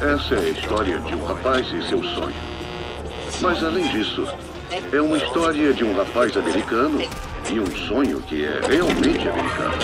Essa 0.00 0.34
é 0.34 0.38
a 0.38 0.48
história 0.48 0.98
de 0.98 1.14
um 1.14 1.22
rapaz 1.26 1.66
e 1.74 1.86
seu 1.86 2.02
sonho. 2.02 2.34
Mas 3.42 3.62
além 3.62 3.86
disso, 3.88 4.26
é 4.90 4.98
uma 4.98 5.18
história 5.18 5.74
de 5.74 5.84
um 5.84 5.94
rapaz 5.94 6.34
americano 6.38 7.02
e 7.52 7.60
um 7.60 7.66
sonho 7.86 8.22
que 8.22 8.46
é 8.46 8.60
realmente 8.66 9.28
americano. 9.28 9.74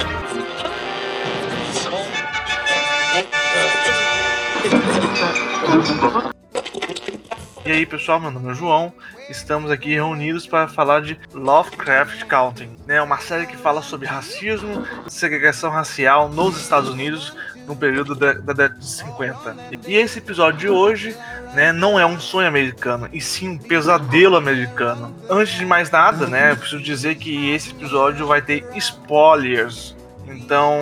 E 7.67 7.71
aí 7.73 7.85
pessoal, 7.85 8.19
meu 8.19 8.31
nome 8.31 8.53
é 8.53 8.55
João. 8.55 8.95
Estamos 9.29 9.71
aqui 9.71 9.93
reunidos 9.93 10.47
para 10.47 10.67
falar 10.67 11.03
de 11.03 11.21
Lovecraft 11.35 12.25
Country, 12.25 12.71
né? 12.87 13.03
Uma 13.03 13.19
série 13.19 13.47
que 13.47 13.57
fala 13.57 13.83
sobre 13.83 14.07
racismo, 14.07 14.83
segregação 15.09 15.71
racial 15.71 16.31
nos 16.31 16.59
Estados 16.59 16.89
Unidos 16.89 17.37
no 17.67 17.77
período 17.77 18.15
da, 18.15 18.33
da 18.35 18.53
década 18.53 18.79
de 18.79 18.87
50. 18.87 19.57
E 19.87 19.97
esse 19.97 20.19
episódio 20.19 20.59
de 20.59 20.69
hoje, 20.69 21.17
né, 21.55 21.73
não 21.73 21.99
é 21.99 22.07
um 22.07 22.19
sonho 22.21 22.49
americano, 22.49 23.09
e 23.13 23.21
sim 23.21 23.51
um 23.51 23.59
pesadelo 23.59 24.37
americano. 24.37 25.15
Antes 25.29 25.55
de 25.55 25.67
mais 25.67 25.91
nada, 25.91 26.27
né, 26.27 26.53
eu 26.53 26.57
preciso 26.57 26.83
dizer 26.83 27.17
que 27.17 27.51
esse 27.51 27.71
episódio 27.71 28.27
vai 28.27 28.41
ter 28.41 28.65
spoilers. 28.77 29.97
Então, 30.27 30.79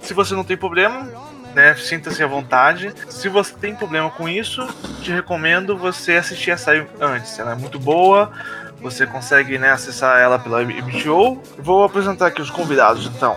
se 0.00 0.14
você 0.14 0.34
não 0.34 0.44
tem 0.44 0.56
problema, 0.56 1.08
né? 1.54 1.74
Sinta-se 1.74 2.22
à 2.22 2.26
vontade. 2.26 2.92
Se 3.08 3.28
você 3.28 3.54
tem 3.54 3.74
problema 3.74 4.10
com 4.10 4.28
isso, 4.28 4.66
te 5.02 5.10
recomendo 5.10 5.76
você 5.76 6.14
assistir 6.14 6.50
a 6.50 6.56
série 6.56 6.86
antes. 7.00 7.38
Ela 7.38 7.52
é 7.52 7.54
muito 7.54 7.78
boa. 7.78 8.30
Você 8.80 9.06
consegue 9.06 9.58
né, 9.58 9.70
acessar 9.70 10.20
ela 10.20 10.38
pela 10.38 10.62
HBO. 10.62 11.42
Vou 11.58 11.82
apresentar 11.82 12.28
aqui 12.28 12.40
os 12.40 12.50
convidados 12.50 13.06
então. 13.06 13.36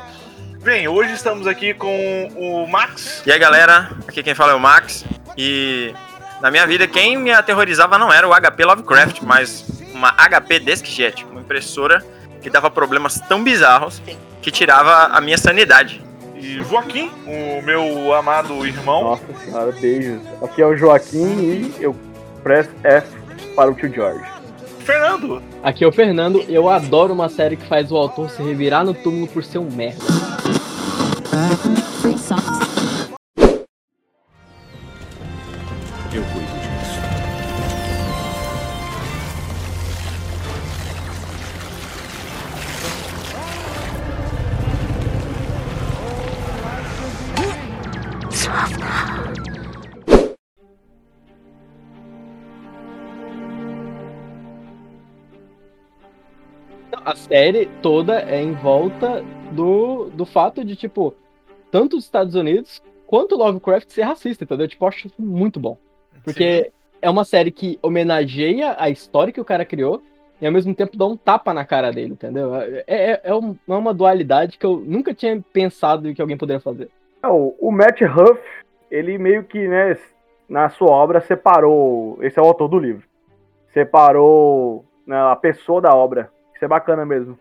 Bem, 0.64 0.88
hoje 0.88 1.14
estamos 1.14 1.48
aqui 1.48 1.74
com 1.74 2.28
o 2.36 2.68
Max. 2.68 3.24
E 3.26 3.32
aí 3.32 3.40
galera, 3.40 3.92
aqui 4.08 4.22
quem 4.22 4.36
fala 4.36 4.52
é 4.52 4.56
o 4.56 4.60
Max. 4.60 5.04
E 5.38 5.94
na 6.42 6.52
minha 6.52 6.66
vida, 6.68 6.88
quem 6.88 7.18
me 7.18 7.32
aterrorizava 7.32 7.98
não 7.98 8.12
era 8.12 8.28
o 8.28 8.32
HP 8.32 8.64
Lovecraft, 8.66 9.22
mas 9.24 9.66
uma 9.94 10.12
HP 10.12 10.60
DeskJet, 10.60 11.26
uma 11.26 11.42
impressora 11.42 12.06
que 12.42 12.50
dava 12.50 12.70
problemas 12.70 13.20
tão 13.28 13.44
bizarros 13.44 14.02
que 14.42 14.52
tirava 14.52 15.16
a 15.16 15.22
minha 15.22 15.38
sanidade 15.38 16.02
e 16.42 16.60
Joaquim, 16.64 17.12
o 17.28 17.62
meu 17.62 18.14
amado 18.16 18.66
irmão. 18.66 19.04
Nossa 19.04 19.24
senhora, 19.46 19.72
beijos. 19.72 20.22
Aqui 20.42 20.62
é 20.62 20.66
o 20.66 20.76
Joaquim 20.76 21.72
e 21.80 21.84
eu 21.84 21.96
press 22.42 22.68
F 22.84 23.08
para 23.56 23.70
o 23.70 23.76
tio 23.76 23.94
George. 23.94 24.41
Fernando. 24.92 25.42
Aqui 25.64 25.86
é 25.86 25.88
o 25.88 25.92
Fernando, 25.92 26.44
eu 26.50 26.70
adoro 26.70 27.14
uma 27.14 27.30
série 27.30 27.56
que 27.56 27.66
faz 27.66 27.92
o 27.92 27.96
autor 27.96 28.30
se 28.30 28.44
revirar 28.44 28.84
no 28.84 28.94
túmulo 28.94 29.26
por 29.26 29.42
ser 29.42 29.60
um 29.60 29.72
merda. 29.72 30.04
A 57.12 57.16
série 57.16 57.66
toda 57.82 58.22
é 58.22 58.42
em 58.42 58.54
volta 58.54 59.22
do, 59.52 60.10
do 60.12 60.26
fato 60.26 60.64
de, 60.64 60.78
tipo, 60.78 61.14
tanto 61.70 61.98
os 61.98 62.06
Estados 62.06 62.36
Unidos 62.36 62.82
quanto 63.06 63.36
Lovecraft 63.36 63.90
ser 63.90 64.04
racista, 64.04 64.46
entendeu? 64.46 64.68
Tipo, 64.68 64.86
eu 64.86 64.90
acho 64.90 65.08
isso 65.08 65.22
muito 65.22 65.60
bom. 65.60 65.78
Porque 66.24 66.64
Sim. 66.64 66.72
é 67.02 67.10
uma 67.10 67.26
série 67.26 67.52
que 67.52 67.78
homenageia 67.82 68.76
a 68.80 68.90
história 68.90 69.34
que 69.34 69.42
o 69.42 69.46
cara 69.46 69.66
criou 69.66 70.02
e 70.40 70.46
ao 70.46 70.54
mesmo 70.54 70.74
tempo 70.74 70.98
dá 70.98 71.06
um 71.06 71.18
tapa 71.18 71.54
na 71.54 71.66
cara 71.66 71.92
dele, 71.92 72.14
entendeu? 72.14 72.56
É, 72.56 72.84
é, 72.88 73.22
é, 73.26 73.36
um, 73.36 73.58
é 73.68 73.74
uma 73.74 73.94
dualidade 73.94 74.58
que 74.58 74.66
eu 74.66 74.78
nunca 74.78 75.14
tinha 75.14 75.44
pensado 75.52 76.14
que 76.14 76.22
alguém 76.22 76.38
poderia 76.38 76.62
fazer. 76.62 76.90
É, 77.22 77.28
o, 77.28 77.54
o 77.60 77.72
Matt 77.74 78.02
Huff, 78.02 78.42
ele 78.90 79.18
meio 79.18 79.44
que, 79.44 79.68
né, 79.68 79.98
na 80.48 80.70
sua 80.70 80.92
obra 80.92 81.20
separou. 81.20 82.18
Esse 82.22 82.40
é 82.40 82.42
o 82.42 82.46
autor 82.46 82.70
do 82.70 82.80
livro. 82.80 83.04
Separou 83.74 84.86
né, 85.06 85.18
a 85.18 85.36
pessoa 85.36 85.82
da 85.82 85.94
obra. 85.94 86.32
Isso 86.62 86.66
é 86.66 86.68
bacana 86.68 87.04
mesmo. 87.04 87.40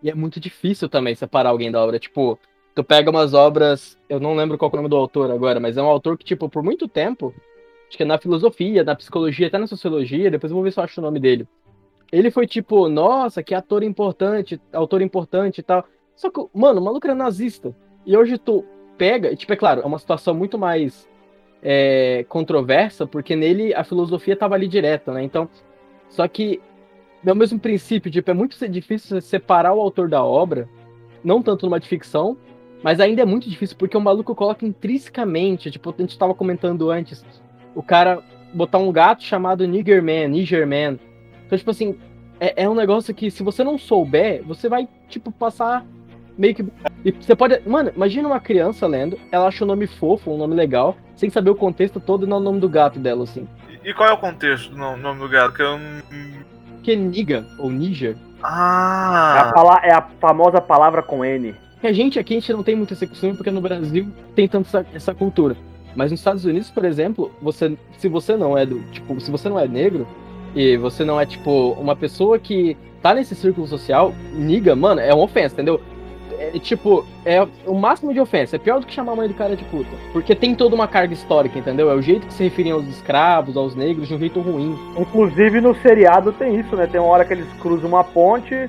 E 0.00 0.08
é 0.08 0.14
muito 0.14 0.38
difícil 0.38 0.88
também 0.88 1.16
separar 1.16 1.50
alguém 1.50 1.68
da 1.68 1.82
obra. 1.82 1.98
Tipo, 1.98 2.38
tu 2.76 2.84
pega 2.84 3.10
umas 3.10 3.34
obras. 3.34 3.98
Eu 4.08 4.20
não 4.20 4.36
lembro 4.36 4.56
qual 4.56 4.70
é 4.70 4.74
o 4.74 4.76
nome 4.76 4.88
do 4.88 4.96
autor 4.96 5.32
agora, 5.32 5.58
mas 5.58 5.76
é 5.76 5.82
um 5.82 5.86
autor 5.86 6.16
que, 6.16 6.24
tipo, 6.24 6.48
por 6.48 6.62
muito 6.62 6.86
tempo, 6.86 7.34
acho 7.88 7.96
que 7.96 8.04
é 8.04 8.06
na 8.06 8.18
filosofia, 8.18 8.84
na 8.84 8.94
psicologia, 8.94 9.48
até 9.48 9.58
na 9.58 9.66
sociologia, 9.66 10.30
depois 10.30 10.52
eu 10.52 10.54
vou 10.54 10.62
ver 10.62 10.70
se 10.70 10.78
eu 10.78 10.84
acho 10.84 11.00
o 11.00 11.02
nome 11.02 11.18
dele. 11.18 11.48
Ele 12.12 12.30
foi 12.30 12.46
tipo, 12.46 12.88
nossa, 12.88 13.42
que 13.42 13.52
ator 13.52 13.82
importante, 13.82 14.60
autor 14.72 15.02
importante 15.02 15.58
e 15.58 15.62
tal. 15.64 15.84
Só 16.14 16.30
que, 16.30 16.38
mano, 16.54 16.80
o 16.80 16.84
maluco 16.84 17.04
era 17.04 17.16
nazista. 17.16 17.74
E 18.06 18.16
hoje 18.16 18.38
tu 18.38 18.64
pega, 18.96 19.32
e, 19.32 19.36
tipo, 19.36 19.52
é 19.52 19.56
claro, 19.56 19.80
é 19.80 19.84
uma 19.84 19.98
situação 19.98 20.34
muito 20.34 20.56
mais 20.56 21.08
é, 21.60 22.24
controversa, 22.28 23.08
porque 23.08 23.34
nele 23.34 23.74
a 23.74 23.82
filosofia 23.82 24.36
tava 24.36 24.54
ali 24.54 24.68
direta, 24.68 25.12
né? 25.12 25.24
Então, 25.24 25.48
só 26.08 26.28
que 26.28 26.60
é 27.30 27.32
o 27.32 27.36
mesmo 27.36 27.58
princípio, 27.58 28.10
tipo, 28.10 28.30
é 28.30 28.34
muito 28.34 28.56
difícil 28.68 29.20
separar 29.20 29.74
o 29.74 29.80
autor 29.80 30.08
da 30.08 30.24
obra, 30.24 30.68
não 31.22 31.42
tanto 31.42 31.66
numa 31.66 31.78
de 31.78 31.88
ficção, 31.88 32.36
mas 32.82 32.98
ainda 32.98 33.22
é 33.22 33.24
muito 33.24 33.48
difícil 33.48 33.76
porque 33.76 33.96
o 33.96 34.00
maluco 34.00 34.34
coloca 34.34 34.66
intrinsecamente, 34.66 35.70
tipo, 35.70 35.90
a 35.90 36.00
gente 36.00 36.10
estava 36.10 36.34
comentando 36.34 36.90
antes, 36.90 37.24
o 37.74 37.82
cara 37.82 38.22
botar 38.52 38.78
um 38.78 38.92
gato 38.92 39.22
chamado 39.22 39.66
Niggerman, 39.66 40.28
Nigerman. 40.28 40.98
Então, 41.46 41.56
tipo 41.56 41.70
assim, 41.70 41.96
é, 42.40 42.64
é, 42.64 42.68
um 42.68 42.74
negócio 42.74 43.14
que 43.14 43.30
se 43.30 43.42
você 43.42 43.62
não 43.62 43.78
souber, 43.78 44.42
você 44.44 44.68
vai, 44.68 44.88
tipo, 45.08 45.30
passar 45.30 45.86
meio 46.36 46.54
que. 46.54 46.64
E 47.04 47.12
você 47.12 47.34
pode. 47.34 47.60
Mano, 47.68 47.92
imagina 47.94 48.28
uma 48.28 48.40
criança 48.40 48.86
lendo, 48.86 49.18
ela 49.30 49.46
acha 49.46 49.64
o 49.64 49.66
um 49.66 49.68
nome 49.68 49.86
fofo, 49.86 50.32
um 50.32 50.38
nome 50.38 50.54
legal, 50.54 50.96
sem 51.14 51.30
saber 51.30 51.50
o 51.50 51.54
contexto 51.54 52.00
todo 52.00 52.26
e 52.26 52.28
não 52.28 52.38
o 52.38 52.40
nome 52.40 52.60
do 52.60 52.68
gato 52.68 52.98
dela, 52.98 53.24
assim. 53.24 53.46
E 53.84 53.92
qual 53.94 54.08
é 54.08 54.12
o 54.12 54.18
contexto 54.18 54.70
do 54.70 54.76
nome 54.76 55.20
do 55.20 55.28
gato? 55.28 55.54
Que 55.54 55.62
eu 55.62 55.78
que 56.82 56.92
é 56.92 56.96
Niga, 56.96 57.46
ou 57.58 57.70
Niger. 57.70 58.16
Ah! 58.42 59.52
É 59.54 59.88
a, 59.88 59.92
é 59.92 59.94
a, 59.94 60.02
famosa 60.20 60.60
palavra 60.60 61.02
com 61.02 61.24
N. 61.24 61.54
Que 61.80 61.86
a 61.86 61.92
gente 61.92 62.18
aqui 62.18 62.34
a 62.34 62.40
gente 62.40 62.52
não 62.52 62.62
tem 62.62 62.74
muito 62.74 62.92
esse 62.92 63.06
costume 63.06 63.34
porque 63.34 63.50
no 63.50 63.60
Brasil 63.60 64.08
tem 64.34 64.48
tanto 64.48 64.66
essa, 64.66 64.86
essa, 64.92 65.14
cultura. 65.14 65.56
Mas 65.94 66.10
nos 66.10 66.20
Estados 66.20 66.44
Unidos, 66.44 66.70
por 66.70 66.84
exemplo, 66.84 67.30
você, 67.40 67.76
se 67.98 68.08
você 68.08 68.36
não 68.36 68.56
é 68.56 68.66
do, 68.66 68.80
tipo, 68.90 69.20
se 69.20 69.30
você 69.30 69.48
não 69.48 69.58
é 69.58 69.68
negro 69.68 70.06
e 70.54 70.76
você 70.76 71.04
não 71.04 71.20
é 71.20 71.26
tipo 71.26 71.72
uma 71.72 71.94
pessoa 71.94 72.38
que 72.38 72.76
tá 73.00 73.14
nesse 73.14 73.34
círculo 73.34 73.66
social, 73.66 74.14
niga, 74.32 74.74
mano, 74.74 75.00
é 75.00 75.12
uma 75.12 75.24
ofensa, 75.24 75.54
entendeu? 75.54 75.80
É, 76.38 76.58
tipo, 76.58 77.04
é 77.24 77.46
o 77.66 77.74
máximo 77.74 78.12
de 78.12 78.20
ofensa. 78.20 78.56
É 78.56 78.58
pior 78.58 78.80
do 78.80 78.86
que 78.86 78.92
chamar 78.92 79.12
a 79.12 79.16
mãe 79.16 79.28
do 79.28 79.34
cara 79.34 79.56
de 79.56 79.64
puta. 79.64 79.90
Porque 80.12 80.34
tem 80.34 80.54
toda 80.54 80.74
uma 80.74 80.88
carga 80.88 81.12
histórica, 81.12 81.58
entendeu? 81.58 81.90
É 81.90 81.94
o 81.94 82.02
jeito 82.02 82.26
que 82.26 82.34
se 82.34 82.44
referiam 82.44 82.78
aos 82.78 82.86
escravos, 82.88 83.56
aos 83.56 83.74
negros, 83.74 84.08
de 84.08 84.14
um 84.14 84.18
jeito 84.18 84.40
ruim. 84.40 84.78
Inclusive 84.98 85.60
no 85.60 85.74
seriado 85.76 86.32
tem 86.32 86.58
isso, 86.58 86.76
né? 86.76 86.86
Tem 86.86 87.00
uma 87.00 87.10
hora 87.10 87.24
que 87.24 87.32
eles 87.32 87.46
cruzam 87.60 87.88
uma 87.88 88.04
ponte 88.04 88.68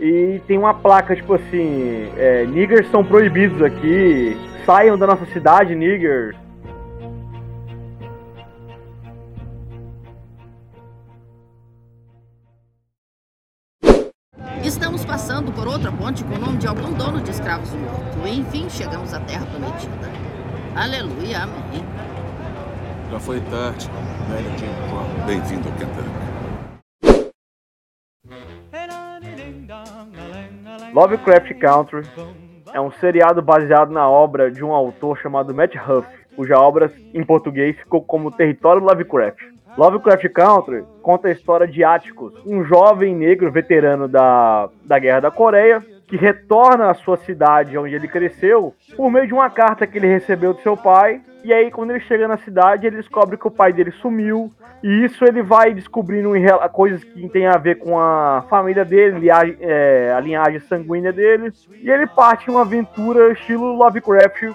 e 0.00 0.40
tem 0.46 0.56
uma 0.56 0.72
placa, 0.72 1.14
tipo 1.14 1.34
assim, 1.34 2.08
é, 2.16 2.46
niggers 2.46 2.90
são 2.90 3.04
proibidos 3.04 3.60
aqui, 3.62 4.36
saiam 4.64 4.98
da 4.98 5.06
nossa 5.06 5.26
cidade, 5.26 5.74
niggers. 5.74 6.34
Ponte 16.10 16.24
com 16.24 16.34
o 16.34 16.38
nome 16.38 16.58
de 16.58 16.66
algum 16.66 16.92
dono 16.92 17.20
de 17.20 17.30
escravos 17.30 17.70
morto. 17.72 18.26
E, 18.26 18.40
enfim, 18.40 18.68
chegamos 18.68 19.14
à 19.14 19.20
Terra 19.20 19.46
Prometida. 19.46 20.10
Aleluia, 20.74 21.44
amém. 21.44 21.84
Já 23.10 23.20
foi 23.20 23.40
tarde, 23.42 23.88
velho 24.28 24.58
Jim 24.58 24.66
Bem-vindo 25.24 25.68
ao 25.68 25.74
Kentucky. 25.76 26.10
Lovecraft 30.92 31.54
Country 31.60 32.02
é 32.72 32.80
um 32.80 32.90
seriado 32.90 33.40
baseado 33.40 33.92
na 33.92 34.08
obra 34.08 34.50
de 34.50 34.64
um 34.64 34.72
autor 34.72 35.16
chamado 35.16 35.54
Matt 35.54 35.76
Huff, 35.76 36.08
cuja 36.34 36.58
obra 36.58 36.92
em 37.14 37.24
português 37.24 37.76
ficou 37.76 38.02
como 38.02 38.32
Território 38.32 38.82
Lovecraft. 38.82 39.38
Lovecraft 39.76 40.28
Country 40.30 40.84
conta 41.02 41.28
a 41.28 41.30
história 41.30 41.68
de 41.68 41.84
Atticus, 41.84 42.34
um 42.44 42.64
jovem 42.64 43.14
negro 43.14 43.52
veterano 43.52 44.08
da, 44.08 44.68
da 44.84 44.98
Guerra 44.98 45.20
da 45.20 45.30
Coreia, 45.30 45.80
que 46.10 46.16
retorna 46.16 46.90
à 46.90 46.94
sua 46.94 47.16
cidade 47.18 47.78
onde 47.78 47.94
ele 47.94 48.08
cresceu 48.08 48.74
por 48.96 49.08
meio 49.08 49.28
de 49.28 49.32
uma 49.32 49.48
carta 49.48 49.86
que 49.86 49.96
ele 49.96 50.08
recebeu 50.08 50.52
do 50.52 50.60
seu 50.60 50.76
pai. 50.76 51.22
E 51.44 51.52
aí, 51.52 51.70
quando 51.70 51.90
ele 51.90 52.00
chega 52.00 52.26
na 52.26 52.36
cidade, 52.36 52.84
ele 52.84 52.96
descobre 52.96 53.36
que 53.36 53.46
o 53.46 53.50
pai 53.50 53.72
dele 53.72 53.92
sumiu. 53.92 54.52
E 54.82 55.04
isso 55.04 55.24
ele 55.24 55.40
vai 55.40 55.72
descobrindo 55.72 56.32
coisas 56.72 57.04
que 57.04 57.28
tem 57.28 57.46
a 57.46 57.56
ver 57.56 57.76
com 57.76 57.96
a 57.96 58.44
família 58.50 58.84
dele, 58.84 59.30
a 59.30 60.20
linhagem 60.20 60.58
sanguínea 60.60 61.12
dele. 61.12 61.52
E 61.80 61.88
ele 61.88 62.08
parte 62.08 62.48
em 62.48 62.50
uma 62.50 62.62
aventura 62.62 63.30
estilo 63.30 63.72
Lovecraft 63.76 64.50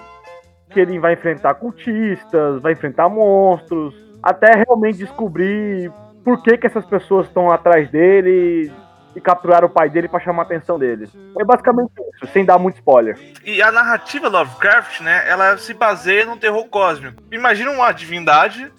que 0.68 0.80
ele 0.80 0.98
vai 0.98 1.14
enfrentar 1.14 1.54
cultistas, 1.54 2.60
vai 2.60 2.72
enfrentar 2.72 3.08
monstros, 3.08 3.94
até 4.22 4.62
realmente 4.62 4.98
descobrir 4.98 5.90
por 6.22 6.42
que, 6.42 6.58
que 6.58 6.66
essas 6.66 6.84
pessoas 6.84 7.28
estão 7.28 7.50
atrás 7.50 7.88
dele 7.88 8.70
e 9.16 9.20
capturar 9.20 9.64
o 9.64 9.70
pai 9.70 9.88
dele 9.88 10.08
para 10.08 10.20
chamar 10.20 10.42
a 10.42 10.44
atenção 10.44 10.78
dele. 10.78 11.08
É 11.40 11.44
basicamente 11.44 11.90
isso, 12.14 12.30
sem 12.32 12.44
dar 12.44 12.58
muito 12.58 12.76
spoiler. 12.76 13.18
E 13.44 13.62
a 13.62 13.72
narrativa 13.72 14.28
Lovecraft, 14.28 15.00
né, 15.00 15.24
ela 15.26 15.56
se 15.56 15.72
baseia 15.72 16.26
no 16.26 16.36
terror 16.36 16.66
cósmico. 16.66 17.22
Imagina 17.32 17.70
uma 17.70 17.90
divindade 17.92 18.70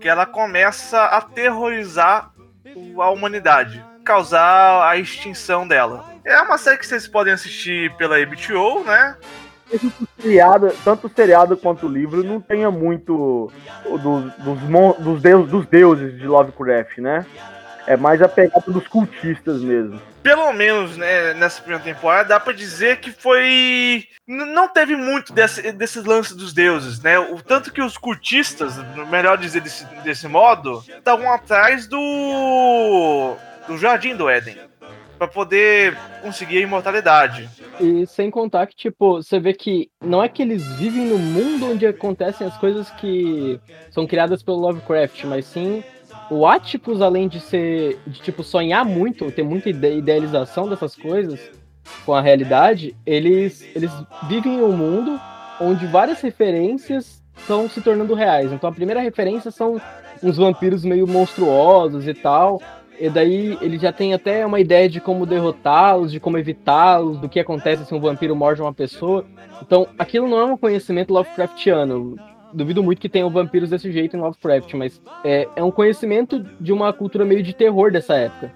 que 0.00 0.08
ela 0.08 0.24
começa 0.24 0.98
a 0.98 1.18
aterrorizar 1.18 2.32
a 2.98 3.10
humanidade, 3.10 3.84
causar 4.02 4.88
a 4.88 4.96
extinção 4.96 5.68
dela. 5.68 6.04
É 6.24 6.40
uma 6.40 6.56
série 6.56 6.78
que 6.78 6.86
vocês 6.86 7.06
podem 7.06 7.34
assistir 7.34 7.94
pela 7.96 8.16
HBO, 8.24 8.82
né? 8.84 9.16
Seriado, 10.18 10.72
tanto 10.84 11.06
o 11.06 11.10
seriado 11.10 11.56
quanto 11.56 11.86
o 11.86 11.88
livro 11.88 12.22
não 12.22 12.40
tenha 12.40 12.70
muito 12.70 13.50
dos, 13.84 14.32
dos, 14.98 15.22
deus, 15.22 15.48
dos 15.48 15.66
deuses 15.66 16.18
de 16.18 16.26
Lovecraft, 16.26 16.98
né? 16.98 17.24
É 17.86 17.96
mais 17.96 18.22
a 18.22 18.28
pegada 18.28 18.64
dos 18.70 18.86
cultistas 18.86 19.60
mesmo. 19.60 20.00
Pelo 20.22 20.52
menos 20.52 20.96
né, 20.96 21.34
nessa 21.34 21.60
primeira 21.60 21.82
temporada, 21.82 22.28
dá 22.28 22.38
pra 22.40 22.52
dizer 22.52 22.98
que 22.98 23.10
foi. 23.10 24.04
n- 24.28 24.44
Não 24.54 24.68
teve 24.68 24.94
muito 24.94 25.32
desse, 25.32 25.72
desses 25.72 26.04
lances 26.04 26.36
dos 26.36 26.52
deuses, 26.52 27.00
né? 27.02 27.18
O 27.18 27.42
tanto 27.42 27.72
que 27.72 27.82
os 27.82 27.98
cultistas, 27.98 28.76
melhor 29.10 29.36
dizer 29.36 29.60
desse, 29.60 29.84
desse 30.04 30.28
modo, 30.28 30.82
estavam 30.88 31.32
atrás 31.32 31.88
do. 31.88 33.34
do 33.66 33.76
Jardim 33.78 34.14
do 34.14 34.28
Éden. 34.28 34.56
Pra 35.18 35.26
poder 35.28 35.96
conseguir 36.20 36.58
a 36.58 36.62
imortalidade. 36.62 37.48
E 37.80 38.04
sem 38.08 38.28
contar 38.30 38.66
que, 38.66 38.74
tipo, 38.74 39.22
você 39.22 39.38
vê 39.38 39.52
que 39.54 39.88
não 40.04 40.22
é 40.22 40.28
que 40.28 40.42
eles 40.42 40.66
vivem 40.76 41.04
no 41.06 41.16
mundo 41.18 41.70
onde 41.70 41.86
acontecem 41.86 42.44
as 42.46 42.56
coisas 42.58 42.90
que 42.92 43.60
são 43.90 44.04
criadas 44.04 44.42
pelo 44.42 44.58
Lovecraft, 44.58 45.24
mas 45.24 45.46
sim 45.46 45.82
o 46.32 46.46
Atticus, 46.46 47.00
além 47.00 47.28
de 47.28 47.40
ser, 47.40 47.98
de, 48.06 48.20
tipo, 48.20 48.42
sonhar 48.42 48.84
muito, 48.84 49.30
ter 49.30 49.42
muita 49.42 49.68
ide- 49.68 49.98
idealização 49.98 50.68
dessas 50.68 50.96
coisas 50.96 51.38
com 52.06 52.14
a 52.14 52.20
realidade, 52.20 52.96
eles, 53.04 53.64
eles 53.74 53.90
vivem 54.28 54.54
em 54.54 54.62
um 54.62 54.76
mundo 54.76 55.20
onde 55.60 55.86
várias 55.86 56.20
referências 56.20 57.22
estão 57.36 57.68
se 57.68 57.80
tornando 57.80 58.14
reais. 58.14 58.52
Então 58.52 58.70
a 58.70 58.72
primeira 58.72 59.00
referência 59.00 59.50
são 59.50 59.80
uns 60.22 60.36
vampiros 60.36 60.84
meio 60.84 61.06
monstruosos 61.06 62.06
e 62.06 62.14
tal. 62.14 62.60
E 63.00 63.10
daí 63.10 63.58
ele 63.60 63.78
já 63.78 63.92
tem 63.92 64.14
até 64.14 64.46
uma 64.46 64.60
ideia 64.60 64.88
de 64.88 65.00
como 65.00 65.26
derrotá-los, 65.26 66.12
de 66.12 66.20
como 66.20 66.38
evitá-los, 66.38 67.18
do 67.18 67.28
que 67.28 67.40
acontece 67.40 67.84
se 67.84 67.94
um 67.94 68.00
vampiro 68.00 68.36
morde 68.36 68.62
uma 68.62 68.72
pessoa. 68.72 69.24
Então, 69.60 69.88
aquilo 69.98 70.28
não 70.28 70.38
é 70.38 70.44
um 70.44 70.56
conhecimento 70.56 71.12
Lovecraftiano. 71.12 72.16
Duvido 72.52 72.82
muito 72.82 73.00
que 73.00 73.08
tenham 73.08 73.30
vampiros 73.30 73.70
desse 73.70 73.90
jeito 73.90 74.16
em 74.16 74.20
Lovecraft, 74.20 74.74
mas 74.74 75.00
é, 75.24 75.48
é 75.56 75.62
um 75.62 75.70
conhecimento 75.70 76.44
de 76.60 76.72
uma 76.72 76.92
cultura 76.92 77.24
meio 77.24 77.42
de 77.42 77.54
terror 77.54 77.90
dessa 77.90 78.14
época. 78.14 78.52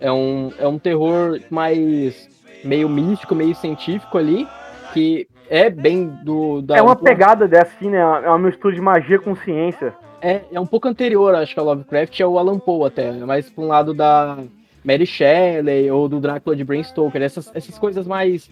É 0.00 0.12
um, 0.12 0.52
é 0.58 0.66
um 0.66 0.78
terror 0.78 1.40
mais 1.50 2.28
meio 2.64 2.88
místico, 2.88 3.34
meio 3.34 3.54
científico 3.54 4.18
ali, 4.18 4.46
que 4.92 5.26
é 5.48 5.70
bem 5.70 6.06
do. 6.24 6.62
Da, 6.62 6.76
É 6.76 6.82
uma 6.82 6.96
pegada 6.96 7.48
dessa, 7.48 7.72
assim, 7.76 7.90
né? 7.90 7.98
É 7.98 8.28
uma 8.28 8.38
mistura 8.38 8.74
de 8.74 8.80
magia 8.80 9.18
com 9.18 9.34
ciência. 9.34 9.94
é, 10.20 10.42
é 10.52 10.60
um 10.60 10.66
pouco 10.66 10.88
anterior, 10.88 11.34
acho 11.34 11.54
que 11.54 11.60
ao 11.60 11.66
Lovecraft, 11.66 12.20
é 12.20 12.26
o 12.26 12.38
Alan 12.38 12.58
Poe 12.58 12.86
até, 12.86 13.08
é 13.08 13.24
mais 13.24 13.48
pra 13.48 13.64
um 13.64 13.68
lado 13.68 13.94
da 13.94 14.38
Mary 14.84 15.06
Shelley 15.06 15.90
ou 15.90 16.08
do 16.08 16.20
Drácula 16.20 16.56
de 16.56 16.64
Bram 16.64 16.82
Stoker, 16.82 17.22
essas, 17.22 17.50
essas 17.54 17.78
coisas 17.78 18.06
mais 18.06 18.50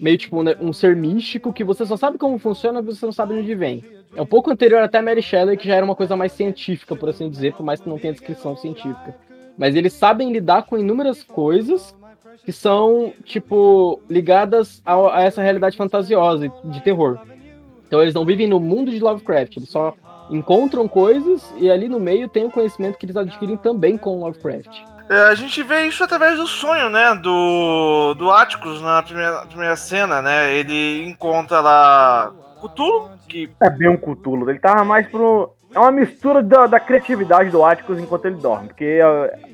meio 0.00 0.18
tipo 0.18 0.42
né, 0.42 0.56
um 0.60 0.72
ser 0.72 0.94
místico 0.96 1.52
que 1.52 1.64
você 1.64 1.84
só 1.86 1.96
sabe 1.96 2.18
como 2.18 2.38
funciona, 2.38 2.82
mas 2.82 2.98
você 2.98 3.06
não 3.06 3.12
sabe 3.12 3.34
de 3.34 3.40
onde 3.40 3.54
vem. 3.54 3.84
É 4.14 4.22
um 4.22 4.26
pouco 4.26 4.50
anterior 4.50 4.82
até 4.82 4.98
a 4.98 5.02
Mary 5.02 5.22
Shelley, 5.22 5.56
que 5.56 5.68
já 5.68 5.74
era 5.74 5.84
uma 5.84 5.94
coisa 5.94 6.16
mais 6.16 6.32
científica, 6.32 6.96
por 6.96 7.08
assim 7.08 7.28
dizer, 7.28 7.54
por 7.54 7.64
mais 7.64 7.80
que 7.80 7.88
não 7.88 7.98
tenha 7.98 8.12
descrição 8.12 8.56
científica. 8.56 9.14
Mas 9.58 9.74
eles 9.74 9.92
sabem 9.92 10.32
lidar 10.32 10.64
com 10.64 10.78
inúmeras 10.78 11.22
coisas 11.22 11.94
que 12.44 12.52
são, 12.52 13.12
tipo, 13.24 14.00
ligadas 14.08 14.80
a, 14.84 15.18
a 15.18 15.22
essa 15.22 15.42
realidade 15.42 15.76
fantasiosa 15.76 16.50
de 16.64 16.82
terror. 16.82 17.18
Então 17.86 18.02
eles 18.02 18.14
não 18.14 18.24
vivem 18.24 18.46
no 18.46 18.60
mundo 18.60 18.90
de 18.90 18.98
Lovecraft, 18.98 19.56
eles 19.56 19.68
só 19.68 19.94
encontram 20.30 20.88
coisas 20.88 21.52
e 21.58 21.70
ali 21.70 21.88
no 21.88 22.00
meio 22.00 22.28
tem 22.28 22.44
o 22.44 22.50
conhecimento 22.50 22.98
que 22.98 23.06
eles 23.06 23.16
adquirem 23.16 23.56
também 23.56 23.96
com 23.96 24.18
Lovecraft. 24.20 24.95
É, 25.08 25.28
a 25.28 25.34
gente 25.34 25.62
vê 25.62 25.82
isso 25.86 26.02
através 26.02 26.36
do 26.36 26.46
sonho, 26.46 26.90
né? 26.90 27.14
Do, 27.14 28.14
do 28.14 28.30
Atticus 28.30 28.82
na 28.82 29.02
primeira, 29.02 29.46
primeira 29.46 29.76
cena, 29.76 30.20
né? 30.20 30.52
Ele 30.52 31.06
encontra 31.06 31.60
lá 31.60 32.32
Cthulhu, 32.60 33.10
que 33.28 33.48
É 33.62 33.70
bem 33.70 33.88
um 33.88 33.96
Cthulhu. 33.96 34.50
Ele 34.50 34.58
tava 34.58 34.84
mais 34.84 35.06
pro. 35.08 35.52
É 35.74 35.78
uma 35.78 35.92
mistura 35.92 36.42
da, 36.42 36.66
da 36.66 36.80
criatividade 36.80 37.50
do 37.50 37.64
Atticus 37.64 37.98
enquanto 38.00 38.24
ele 38.24 38.36
dorme. 38.36 38.68
Porque 38.68 38.98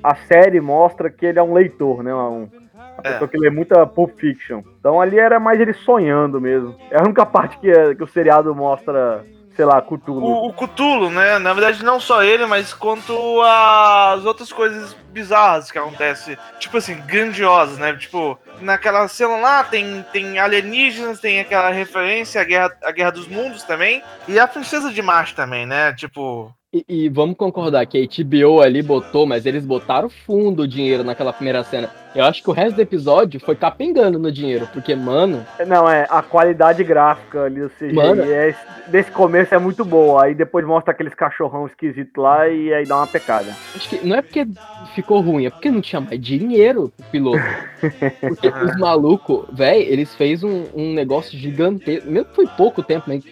a, 0.02 0.10
a 0.10 0.14
série 0.14 0.60
mostra 0.60 1.10
que 1.10 1.26
ele 1.26 1.38
é 1.38 1.42
um 1.42 1.52
leitor, 1.52 2.02
né? 2.02 2.14
Um, 2.14 2.48
uma 2.74 3.00
É. 3.04 3.12
pessoa 3.12 3.28
que 3.28 3.36
lê 3.38 3.50
muita 3.50 3.86
Pulp 3.86 4.12
Fiction. 4.18 4.62
Então 4.78 5.00
ali 5.00 5.18
era 5.18 5.38
mais 5.40 5.60
ele 5.60 5.72
sonhando 5.72 6.40
mesmo. 6.40 6.74
É 6.90 6.98
a 6.98 7.02
única 7.02 7.24
parte 7.26 7.58
que, 7.58 7.70
é- 7.70 7.94
que 7.94 8.02
o 8.04 8.06
seriado 8.08 8.54
mostra, 8.54 9.24
sei 9.54 9.64
lá, 9.64 9.80
Cthulhu. 9.80 10.24
o, 10.24 10.48
o 10.48 10.52
Cthulhu, 10.52 11.10
né? 11.10 11.38
Na 11.38 11.52
verdade, 11.52 11.84
não 11.84 12.00
só 12.00 12.22
ele, 12.22 12.46
mas 12.46 12.72
quanto 12.72 13.40
as 13.42 14.24
outras 14.24 14.52
coisas 14.52 14.94
bizarras 15.10 15.70
que 15.70 15.78
acontecem. 15.78 16.36
Tipo 16.58 16.78
assim, 16.78 17.00
grandiosas, 17.06 17.78
né? 17.78 17.94
Tipo, 17.94 18.38
naquela 18.60 19.06
cena 19.08 19.36
lá 19.36 19.64
tem, 19.64 20.04
tem 20.12 20.38
alienígenas, 20.38 21.20
tem 21.20 21.40
aquela 21.40 21.70
referência 21.70 22.40
à 22.40 22.44
Guerra, 22.44 22.76
à 22.82 22.90
Guerra 22.90 23.12
dos 23.12 23.28
Mundos 23.28 23.62
também. 23.62 24.02
E 24.26 24.38
a 24.38 24.48
Princesa 24.48 24.90
de 24.90 25.02
Marte 25.02 25.34
também, 25.34 25.66
né? 25.66 25.92
Tipo. 25.94 26.52
E, 26.74 26.84
e 26.88 27.08
vamos 27.10 27.36
concordar 27.36 27.84
que 27.84 27.98
a 27.98 28.24
HBO 28.24 28.62
ali 28.62 28.80
botou, 28.82 29.26
mas 29.26 29.44
eles 29.44 29.66
botaram 29.66 30.08
fundo 30.08 30.62
o 30.62 30.68
dinheiro 30.68 31.04
naquela 31.04 31.30
primeira 31.30 31.62
cena. 31.62 31.90
Eu 32.14 32.24
acho 32.24 32.42
que 32.42 32.48
o 32.48 32.52
resto 32.52 32.76
do 32.76 32.80
episódio 32.80 33.38
foi 33.40 33.54
capengando 33.54 34.18
no 34.18 34.32
dinheiro, 34.32 34.66
porque, 34.72 34.94
mano, 34.94 35.46
Não, 35.66 35.86
é, 35.86 36.06
a 36.08 36.22
qualidade 36.22 36.82
gráfica 36.82 37.44
ali, 37.44 37.60
o 37.60 37.68
CGI, 37.70 37.92
Mano. 37.92 38.22
é, 38.22 38.54
desse 38.88 39.10
começo 39.10 39.54
é 39.54 39.58
muito 39.58 39.84
boa. 39.84 40.24
Aí 40.24 40.34
depois 40.34 40.64
mostra 40.64 40.92
aqueles 40.92 41.14
cachorrão 41.14 41.66
esquisitos 41.66 42.14
lá 42.16 42.48
e 42.48 42.72
aí 42.72 42.86
dá 42.86 42.96
uma 42.96 43.06
pecada. 43.06 43.54
acho 43.76 43.88
que 43.90 44.06
não 44.06 44.16
é 44.16 44.22
porque 44.22 44.46
ficou 44.94 45.20
ruim, 45.20 45.44
é 45.44 45.50
porque 45.50 45.70
não 45.70 45.82
tinha 45.82 46.00
mais 46.00 46.18
dinheiro 46.18 46.90
pro 46.96 47.06
piloto. 47.10 47.42
Porque 48.20 48.46
os 48.46 48.78
malucos, 48.78 49.46
velho, 49.52 49.82
eles 49.82 50.14
fez 50.14 50.44
um, 50.44 50.66
um 50.72 50.94
negócio 50.94 51.36
gigantesco. 51.36 52.08
Mesmo 52.08 52.28
que 52.28 52.36
foi 52.36 52.46
pouco 52.46 52.80
tempo, 52.80 53.06
mas 53.08 53.24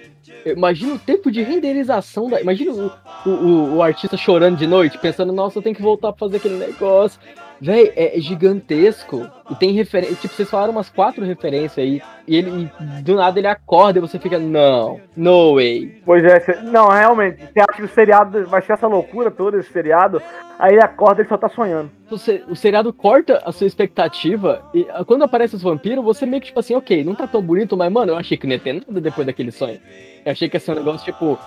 imagina 0.46 0.94
o 0.94 0.98
tempo 0.98 1.30
de 1.30 1.42
renderização 1.42 2.28
da. 2.28 2.40
Imagina 2.40 2.72
o, 2.72 2.90
o, 3.28 3.76
o- 3.76 3.82
artista 3.82 4.16
chorando 4.16 4.56
de 4.56 4.66
noite, 4.66 4.98
pensando, 4.98 5.32
nossa, 5.32 5.58
eu 5.58 5.62
tenho 5.62 5.76
que 5.76 5.82
voltar 5.82 6.12
pra 6.12 6.18
fazer 6.26 6.38
aquele 6.38 6.56
negócio. 6.56 7.20
Véi, 7.60 7.92
é 7.94 8.18
gigantesco. 8.18 9.28
E 9.50 9.54
tem 9.54 9.72
referência. 9.72 10.16
Tipo, 10.16 10.34
vocês 10.34 10.48
falaram 10.48 10.72
umas 10.72 10.88
quatro 10.88 11.24
referências 11.24 11.78
aí. 11.78 12.00
E 12.26 12.36
ele 12.36 12.70
e 12.98 13.02
do 13.02 13.16
nada 13.16 13.38
ele 13.38 13.46
acorda 13.48 13.98
e 13.98 14.00
você 14.00 14.18
fica, 14.18 14.38
não, 14.38 15.00
no 15.16 15.54
way. 15.56 16.00
Pois 16.06 16.24
é, 16.24 16.62
não, 16.62 16.88
realmente, 16.88 17.38
você 17.52 17.60
acha 17.60 17.76
que 17.76 17.82
o 17.82 17.88
seriado 17.88 18.46
vai 18.46 18.62
ser 18.62 18.72
essa 18.72 18.86
loucura 18.86 19.30
toda, 19.30 19.58
esse 19.58 19.70
seriado, 19.72 20.22
aí 20.58 20.72
ele 20.74 20.82
acorda 20.84 21.20
e 21.20 21.22
ele 21.22 21.28
só 21.28 21.36
tá 21.36 21.48
sonhando. 21.48 21.90
Você- 22.08 22.42
o 22.48 22.54
seriado 22.56 22.92
corta 22.92 23.42
a 23.44 23.52
sua 23.52 23.66
expectativa 23.66 24.62
e 24.72 24.86
ah, 24.90 25.04
quando 25.04 25.22
aparece 25.24 25.56
os 25.56 25.62
vampiros, 25.62 26.04
você 26.04 26.24
meio 26.24 26.40
que 26.40 26.48
tipo 26.48 26.60
assim, 26.60 26.74
ok, 26.74 27.04
não 27.04 27.14
tá 27.14 27.26
tão 27.26 27.42
bonito, 27.42 27.76
mas 27.76 27.92
mano, 27.92 28.12
eu 28.12 28.16
achei 28.16 28.36
que 28.36 28.46
não 28.46 28.54
ia 28.54 28.60
ter 28.60 28.72
nada 28.74 29.00
depois 29.00 29.26
daquele 29.26 29.50
sonho. 29.50 29.78
Eu 30.24 30.32
achei 30.32 30.48
que 30.48 30.56
ia 30.56 30.60
ser 30.60 30.72
um 30.72 30.76
negócio 30.76 31.04
tipo 31.04 31.38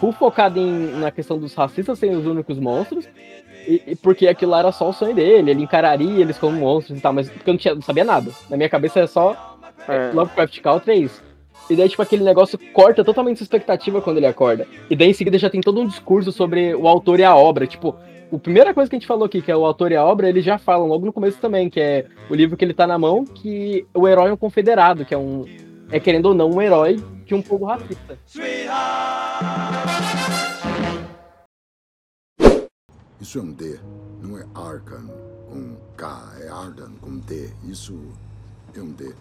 full 0.00 0.12
focado 0.12 0.58
em, 0.58 0.98
na 0.98 1.10
questão 1.10 1.38
dos 1.38 1.54
racistas 1.54 1.98
serem 1.98 2.16
os 2.16 2.26
únicos 2.26 2.58
monstros. 2.58 3.06
E, 3.66 3.82
e 3.88 3.96
porque 3.96 4.26
aquilo 4.26 4.52
lá 4.52 4.60
era 4.60 4.72
só 4.72 4.88
o 4.88 4.92
sonho 4.92 5.14
dele, 5.14 5.50
ele 5.50 5.62
encararia 5.62 6.20
eles 6.20 6.38
como 6.38 6.58
monstros 6.58 6.98
e 6.98 7.00
tal, 7.02 7.12
mas 7.12 7.30
porque 7.30 7.50
eu 7.50 7.54
não, 7.54 7.58
tinha, 7.58 7.74
não 7.74 7.82
sabia 7.82 8.04
nada. 8.04 8.30
Na 8.48 8.56
minha 8.56 8.68
cabeça 8.68 9.00
era 9.00 9.06
só 9.06 9.56
É. 9.88 10.12
Lovecraft 10.12 10.60
Country 10.60 10.92
é 10.92 10.96
isso. 10.96 11.22
E 11.68 11.76
daí, 11.76 11.88
tipo, 11.88 12.02
aquele 12.02 12.24
negócio 12.24 12.58
corta 12.72 13.04
totalmente 13.04 13.38
sua 13.38 13.44
expectativa 13.44 14.00
quando 14.00 14.16
ele 14.16 14.26
acorda. 14.26 14.66
E 14.88 14.96
daí, 14.96 15.10
em 15.10 15.12
seguida, 15.12 15.38
já 15.38 15.48
tem 15.48 15.60
todo 15.60 15.80
um 15.80 15.86
discurso 15.86 16.32
sobre 16.32 16.74
o 16.74 16.88
autor 16.88 17.20
e 17.20 17.24
a 17.24 17.34
obra. 17.36 17.64
Tipo, 17.64 17.94
a 18.32 18.38
primeira 18.38 18.74
coisa 18.74 18.90
que 18.90 18.96
a 18.96 18.98
gente 18.98 19.06
falou 19.06 19.24
aqui, 19.24 19.40
que 19.40 19.52
é 19.52 19.56
o 19.56 19.64
autor 19.64 19.92
e 19.92 19.96
a 19.96 20.04
obra, 20.04 20.28
eles 20.28 20.44
já 20.44 20.58
falam 20.58 20.88
logo 20.88 21.06
no 21.06 21.12
começo 21.12 21.38
também, 21.38 21.70
que 21.70 21.80
é 21.80 22.06
o 22.28 22.34
livro 22.34 22.56
que 22.56 22.64
ele 22.64 22.74
tá 22.74 22.88
na 22.88 22.98
mão, 22.98 23.24
que 23.24 23.86
o 23.94 24.08
herói 24.08 24.30
é 24.30 24.32
um 24.32 24.36
confederado, 24.36 25.04
que 25.04 25.14
é 25.14 25.18
um. 25.18 25.44
É 25.92 26.00
querendo 26.00 26.26
ou 26.26 26.34
não, 26.34 26.50
um 26.50 26.60
herói 26.62 27.02
de 27.24 27.34
um 27.34 27.42
povo 27.42 27.64
racista. 27.64 28.18
Isso 33.20 33.38
é 33.38 33.42
um 33.42 33.52
D, 33.52 33.78
não 34.22 34.38
é 34.38 34.46
Arcan 34.54 35.06
com 35.50 35.76
K, 35.94 36.32
é 36.40 36.48
Ardan 36.48 36.92
com 37.02 37.18
D. 37.18 37.50
Isso 37.64 38.16
é 38.74 38.80
um 38.80 38.92
D. 38.92 39.14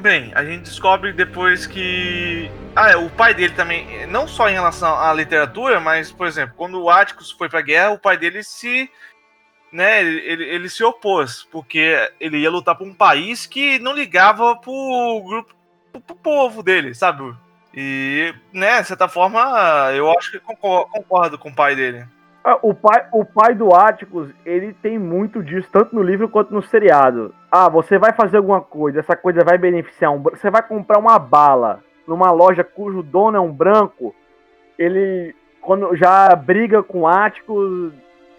Bem, 0.00 0.32
a 0.34 0.44
gente 0.44 0.64
descobre 0.64 1.12
depois 1.12 1.64
que. 1.64 2.50
Ah, 2.74 2.90
é, 2.90 2.96
o 2.96 3.08
pai 3.08 3.34
dele 3.34 3.54
também, 3.54 4.04
não 4.08 4.26
só 4.26 4.48
em 4.48 4.54
relação 4.54 4.98
à 4.98 5.14
literatura, 5.14 5.78
mas, 5.78 6.10
por 6.10 6.26
exemplo, 6.26 6.56
quando 6.56 6.82
o 6.82 6.90
Atticus 6.90 7.30
foi 7.30 7.48
pra 7.48 7.60
guerra, 7.60 7.90
o 7.90 7.98
pai 8.00 8.16
dele 8.16 8.42
se 8.42 8.90
né, 9.70 10.00
ele, 10.00 10.20
ele, 10.20 10.44
ele 10.44 10.68
se 10.68 10.82
opôs, 10.82 11.46
porque 11.52 12.10
ele 12.18 12.38
ia 12.38 12.50
lutar 12.50 12.76
por 12.76 12.86
um 12.86 12.92
país 12.92 13.46
que 13.46 13.78
não 13.78 13.94
ligava 13.94 14.56
pro 14.56 15.22
grupo, 15.24 15.54
pro, 15.92 16.00
pro 16.00 16.16
povo 16.16 16.64
dele, 16.64 16.94
sabe? 16.94 17.32
E, 17.74 18.34
né, 18.52 18.80
de 18.82 18.88
certa 18.88 19.08
forma, 19.08 19.40
eu 19.94 20.10
acho 20.16 20.30
que 20.30 20.38
concordo, 20.38 21.38
com 21.38 21.48
o 21.48 21.54
pai 21.54 21.74
dele. 21.74 22.04
Ah, 22.44 22.58
O 22.62 22.74
pai, 22.74 23.06
o 23.12 23.24
pai 23.24 23.54
do 23.54 23.74
Atticus, 23.74 24.28
ele 24.44 24.72
tem 24.74 24.98
muito 24.98 25.42
disso, 25.42 25.68
tanto 25.72 25.94
no 25.94 26.02
livro 26.02 26.28
quanto 26.28 26.52
no 26.52 26.62
seriado. 26.62 27.34
Ah, 27.50 27.68
você 27.68 27.98
vai 27.98 28.12
fazer 28.12 28.38
alguma 28.38 28.60
coisa, 28.60 29.00
essa 29.00 29.16
coisa 29.16 29.44
vai 29.44 29.56
beneficiar 29.56 30.12
um 30.12 30.18
branco. 30.18 30.38
Você 30.38 30.50
vai 30.50 30.62
comprar 30.62 30.98
uma 30.98 31.18
bala 31.18 31.82
numa 32.06 32.30
loja 32.30 32.64
cujo 32.64 33.02
dono 33.02 33.36
é 33.36 33.40
um 33.40 33.52
branco, 33.52 34.14
ele 34.78 35.34
quando 35.60 35.94
já 35.94 36.34
briga 36.34 36.82
com 36.82 37.02
o 37.02 37.06
Atticus, 37.06 37.92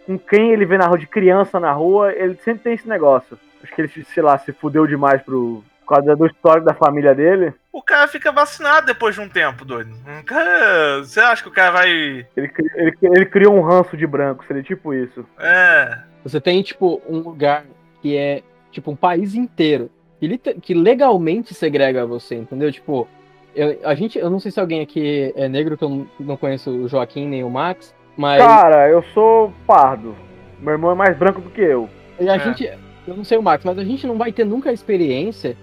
com 0.06 0.20
quem 0.20 0.52
ele 0.52 0.66
vê 0.66 0.78
na 0.78 0.86
rua, 0.86 0.98
de 0.98 1.08
criança 1.08 1.60
na 1.60 1.72
rua, 1.72 2.12
ele 2.12 2.36
sempre 2.36 2.64
tem 2.64 2.74
esse 2.74 2.88
negócio. 2.88 3.40
Acho 3.64 3.74
que 3.74 3.82
ele, 3.82 3.88
sei 3.88 4.22
lá, 4.22 4.38
se 4.38 4.52
fudeu 4.52 4.86
demais 4.86 5.22
pro, 5.22 5.64
por 5.86 5.96
causa 5.96 6.16
do 6.16 6.26
histórico 6.26 6.66
da 6.66 6.74
família 6.74 7.14
dele. 7.14 7.54
O 7.72 7.82
cara 7.82 8.08
fica 8.08 8.32
vacinado 8.32 8.86
depois 8.88 9.16
de 9.16 9.22
um 9.22 9.30
tempo, 9.30 9.66
doido. 9.66 9.92
O 10.22 10.24
cara, 10.26 11.00
você 11.04 11.20
acha 11.20 11.42
que 11.44 11.50
o 11.50 11.54
cara 11.54 11.72
vai. 11.72 11.90
Ele, 11.90 12.52
ele, 12.76 12.98
ele 13.02 13.26
criou 13.26 13.56
um 13.56 13.62
ranço 13.62 13.96
de 13.98 14.06
branco, 14.08 14.46
seria 14.48 14.64
tipo 14.64 14.94
isso. 14.94 15.26
É. 15.40 16.00
Você 16.24 16.40
tem, 16.40 16.62
tipo, 16.62 17.02
um 17.08 17.20
lugar 17.20 17.66
que 18.02 18.16
é, 18.16 18.42
tipo, 18.72 18.92
um 18.92 18.96
país 18.96 19.36
inteiro 19.36 19.90
que, 20.20 20.38
que 20.38 20.74
legalmente 20.74 21.54
segrega 21.54 22.06
você, 22.06 22.36
entendeu? 22.36 22.72
Tipo, 22.72 23.08
eu, 23.56 23.78
a 23.84 23.94
gente, 23.96 24.18
eu 24.18 24.30
não 24.30 24.40
sei 24.40 24.52
se 24.52 24.60
alguém 24.60 24.82
aqui 24.82 25.34
é 25.36 25.48
negro, 25.48 25.78
que 25.78 25.84
eu 25.84 25.90
não, 25.90 26.08
não 26.20 26.38
conheço 26.38 26.70
o 26.70 26.88
Joaquim 26.88 27.28
nem 27.28 27.44
o 27.44 27.50
Max, 27.50 27.94
mas 28.16 28.42
Cara, 28.42 28.88
eu 28.90 29.04
sou 29.14 29.52
pardo. 29.68 30.16
Meu 30.60 30.74
irmão 30.74 30.92
é 30.92 30.96
mais 30.96 31.18
branco 31.18 31.42
do 31.42 31.50
que 31.50 31.62
eu. 31.62 31.90
E 32.20 32.30
a 32.30 32.36
É. 32.36 32.40
gente, 32.40 32.66
eu 33.08 33.16
não 33.18 33.24
sei 33.24 33.38
o 33.38 33.44
Max, 33.44 33.66
mas 33.66 33.78
a 33.78 33.84
gente 33.84 34.08
não 34.08 34.18
vai 34.18 34.32
ter 34.32 34.46
nunca 34.46 34.70
a 34.70 34.74
experiência. 34.74 35.58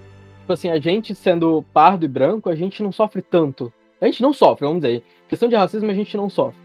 Tipo 0.51 0.55
assim, 0.55 0.71
a 0.71 0.81
gente 0.81 1.15
sendo 1.15 1.65
pardo 1.73 2.05
e 2.05 2.09
branco, 2.09 2.51
a 2.51 2.57
gente 2.57 2.83
não 2.83 2.91
sofre 2.91 3.23
tanto. 3.23 3.73
A 4.01 4.07
gente 4.07 4.21
não 4.21 4.33
sofre, 4.33 4.67
vamos 4.67 4.83
dizer. 4.83 5.05
Questão 5.29 5.49
de 5.49 5.55
racismo, 5.55 5.89
a 5.89 5.95
gente 5.95 6.17
não 6.17 6.29
sofre. 6.29 6.59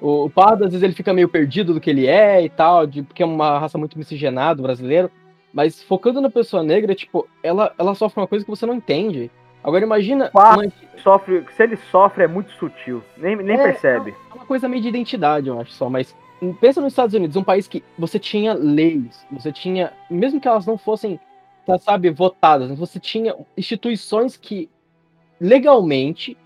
O, 0.00 0.24
o 0.24 0.30
pardo, 0.30 0.64
às 0.64 0.70
vezes, 0.70 0.82
ele 0.82 0.94
fica 0.94 1.12
meio 1.12 1.28
perdido 1.28 1.74
do 1.74 1.80
que 1.80 1.90
ele 1.90 2.06
é 2.06 2.42
e 2.42 2.48
tal, 2.48 2.86
de, 2.86 3.02
porque 3.02 3.22
é 3.22 3.26
uma 3.26 3.58
raça 3.58 3.76
muito 3.76 3.98
miscigenada, 3.98 4.62
brasileiro. 4.62 5.10
Mas 5.52 5.82
focando 5.82 6.22
na 6.22 6.30
pessoa 6.30 6.62
negra, 6.62 6.94
tipo, 6.94 7.28
ela, 7.42 7.74
ela 7.76 7.94
sofre 7.94 8.18
uma 8.18 8.26
coisa 8.26 8.46
que 8.46 8.50
você 8.50 8.64
não 8.64 8.76
entende. 8.76 9.30
Agora 9.62 9.84
imagina 9.84 10.30
uma, 10.32 10.64
Sofre, 10.96 11.44
se 11.54 11.62
ele 11.62 11.76
sofre, 11.76 12.24
é 12.24 12.28
muito 12.28 12.50
sutil. 12.52 13.02
Nem, 13.18 13.36
nem 13.36 13.58
É, 13.58 13.62
percebe. 13.62 14.14
é 14.30 14.34
uma 14.34 14.46
coisa 14.46 14.66
meio 14.70 14.80
de 14.80 14.88
identidade, 14.88 15.48
eu 15.48 15.60
acho 15.60 15.72
só, 15.72 15.90
mas 15.90 16.16
pensa 16.62 16.80
nos 16.80 16.94
Estados 16.94 17.14
Unidos, 17.14 17.36
um 17.36 17.44
país 17.44 17.68
que 17.68 17.84
você 17.98 18.18
tinha 18.18 18.54
leis, 18.54 19.26
você 19.30 19.52
tinha, 19.52 19.92
mesmo 20.08 20.40
que 20.40 20.48
elas 20.48 20.64
não 20.64 20.78
fossem, 20.78 21.20
tá, 21.68 21.78
sabe, 21.78 22.08
votadas, 22.10 22.70
você 22.78 22.98
tinha 22.98 23.34
instituições 23.56 24.36
que 24.38 24.70
legalmente 25.38 26.36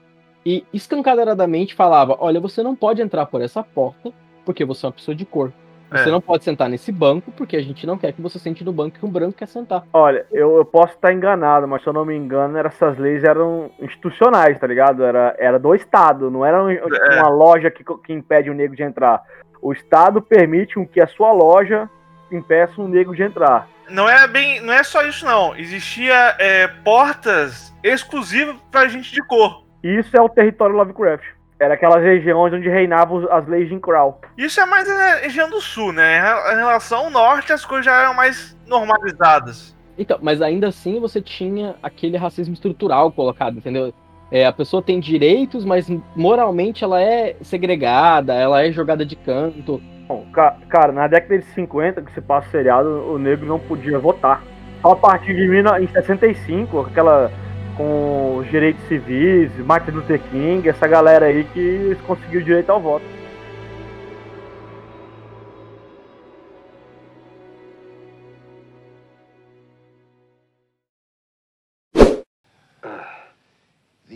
e 0.44 0.64
escancaradamente 0.72 1.74
falava, 1.74 2.16
olha, 2.18 2.40
você 2.40 2.62
não 2.62 2.74
pode 2.74 3.00
entrar 3.00 3.26
por 3.26 3.40
essa 3.40 3.62
porta 3.62 4.12
porque 4.44 4.64
você 4.64 4.84
é 4.84 4.88
uma 4.88 4.92
pessoa 4.92 5.14
de 5.14 5.24
cor. 5.24 5.52
Você 5.92 6.08
É. 6.08 6.12
não 6.12 6.20
pode 6.22 6.42
sentar 6.42 6.68
nesse 6.68 6.90
banco 6.90 7.30
porque 7.32 7.54
a 7.56 7.62
gente 7.62 7.86
não 7.86 7.96
quer 7.98 8.12
que 8.12 8.20
você 8.22 8.38
sente 8.38 8.64
no 8.64 8.72
banco 8.72 8.98
que 8.98 9.04
um 9.06 9.10
branco 9.10 9.36
quer 9.38 9.46
sentar. 9.46 9.84
Olha, 9.92 10.26
eu, 10.32 10.56
eu 10.56 10.64
posso 10.64 10.94
estar 10.94 11.12
enganado, 11.12 11.68
mas 11.68 11.82
se 11.82 11.88
eu 11.88 11.92
não 11.92 12.04
me 12.04 12.16
engano, 12.16 12.56
era- 12.58 12.68
essas 12.68 12.98
leis 12.98 13.22
eram 13.22 13.70
institucionais, 13.78 14.58
tá 14.58 14.66
ligado? 14.66 15.04
Era, 15.04 15.36
era 15.38 15.58
do 15.58 15.72
Estado, 15.74 16.30
não 16.30 16.44
era 16.44 16.64
um- 16.64 16.70
É. 16.70 17.20
uma 17.20 17.28
loja 17.28 17.70
que, 17.70 17.84
que 17.84 18.12
impede 18.12 18.50
o 18.50 18.54
negro 18.54 18.74
de 18.74 18.82
entrar. 18.82 19.22
O 19.60 19.72
Estado 19.72 20.20
permite 20.20 20.74
que 20.86 21.00
a 21.00 21.06
sua 21.06 21.30
loja 21.30 21.88
impeça 22.36 22.80
um 22.80 22.88
negro 22.88 23.14
de 23.14 23.22
entrar. 23.22 23.68
Não 23.88 24.08
é 24.08 24.26
bem. 24.26 24.60
Não 24.60 24.72
é 24.72 24.82
só 24.82 25.04
isso, 25.04 25.24
não. 25.24 25.56
Existia 25.56 26.36
é, 26.38 26.66
portas 26.68 27.72
exclusivas 27.82 28.56
pra 28.70 28.88
gente 28.88 29.12
de 29.12 29.22
cor. 29.26 29.64
E 29.82 29.98
isso 29.98 30.16
é 30.16 30.20
o 30.20 30.28
território 30.28 30.76
Lovecraft. 30.76 31.24
Era 31.58 31.74
aquelas 31.74 32.02
regiões 32.02 32.52
onde 32.52 32.68
reinavam 32.68 33.24
as 33.30 33.46
leis 33.46 33.68
de 33.68 33.78
Crow. 33.78 34.20
Isso 34.36 34.60
é 34.60 34.66
mais 34.66 34.88
na 34.88 35.14
região 35.16 35.48
do 35.48 35.60
sul, 35.60 35.92
né? 35.92 36.18
Em 36.52 36.56
relação 36.56 37.04
ao 37.04 37.10
norte, 37.10 37.52
as 37.52 37.64
coisas 37.64 37.86
já 37.86 38.00
eram 38.00 38.14
mais 38.14 38.56
normalizadas. 38.66 39.76
Então, 39.96 40.18
mas 40.20 40.42
ainda 40.42 40.68
assim 40.68 40.98
você 40.98 41.20
tinha 41.20 41.76
aquele 41.80 42.16
racismo 42.16 42.54
estrutural 42.54 43.12
colocado, 43.12 43.58
entendeu? 43.58 43.94
É, 44.28 44.46
a 44.46 44.52
pessoa 44.52 44.82
tem 44.82 44.98
direitos, 44.98 45.64
mas 45.64 45.86
moralmente 46.16 46.82
ela 46.82 47.00
é 47.00 47.36
segregada, 47.42 48.34
ela 48.34 48.64
é 48.64 48.72
jogada 48.72 49.06
de 49.06 49.14
canto. 49.14 49.80
Bom, 50.12 50.26
ca- 50.30 50.56
cara, 50.68 50.92
na 50.92 51.06
década 51.06 51.38
de 51.38 51.44
50, 51.46 52.02
que 52.02 52.12
se 52.12 52.20
passa 52.20 52.46
o 52.46 52.50
seriado, 52.50 52.88
o 53.14 53.18
negro 53.18 53.46
não 53.46 53.58
podia 53.58 53.98
votar. 53.98 54.42
A 54.84 54.94
partir 54.94 55.34
de 55.34 55.48
19- 55.48 55.82
em 55.82 55.86
65, 55.88 56.80
aquela 56.80 57.30
com 57.78 58.36
os 58.36 58.50
direitos 58.50 58.82
civis, 58.88 59.50
Martin 59.64 59.92
Luther 59.92 60.20
King, 60.30 60.68
essa 60.68 60.86
galera 60.86 61.24
aí 61.24 61.44
que 61.44 61.96
conseguiu 62.06 62.42
direito 62.42 62.68
ao 62.68 62.78
voto. 62.78 63.04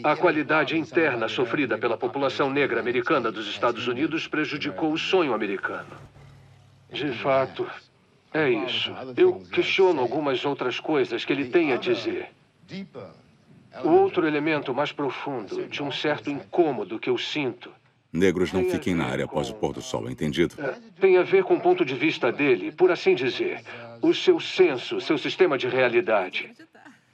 A 0.03 0.17
qualidade 0.17 0.77
interna 0.77 1.29
sofrida 1.29 1.79
pela 1.79 1.97
população 1.97 2.51
negra 2.51 2.81
americana 2.81 3.31
dos 3.31 3.49
Estados 3.49 3.87
Unidos 3.87 4.27
prejudicou 4.27 4.93
o 4.93 4.99
sonho 4.99 5.33
americano. 5.33 5.97
De 6.91 7.11
fato, 7.19 7.67
é 8.33 8.51
isso. 8.51 8.93
Eu 9.17 9.41
questiono 9.53 10.01
algumas 10.01 10.45
outras 10.45 10.79
coisas 10.79 11.25
que 11.25 11.33
ele 11.33 11.47
tem 11.49 11.73
a 11.73 11.77
dizer. 11.77 12.29
O 13.85 13.89
outro 13.91 14.27
elemento 14.27 14.75
mais 14.75 14.93
profundo, 14.93 15.67
de 15.67 15.83
um 15.83 15.93
certo 15.93 16.31
incômodo 16.31 16.99
que 16.99 17.11
eu 17.11 17.19
sinto, 17.19 17.71
Negros 18.13 18.53
não 18.53 18.65
fiquem 18.65 18.95
na 18.95 19.05
área 19.05 19.25
após 19.27 19.51
o 19.51 19.55
pôr 19.55 19.75
do 19.75 19.83
sol, 19.83 20.11
entendido? 20.11 20.55
tem 20.99 21.19
a 21.19 21.23
ver 21.23 21.45
com 21.45 21.55
o 21.55 21.61
ponto 21.61 21.85
de 21.85 21.95
vista 21.95 22.33
dele, 22.33 22.73
por 22.73 22.91
assim 22.91 23.15
dizer. 23.15 23.63
O 24.01 24.15
seu 24.15 24.41
senso, 24.41 25.01
seu 25.01 25.19
sistema 25.19 25.59
de 25.59 25.69
realidade. 25.69 26.51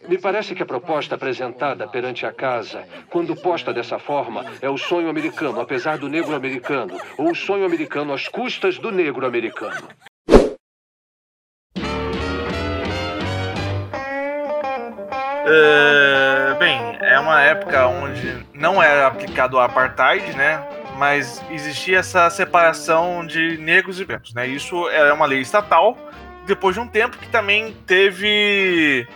Me 0.09 0.19
parece 0.19 0.55
que 0.55 0.63
a 0.63 0.67
proposta 0.67 1.15
apresentada 1.15 1.87
perante 1.87 2.27
a 2.27 2.33
casa, 2.33 2.85
quando 3.09 3.37
posta 3.37 3.73
dessa 3.73 3.99
forma, 3.99 4.45
é 4.61 4.69
o 4.69 4.77
sonho 4.77 5.09
americano, 5.09 5.61
apesar 5.61 5.97
do 5.97 6.09
negro 6.09 6.35
americano, 6.35 6.99
ou 7.17 7.31
o 7.31 7.35
sonho 7.35 7.65
americano 7.65 8.13
às 8.13 8.27
custas 8.27 8.79
do 8.79 8.91
negro 8.91 9.25
americano. 9.25 9.89
É, 15.45 16.57
bem, 16.59 16.99
é 17.01 17.19
uma 17.21 17.41
época 17.43 17.87
onde 17.87 18.45
não 18.53 18.83
era 18.83 19.07
aplicado 19.07 19.57
o 19.57 19.61
apartheid, 19.61 20.37
né? 20.37 20.67
Mas 20.97 21.43
existia 21.51 21.99
essa 21.99 22.29
separação 22.29 23.25
de 23.25 23.57
negros 23.59 24.01
e 24.01 24.05
brancos, 24.05 24.35
né? 24.35 24.47
Isso 24.47 24.89
era 24.89 25.15
uma 25.15 25.27
lei 25.27 25.41
estatal. 25.41 25.97
Depois 26.45 26.75
de 26.75 26.81
um 26.81 26.89
tempo 26.89 27.19
que 27.19 27.29
também 27.29 27.73
teve 27.87 29.07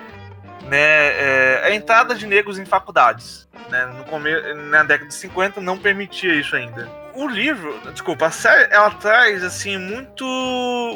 né, 0.68 0.78
é, 0.78 1.60
a 1.64 1.74
entrada 1.74 2.14
de 2.14 2.26
negros 2.26 2.58
em 2.58 2.64
faculdades. 2.64 3.48
Né? 3.70 3.86
No 3.86 4.04
come... 4.04 4.30
Na 4.70 4.82
década 4.82 5.08
de 5.08 5.14
50 5.14 5.60
não 5.60 5.78
permitia 5.78 6.34
isso 6.34 6.56
ainda. 6.56 6.88
O 7.14 7.26
livro, 7.26 7.74
desculpa, 7.92 8.26
a 8.26 8.30
série, 8.30 8.72
ela 8.72 8.90
traz 8.90 9.42
assim 9.42 9.78
muito, 9.78 10.24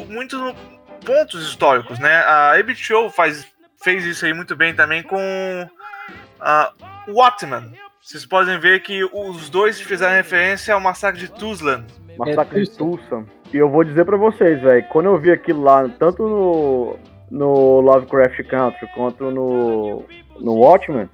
muitos 0.07 0.39
pontos 1.03 1.47
históricos, 1.47 1.97
né? 1.97 2.17
A 2.17 2.53
HBO 2.61 3.09
faz, 3.09 3.47
fez 3.83 4.05
isso 4.05 4.25
aí 4.25 4.33
muito 4.33 4.55
bem 4.55 4.73
também 4.75 5.01
com 5.01 5.67
a 6.39 6.71
Watman. 7.07 7.73
Vocês 8.01 8.25
podem 8.25 8.59
ver 8.59 8.81
que 8.81 9.03
os 9.03 9.49
dois 9.49 9.79
fizeram 9.79 10.13
referência 10.13 10.73
ao 10.73 10.79
massacre 10.79 11.19
de 11.19 11.31
Tuzlan. 11.31 11.85
Massacre 12.17 12.63
de 12.63 12.71
Tulsa. 12.71 13.23
E 13.53 13.57
eu 13.57 13.69
vou 13.69 13.83
dizer 13.83 14.05
pra 14.05 14.17
vocês, 14.17 14.61
velho, 14.61 14.85
quando 14.89 15.07
eu 15.07 15.17
vi 15.17 15.31
aquilo 15.31 15.61
lá, 15.61 15.87
tanto 15.99 16.23
no, 16.23 16.99
no 17.31 17.79
Lovecraft 17.79 18.43
Country 18.43 18.87
quanto 18.93 19.31
no, 19.31 20.03
no 20.39 20.53
Watchmen, 20.55 21.09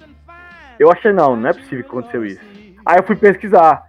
eu 0.78 0.90
achei, 0.90 1.12
não, 1.12 1.36
não 1.36 1.48
é 1.48 1.52
possível 1.52 1.84
que 1.84 1.90
aconteceu 1.90 2.24
isso. 2.26 2.40
Aí 2.84 2.98
eu 2.98 3.04
fui 3.04 3.16
pesquisar. 3.16 3.84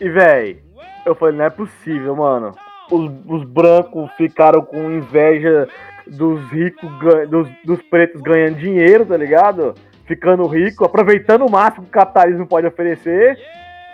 E, 0.00 0.08
velho, 0.08 0.62
eu 1.04 1.14
falei, 1.14 1.36
não 1.36 1.44
é 1.44 1.50
possível, 1.50 2.16
mano. 2.16 2.54
Os, 2.90 3.10
os 3.26 3.44
brancos 3.44 4.10
ficaram 4.12 4.62
com 4.62 4.90
inveja 4.90 5.68
dos 6.06 6.40
ricos, 6.50 6.90
dos, 7.28 7.48
dos 7.64 7.82
pretos 7.82 8.20
ganhando 8.20 8.58
dinheiro, 8.58 9.06
tá 9.06 9.16
ligado? 9.16 9.74
Ficando 10.06 10.46
rico, 10.46 10.84
aproveitando 10.84 11.46
o 11.46 11.50
máximo 11.50 11.84
que 11.84 11.90
o 11.90 11.92
capitalismo 11.92 12.46
pode 12.46 12.66
oferecer. 12.66 13.38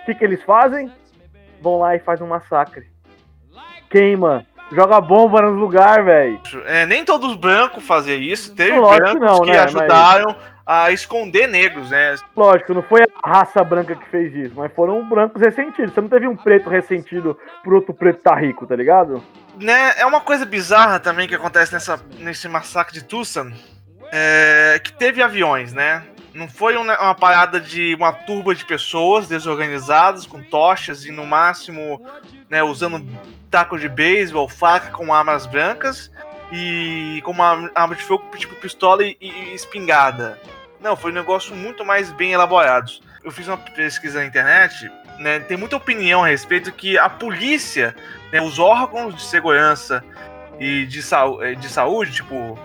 O 0.02 0.06
que, 0.06 0.14
que 0.14 0.24
eles 0.24 0.42
fazem? 0.42 0.90
Vão 1.60 1.78
lá 1.78 1.94
e 1.94 1.98
faz 1.98 2.20
um 2.20 2.26
massacre. 2.26 2.86
Queima, 3.90 4.46
joga 4.72 5.00
bomba 5.00 5.42
nos 5.42 5.58
lugares, 5.58 6.04
velho. 6.04 6.40
É, 6.66 6.86
nem 6.86 7.04
todos 7.04 7.30
os 7.30 7.36
brancos 7.36 7.84
faziam 7.84 8.18
isso, 8.18 8.54
teve 8.54 8.78
Lógico 8.78 8.96
brancos 8.96 9.20
que 9.20 9.26
não, 9.26 9.40
que 9.42 9.50
né, 9.50 9.58
ajudaram 9.58 10.36
a 10.66 10.90
esconder 10.90 11.46
negros, 11.46 11.90
né? 11.90 12.16
Lógico, 12.34 12.74
não 12.74 12.82
foi 12.82 13.02
a 13.22 13.30
raça 13.30 13.62
branca 13.62 13.94
que 13.94 14.08
fez 14.08 14.34
isso, 14.34 14.54
mas 14.56 14.72
foram 14.72 15.08
brancos 15.08 15.40
ressentidos. 15.40 15.94
Você 15.94 16.00
não 16.00 16.08
teve 16.08 16.26
um 16.26 16.36
preto 16.36 16.68
ressentido 16.68 17.38
por 17.62 17.74
outro 17.74 17.94
preto 17.94 18.20
tá 18.20 18.34
rico, 18.34 18.66
tá 18.66 18.74
ligado? 18.74 19.22
Né, 19.60 19.94
é 19.96 20.04
uma 20.04 20.20
coisa 20.20 20.44
bizarra 20.44 20.98
também 20.98 21.28
que 21.28 21.34
acontece 21.34 21.72
nessa, 21.72 21.98
nesse 22.18 22.48
massacre 22.48 22.92
de 22.92 23.04
Tucson, 23.04 23.52
é, 24.12 24.80
que 24.82 24.92
teve 24.92 25.22
aviões, 25.22 25.72
né? 25.72 26.02
Não 26.36 26.48
foi 26.48 26.76
uma, 26.76 27.00
uma, 27.00 27.14
parada 27.14 27.58
de 27.58 27.94
uma 27.94 28.12
turba 28.12 28.54
de 28.54 28.62
pessoas 28.62 29.26
desorganizadas, 29.26 30.26
com 30.26 30.42
tochas 30.42 31.06
e 31.06 31.10
no 31.10 31.24
máximo 31.24 32.04
né, 32.50 32.62
usando 32.62 33.02
taco 33.50 33.78
de 33.78 33.88
beisebol, 33.88 34.46
faca 34.46 34.90
com 34.90 35.14
armas 35.14 35.46
brancas 35.46 36.10
e 36.52 37.22
com 37.24 37.30
uma 37.30 37.70
arma 37.74 37.94
de 37.94 38.02
fogo 38.02 38.24
tipo 38.36 38.54
pistola 38.56 39.02
e, 39.02 39.16
e 39.18 39.54
espingarda. 39.54 40.38
Não, 40.78 40.94
foi 40.94 41.10
um 41.10 41.14
negócio 41.14 41.56
muito 41.56 41.86
mais 41.86 42.12
bem 42.12 42.32
elaborado. 42.32 42.92
Eu 43.24 43.32
fiz 43.32 43.48
uma 43.48 43.56
pesquisa 43.56 44.18
na 44.18 44.26
internet, 44.26 44.92
né, 45.18 45.40
tem 45.40 45.56
muita 45.56 45.76
opinião 45.76 46.22
a 46.22 46.28
respeito 46.28 46.70
que 46.70 46.98
a 46.98 47.08
polícia, 47.08 47.96
né, 48.30 48.42
os 48.42 48.58
órgãos 48.58 49.14
de 49.14 49.22
segurança 49.22 50.04
e 50.60 50.84
de, 50.84 51.02
sa 51.02 51.24
de 51.58 51.68
saúde, 51.70 52.12
tipo 52.12 52.58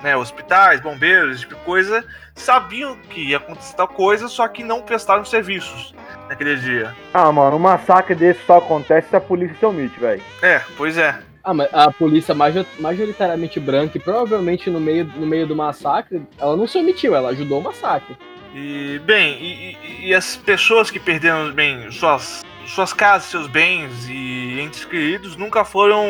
né, 0.00 0.16
hospitais, 0.16 0.80
bombeiros, 0.80 1.40
tipo 1.40 1.56
coisa, 1.56 2.04
sabiam 2.40 2.96
que 3.08 3.20
ia 3.20 3.36
acontecer 3.36 3.76
tal 3.76 3.88
coisa, 3.88 4.28
só 4.28 4.48
que 4.48 4.64
não 4.64 4.82
prestaram 4.82 5.24
serviços 5.24 5.94
naquele 6.28 6.56
dia. 6.56 6.94
Ah, 7.12 7.30
mano, 7.30 7.56
um 7.56 7.60
massacre 7.60 8.14
desse 8.14 8.44
só 8.46 8.58
acontece 8.58 9.08
se 9.08 9.16
a 9.16 9.20
polícia 9.20 9.56
se 9.58 9.66
omite, 9.66 9.98
velho. 9.98 10.22
É, 10.42 10.60
pois 10.76 10.96
é. 10.96 11.18
Ah, 11.42 11.54
mas 11.54 11.72
a 11.72 11.90
polícia 11.90 12.34
majoritariamente 12.34 13.58
branca 13.58 13.96
e 13.96 14.00
provavelmente 14.00 14.68
no 14.68 14.78
meio, 14.78 15.04
no 15.04 15.26
meio 15.26 15.46
do 15.46 15.56
massacre, 15.56 16.22
ela 16.38 16.56
não 16.56 16.66
se 16.66 16.78
omitiu, 16.78 17.14
ela 17.14 17.30
ajudou 17.30 17.60
o 17.60 17.62
massacre. 17.62 18.16
E, 18.54 19.00
bem, 19.04 19.38
e, 19.40 20.08
e 20.08 20.14
as 20.14 20.36
pessoas 20.36 20.90
que 20.90 21.00
perderam, 21.00 21.52
bem, 21.52 21.90
suas, 21.90 22.44
suas 22.66 22.92
casas, 22.92 23.30
seus 23.30 23.46
bens 23.46 24.08
e 24.08 24.60
entes 24.60 24.84
queridos 24.84 25.36
nunca 25.36 25.64
foram, 25.64 26.04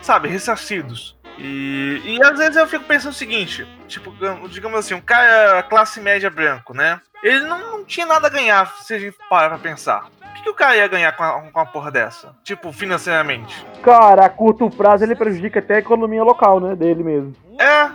sabe, 0.00 0.28
ressarcidos. 0.28 1.16
E, 1.40 2.02
e 2.04 2.22
às 2.22 2.38
vezes 2.38 2.56
eu 2.56 2.66
fico 2.66 2.84
pensando 2.84 3.12
o 3.12 3.16
seguinte, 3.16 3.66
tipo, 3.88 4.14
digamos 4.48 4.78
assim, 4.78 4.92
um 4.94 5.00
cara 5.00 5.62
classe 5.62 5.98
média 6.00 6.28
branco, 6.28 6.74
né? 6.74 7.00
Ele 7.22 7.40
não, 7.40 7.58
não 7.58 7.84
tinha 7.84 8.04
nada 8.04 8.26
a 8.26 8.30
ganhar, 8.30 8.70
se 8.82 8.94
a 8.94 8.98
gente 8.98 9.16
parar 9.28 9.48
pra 9.48 9.58
pensar. 9.58 10.06
O 10.22 10.34
que, 10.34 10.42
que 10.42 10.50
o 10.50 10.54
cara 10.54 10.76
ia 10.76 10.86
ganhar 10.86 11.12
com, 11.12 11.22
a, 11.22 11.40
com 11.40 11.58
uma 11.58 11.66
porra 11.66 11.90
dessa? 11.90 12.34
Tipo, 12.44 12.72
financeiramente. 12.72 13.66
Cara, 13.82 14.26
a 14.26 14.28
curto 14.28 14.70
prazo 14.70 15.04
ele 15.04 15.14
prejudica 15.14 15.58
até 15.58 15.76
a 15.76 15.80
economia 15.80 16.22
local, 16.22 16.60
né? 16.60 16.76
Dele 16.76 17.02
mesmo. 17.02 17.34
É. 17.58 17.90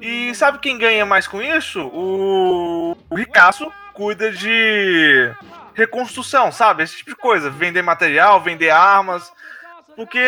E 0.00 0.34
sabe 0.34 0.58
quem 0.58 0.78
ganha 0.78 1.04
mais 1.04 1.26
com 1.26 1.42
isso? 1.42 1.80
O, 1.86 2.96
o 3.10 3.14
Ricaço 3.14 3.70
cuida 3.92 4.30
de 4.32 5.32
reconstrução, 5.74 6.50
sabe? 6.50 6.82
Esse 6.82 6.96
tipo 6.96 7.10
de 7.10 7.16
coisa. 7.16 7.50
Vender 7.50 7.82
material, 7.82 8.40
vender 8.40 8.70
armas. 8.70 9.32
Porque 9.96 10.20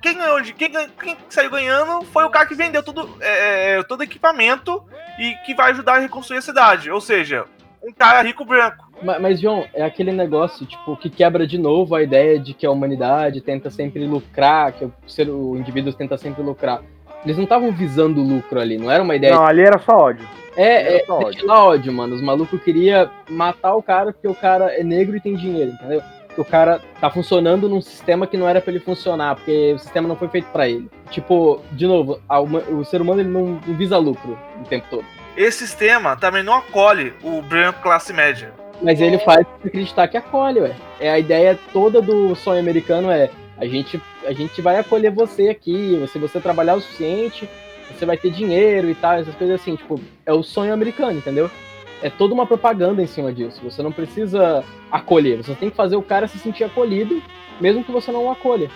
quem 0.00 0.16
ganhou. 0.16 0.42
Quem, 0.42 0.70
quem 0.70 1.16
saiu 1.28 1.50
ganhando 1.50 2.04
foi 2.06 2.24
o 2.24 2.30
cara 2.30 2.46
que 2.46 2.54
vendeu 2.54 2.82
tudo, 2.82 3.16
é, 3.20 3.78
é, 3.78 3.82
todo 3.82 4.02
equipamento 4.02 4.82
e 5.18 5.34
que 5.44 5.54
vai 5.54 5.70
ajudar 5.72 5.96
a 5.96 5.98
reconstruir 5.98 6.38
a 6.38 6.42
cidade. 6.42 6.90
Ou 6.90 7.00
seja, 7.00 7.44
um 7.82 7.92
cara 7.92 8.22
rico 8.22 8.44
branco. 8.44 8.90
Mas, 9.02 9.20
mas, 9.20 9.40
João, 9.40 9.66
é 9.74 9.82
aquele 9.82 10.12
negócio, 10.12 10.66
tipo, 10.66 10.96
que 10.96 11.08
quebra 11.08 11.46
de 11.46 11.58
novo 11.58 11.94
a 11.94 12.02
ideia 12.02 12.38
de 12.38 12.54
que 12.54 12.66
a 12.66 12.70
humanidade 12.70 13.40
tenta 13.40 13.70
sempre 13.70 14.06
lucrar, 14.06 14.72
que 14.72 14.84
o, 14.84 14.92
ser, 15.06 15.28
o 15.28 15.56
indivíduo 15.56 15.92
tenta 15.92 16.16
sempre 16.16 16.42
lucrar. 16.42 16.82
Eles 17.24 17.36
não 17.36 17.44
estavam 17.44 17.70
visando 17.72 18.22
lucro 18.22 18.60
ali, 18.60 18.78
não 18.78 18.90
era 18.90 19.02
uma 19.02 19.14
ideia. 19.14 19.34
Não, 19.34 19.44
de... 19.44 19.50
ali 19.50 19.62
era 19.62 19.78
só 19.78 19.96
ódio. 19.96 20.26
É, 20.56 20.96
é, 20.96 21.04
só 21.04 21.18
ódio. 21.18 21.50
ódio, 21.50 21.92
mano. 21.92 22.14
Os 22.14 22.22
malucos 22.22 22.62
queriam 22.62 23.10
matar 23.28 23.74
o 23.74 23.82
cara 23.82 24.12
porque 24.12 24.28
o 24.28 24.34
cara 24.34 24.72
é 24.74 24.82
negro 24.82 25.16
e 25.16 25.20
tem 25.20 25.34
dinheiro, 25.34 25.72
entendeu? 25.72 26.02
Que 26.34 26.40
o 26.40 26.44
cara 26.44 26.80
tá 27.00 27.10
funcionando 27.10 27.68
num 27.68 27.80
sistema 27.80 28.26
que 28.26 28.36
não 28.36 28.48
era 28.48 28.60
para 28.60 28.72
ele 28.72 28.80
funcionar, 28.80 29.36
porque 29.36 29.74
o 29.74 29.78
sistema 29.78 30.08
não 30.08 30.16
foi 30.16 30.28
feito 30.28 30.46
para 30.46 30.68
ele. 30.68 30.88
Tipo, 31.10 31.60
de 31.72 31.86
novo, 31.86 32.20
o 32.70 32.84
ser 32.84 33.00
humano 33.00 33.20
ele 33.20 33.30
não, 33.30 33.60
não 33.66 33.74
visa 33.76 33.96
lucro 33.98 34.38
o 34.60 34.64
tempo 34.64 34.86
todo. 34.90 35.04
Esse 35.36 35.66
sistema 35.66 36.16
também 36.16 36.42
não 36.42 36.54
acolhe 36.54 37.12
o 37.22 37.40
branco 37.42 37.82
classe 37.82 38.12
média. 38.12 38.52
Mas 38.82 39.00
ele 39.00 39.18
faz 39.18 39.46
acreditar 39.64 40.08
que 40.08 40.16
acolhe, 40.16 40.60
ué. 40.60 40.74
É 40.98 41.10
a 41.10 41.18
ideia 41.18 41.58
toda 41.72 42.00
do 42.00 42.34
sonho 42.34 42.60
americano 42.60 43.10
é 43.10 43.30
a 43.58 43.66
gente, 43.66 44.00
a 44.24 44.32
gente 44.32 44.62
vai 44.62 44.78
acolher 44.78 45.10
você 45.10 45.50
aqui, 45.50 46.02
se 46.10 46.18
você 46.18 46.40
trabalhar 46.40 46.76
o 46.76 46.80
suficiente, 46.80 47.48
você 47.94 48.06
vai 48.06 48.16
ter 48.16 48.30
dinheiro 48.30 48.88
e 48.88 48.94
tal, 48.94 49.18
essas 49.18 49.34
coisas 49.34 49.60
assim, 49.60 49.76
tipo, 49.76 50.00
é 50.24 50.32
o 50.32 50.42
sonho 50.42 50.72
americano, 50.72 51.18
entendeu? 51.18 51.50
É 52.02 52.10
toda 52.10 52.34
uma 52.34 52.46
propaganda 52.46 53.02
em 53.02 53.06
cima 53.06 53.32
disso. 53.32 53.60
Você 53.62 53.82
não 53.82 53.92
precisa 53.92 54.64
acolher, 54.90 55.38
você 55.38 55.54
tem 55.54 55.70
que 55.70 55.76
fazer 55.76 55.96
o 55.96 56.02
cara 56.02 56.26
se 56.26 56.38
sentir 56.38 56.64
acolhido, 56.64 57.22
mesmo 57.60 57.84
que 57.84 57.92
você 57.92 58.10
não 58.10 58.24
o 58.24 58.30
acolha. 58.30 58.70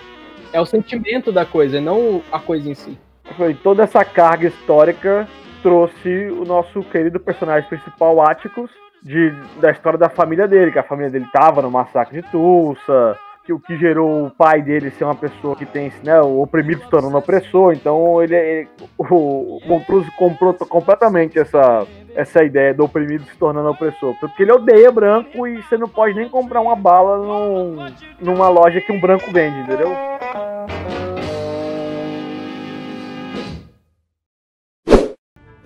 É 0.52 0.60
o 0.60 0.66
sentimento 0.66 1.32
da 1.32 1.44
coisa, 1.44 1.80
não 1.80 2.22
a 2.30 2.38
coisa 2.38 2.70
em 2.70 2.74
si. 2.74 2.98
Foi 3.36 3.54
toda 3.54 3.82
essa 3.82 4.04
carga 4.04 4.48
histórica 4.48 5.26
trouxe 5.64 6.26
o 6.26 6.44
nosso 6.44 6.82
querido 6.82 7.18
personagem 7.18 7.66
principal, 7.66 8.20
Atticus, 8.20 8.70
de, 9.02 9.30
da 9.58 9.70
história 9.70 9.98
da 9.98 10.10
família 10.10 10.46
dele, 10.46 10.70
que 10.70 10.78
a 10.78 10.82
família 10.82 11.10
dele 11.10 11.24
estava 11.24 11.62
no 11.62 11.70
massacre 11.70 12.20
de 12.20 12.28
Tulsa, 12.30 13.18
que 13.46 13.52
o 13.52 13.58
que 13.58 13.78
gerou 13.78 14.26
o 14.26 14.30
pai 14.30 14.60
dele 14.60 14.90
ser 14.90 15.04
uma 15.04 15.14
pessoa 15.14 15.56
que 15.56 15.64
tem 15.64 15.90
né, 16.02 16.20
o 16.20 16.42
oprimido 16.42 16.82
se 16.82 16.90
tornando 16.90 17.16
opressor, 17.16 17.72
então 17.72 18.22
ele, 18.22 18.36
ele 18.36 18.68
o, 18.98 19.56
o 19.56 19.82
comprou 20.18 20.52
completamente 20.52 21.38
essa, 21.38 21.86
essa 22.14 22.44
ideia 22.44 22.72
do 22.72 22.84
oprimido 22.84 23.24
se 23.24 23.36
tornando 23.36 23.68
opressor, 23.68 24.14
porque 24.20 24.42
ele 24.42 24.52
odeia 24.52 24.90
branco 24.90 25.46
e 25.46 25.60
você 25.62 25.76
não 25.76 25.88
pode 25.88 26.14
nem 26.14 26.28
comprar 26.28 26.60
uma 26.60 26.76
bala 26.76 27.18
num, 27.18 27.76
numa 28.20 28.48
loja 28.48 28.80
que 28.80 28.92
um 28.92 29.00
branco 29.00 29.30
vende, 29.32 29.58
entendeu? 29.60 29.92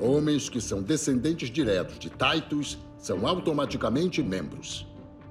Homens 0.01 0.49
que 0.49 0.61
são 0.61 0.83
descendentes 0.83 1.51
diretos 1.51 1.99
de 1.99 2.09
Titus 2.11 2.79
são 2.97 3.27
automaticamente 3.27 4.23
membros. 4.23 4.87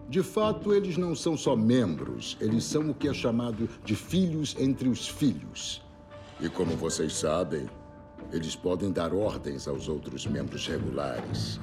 De 0.09 0.23
fato, 0.23 0.73
eles 0.73 0.97
não 0.97 1.13
são 1.13 1.35
só 1.35 1.55
membros, 1.55 2.37
eles 2.39 2.63
são 2.63 2.89
o 2.89 2.93
que 2.93 3.09
é 3.09 3.13
chamado 3.13 3.67
de 3.83 3.95
filhos 3.95 4.55
entre 4.57 4.87
os 4.87 5.07
filhos. 5.07 5.83
E 6.39 6.47
como 6.47 6.77
vocês 6.77 7.13
sabem, 7.13 7.67
eles 8.31 8.55
podem 8.55 8.91
dar 8.91 9.13
ordens 9.13 9.67
aos 9.67 9.87
outros 9.87 10.25
membros 10.25 10.67
regulares. 10.67 11.59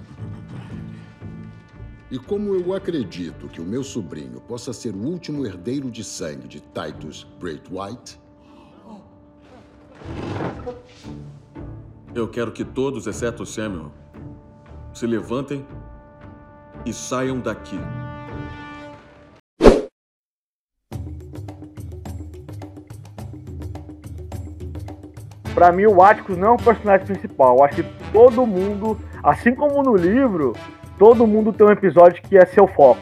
E 2.11 2.19
como 2.19 2.55
eu 2.55 2.75
acredito 2.75 3.49
que 3.49 3.61
o 3.61 3.65
meu 3.65 3.83
sobrinho 3.83 4.41
possa 4.41 4.73
ser 4.73 4.95
o 4.95 4.99
último 4.99 5.45
herdeiro 5.45 5.91
de 5.91 6.05
sangue 6.05 6.47
de 6.47 6.61
Titus 6.61 7.27
White, 7.41 8.19
Eu 12.15 12.29
quero 12.29 12.53
que 12.53 12.65
todos, 12.65 13.09
exceto 13.09 13.45
Samuel, 13.45 13.91
se 14.93 15.05
levantem 15.05 15.67
e 16.87 16.93
saiam 16.93 17.41
daqui. 17.41 17.77
Pra 25.55 25.71
mim, 25.71 25.87
o 25.87 26.03
Atticus 26.03 26.37
não 26.37 26.49
é 26.49 26.51
o 26.53 26.57
personagem 26.57 27.07
principal. 27.07 27.57
Eu 27.59 27.65
acho 27.65 27.77
que 27.77 27.85
todo 28.13 28.45
mundo, 28.45 28.99
assim 29.23 29.55
como 29.55 29.83
no 29.83 29.95
livro, 29.97 30.55
todo 30.99 31.27
mundo 31.27 31.53
tem 31.53 31.65
um 31.67 31.71
episódio 31.71 32.21
que 32.23 32.37
é 32.37 32.45
seu 32.45 32.67
foco. 32.67 33.01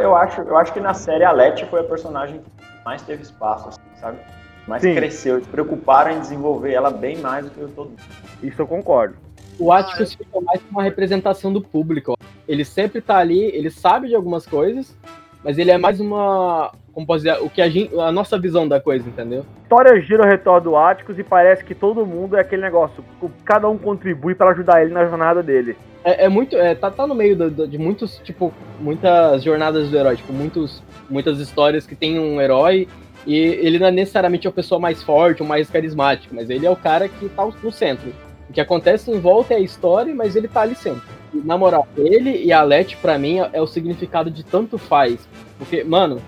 Eu 0.00 0.16
acho, 0.16 0.40
eu 0.40 0.56
acho 0.56 0.72
que 0.72 0.80
na 0.80 0.94
série 0.94 1.22
a 1.22 1.30
Letty 1.30 1.66
foi 1.66 1.80
a 1.80 1.84
personagem 1.84 2.38
que 2.38 2.84
mais 2.84 3.02
teve 3.02 3.22
espaço, 3.22 3.68
assim, 3.68 3.80
sabe? 4.00 4.18
Mais 4.66 4.80
Sim. 4.80 4.94
cresceu. 4.94 5.34
Eles 5.34 5.44
se 5.44 5.50
preocuparam 5.50 6.12
em 6.12 6.20
desenvolver 6.20 6.72
ela 6.72 6.90
bem 6.90 7.18
mais 7.18 7.44
do 7.44 7.50
que 7.50 7.62
o 7.62 7.68
todo 7.68 7.90
mundo. 7.90 8.00
Isso 8.42 8.62
eu 8.62 8.66
concordo. 8.66 9.16
O 9.58 9.70
Atticus 9.70 10.14
fica 10.14 10.40
mais 10.40 10.60
uma 10.70 10.82
representação 10.82 11.52
do 11.52 11.60
público. 11.60 12.16
Ele 12.48 12.64
sempre 12.64 13.00
tá 13.00 13.18
ali, 13.18 13.44
ele 13.54 13.70
sabe 13.70 14.08
de 14.08 14.14
algumas 14.14 14.46
coisas, 14.46 14.96
mas 15.44 15.58
ele 15.58 15.70
é 15.70 15.78
mais 15.78 16.00
uma, 16.00 16.72
como 16.92 17.06
posso 17.06 17.24
dizer, 17.24 17.38
o 17.40 17.48
que 17.48 17.60
a, 17.60 17.68
gente, 17.68 17.98
a 17.98 18.12
nossa 18.12 18.38
visão 18.38 18.66
da 18.68 18.80
coisa, 18.80 19.08
entendeu? 19.08 19.44
História 19.62 20.00
gira 20.00 20.24
ao 20.24 20.30
redor 20.30 20.60
do 20.60 20.76
Áticos 20.76 21.18
e 21.18 21.24
parece 21.24 21.64
que 21.64 21.74
todo 21.74 22.06
mundo 22.06 22.36
é 22.36 22.40
aquele 22.40 22.62
negócio, 22.62 23.04
cada 23.44 23.68
um 23.68 23.78
contribui 23.78 24.34
para 24.34 24.50
ajudar 24.50 24.82
ele 24.82 24.92
na 24.92 25.04
jornada 25.06 25.42
dele. 25.42 25.76
É, 26.04 26.24
é 26.24 26.28
muito, 26.28 26.56
é, 26.56 26.74
tá, 26.74 26.90
tá 26.90 27.06
no 27.06 27.14
meio 27.14 27.36
do, 27.36 27.50
do, 27.50 27.68
de 27.68 27.78
muitos, 27.78 28.18
tipo, 28.18 28.52
muitas 28.80 29.42
jornadas 29.42 29.88
do 29.88 29.96
herói, 29.96 30.16
tipo, 30.16 30.32
muitos, 30.32 30.82
muitas 31.08 31.38
histórias 31.38 31.86
que 31.86 31.94
tem 31.94 32.18
um 32.18 32.40
herói 32.40 32.88
e 33.26 33.36
ele 33.36 33.78
não 33.78 33.86
é 33.86 33.90
necessariamente 33.90 34.48
a 34.48 34.52
pessoa 34.52 34.80
mais 34.80 35.02
forte 35.02 35.42
ou 35.42 35.48
mais 35.48 35.70
carismática, 35.70 36.34
mas 36.34 36.50
ele 36.50 36.66
é 36.66 36.70
o 36.70 36.76
cara 36.76 37.08
que 37.08 37.28
tá 37.28 37.48
no 37.62 37.72
centro. 37.72 38.12
O 38.52 38.54
que 38.54 38.60
acontece 38.60 39.10
em 39.10 39.18
volta 39.18 39.54
é 39.54 39.56
a 39.56 39.60
história, 39.60 40.14
mas 40.14 40.36
ele 40.36 40.46
tá 40.46 40.60
ali 40.60 40.74
sempre. 40.74 41.08
E, 41.32 41.38
na 41.38 41.56
moral, 41.56 41.88
ele 41.96 42.44
e 42.44 42.52
a 42.52 42.62
Leti, 42.62 42.98
pra 42.98 43.16
mim, 43.16 43.38
é 43.50 43.62
o 43.62 43.66
significado 43.66 44.30
de 44.30 44.44
tanto 44.44 44.76
faz. 44.76 45.26
Porque, 45.56 45.82
mano, 45.82 46.20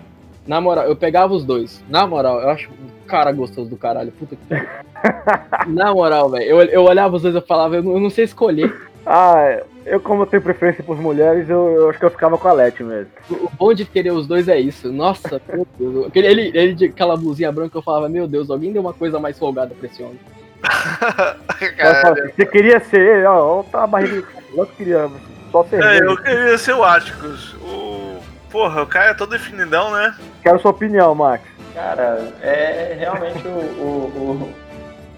na 0.46 0.58
moral, 0.58 0.86
eu 0.86 0.96
pegava 0.96 1.34
os 1.34 1.44
dois. 1.44 1.84
Na 1.86 2.06
moral, 2.06 2.40
eu 2.40 2.48
acho 2.48 2.70
um 2.70 3.06
cara 3.06 3.30
gostoso 3.30 3.68
do 3.68 3.76
caralho. 3.76 4.10
Puta 4.12 4.36
que 4.36 5.68
Na 5.68 5.92
moral, 5.92 6.30
velho. 6.30 6.44
Eu, 6.44 6.62
eu 6.62 6.82
olhava 6.84 7.14
os 7.14 7.20
dois 7.20 7.34
e 7.34 7.40
falava, 7.42 7.76
eu 7.76 7.82
não, 7.82 7.92
eu 7.92 8.00
não 8.00 8.08
sei 8.08 8.24
escolher. 8.24 8.74
Ah, 9.04 9.60
Eu, 9.84 10.00
como 10.00 10.22
eu 10.22 10.26
tenho 10.26 10.42
preferência 10.42 10.82
por 10.82 10.98
mulheres, 10.98 11.50
eu, 11.50 11.72
eu 11.72 11.90
acho 11.90 11.98
que 11.98 12.06
eu 12.06 12.10
ficava 12.10 12.38
com 12.38 12.48
a 12.48 12.54
Leti 12.54 12.82
mesmo. 12.82 13.12
O 13.30 13.50
bom 13.54 13.74
de 13.74 13.84
querer 13.84 14.12
os 14.12 14.26
dois 14.26 14.48
é 14.48 14.58
isso. 14.58 14.90
Nossa, 14.90 15.42
meu 15.46 15.66
Deus. 15.78 16.10
Ele, 16.14 16.50
ele 16.54 16.74
de 16.74 16.86
aquela 16.86 17.18
blusinha 17.18 17.52
branca, 17.52 17.76
eu 17.76 17.82
falava, 17.82 18.08
meu 18.08 18.26
Deus, 18.26 18.48
alguém 18.48 18.72
deu 18.72 18.80
uma 18.80 18.94
coisa 18.94 19.20
mais 19.20 19.38
folgada 19.38 19.74
pra 19.74 19.86
esse 19.86 20.02
homem. 20.02 20.18
Você 22.36 22.46
queria 22.46 22.80
ser 22.80 23.00
ele, 23.00 23.26
ó, 23.26 23.60
ó, 23.60 23.62
tá 23.62 23.84
a 23.84 23.86
barriga 23.86 24.26
do 24.56 24.66
queria 24.66 25.08
só 25.50 25.64
ser 25.64 25.82
É, 25.82 25.98
eu 25.98 26.16
queria 26.16 26.58
ser 26.58 26.74
o 26.74 26.82
Atticus. 26.84 27.54
O... 27.54 28.18
Porra, 28.50 28.82
o 28.82 28.86
cara 28.86 29.10
é 29.10 29.14
todo 29.14 29.30
definidão, 29.30 29.90
né? 29.92 30.14
Quero 30.42 30.60
sua 30.60 30.70
opinião, 30.70 31.14
Max. 31.14 31.42
Cara, 31.74 32.32
é 32.40 32.96
realmente 32.98 33.46
o, 33.48 33.50
o, 33.50 34.52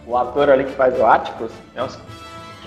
o, 0.06 0.11
o 0.11 0.16
ator 0.16 0.48
ali 0.48 0.64
que 0.64 0.72
faz 0.72 0.98
o 0.98 1.04
Atticus, 1.04 1.50
né, 1.74 1.82
os- 1.82 1.98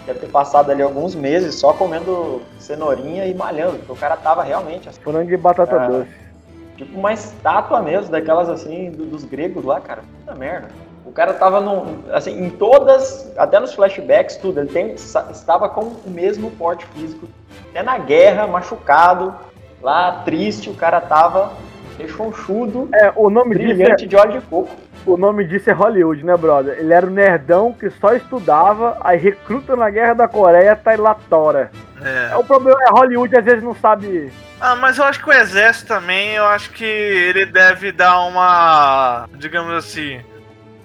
deve 0.05 0.19
ter 0.19 0.27
passado 0.29 0.71
ali 0.71 0.81
alguns 0.81 1.13
meses 1.15 1.55
só 1.55 1.73
comendo 1.73 2.41
cenourinha 2.59 3.25
e 3.25 3.33
malhando, 3.33 3.77
porque 3.77 3.91
o 3.91 3.95
cara 3.95 4.15
tava 4.15 4.43
realmente 4.43 4.87
assim, 4.89 4.99
Frango 5.01 5.31
e 5.31 5.37
batata 5.37 5.75
Ah. 5.75 5.87
doce. 5.87 6.09
tipo 6.77 6.97
uma 6.99 7.13
estátua 7.13 7.81
mesmo, 7.81 8.11
daquelas 8.11 8.47
assim, 8.49 8.91
do- 8.91 9.05
dos 9.05 9.23
gregos 9.23 9.65
lá, 9.65 9.79
cara. 9.81 10.01
Puta 10.19 10.35
merda. 10.37 10.67
O 11.09 11.11
cara 11.11 11.33
tava 11.33 11.59
num, 11.59 12.03
assim, 12.11 12.39
em 12.39 12.51
todas, 12.51 13.33
até 13.35 13.59
nos 13.59 13.73
flashbacks, 13.73 14.37
tudo, 14.37 14.59
ele 14.59 14.69
tem, 14.69 14.93
estava 14.93 15.67
com 15.67 15.81
o 15.81 16.03
mesmo 16.05 16.51
porte 16.51 16.85
físico. 16.93 17.27
Até 17.71 17.81
na 17.81 17.97
guerra, 17.97 18.45
machucado, 18.45 19.33
lá 19.81 20.21
triste, 20.23 20.69
o 20.69 20.75
cara 20.75 21.01
tava 21.01 21.51
rechonchudo, 21.97 22.89
É, 22.93 23.11
o 23.15 23.27
nome 23.31 23.55
disso 23.55 23.71
é, 23.71 23.73
brilhante 23.73 24.05
de 24.05 24.15
óleo 24.15 24.33
de 24.33 24.41
coco. 24.41 24.69
o 25.03 25.17
nome 25.17 25.45
disso 25.45 25.71
é 25.71 25.73
Hollywood, 25.73 26.23
né, 26.23 26.37
brother? 26.37 26.77
Ele 26.77 26.93
era 26.93 27.07
um 27.07 27.09
nerdão 27.09 27.73
que 27.73 27.89
só 27.89 28.13
estudava, 28.13 28.95
aí 29.01 29.17
recruta 29.17 29.75
na 29.75 29.89
Guerra 29.89 30.13
da 30.13 30.27
Coreia, 30.27 30.75
tá 30.75 30.95
lá 30.95 31.15
tora. 31.27 31.71
É. 32.03 32.33
É, 32.33 32.37
o 32.37 32.43
problema 32.43 32.79
é 32.87 32.91
Hollywood 32.91 33.35
às 33.35 33.43
vezes 33.43 33.63
não 33.63 33.73
sabe. 33.73 34.31
Ah, 34.61 34.75
mas 34.75 34.99
eu 34.99 35.05
acho 35.05 35.23
que 35.23 35.29
o 35.29 35.33
exército 35.33 35.87
também, 35.87 36.35
eu 36.35 36.45
acho 36.45 36.69
que 36.69 36.85
ele 36.85 37.47
deve 37.47 37.91
dar 37.91 38.19
uma. 38.27 39.27
digamos 39.33 39.73
assim. 39.73 40.21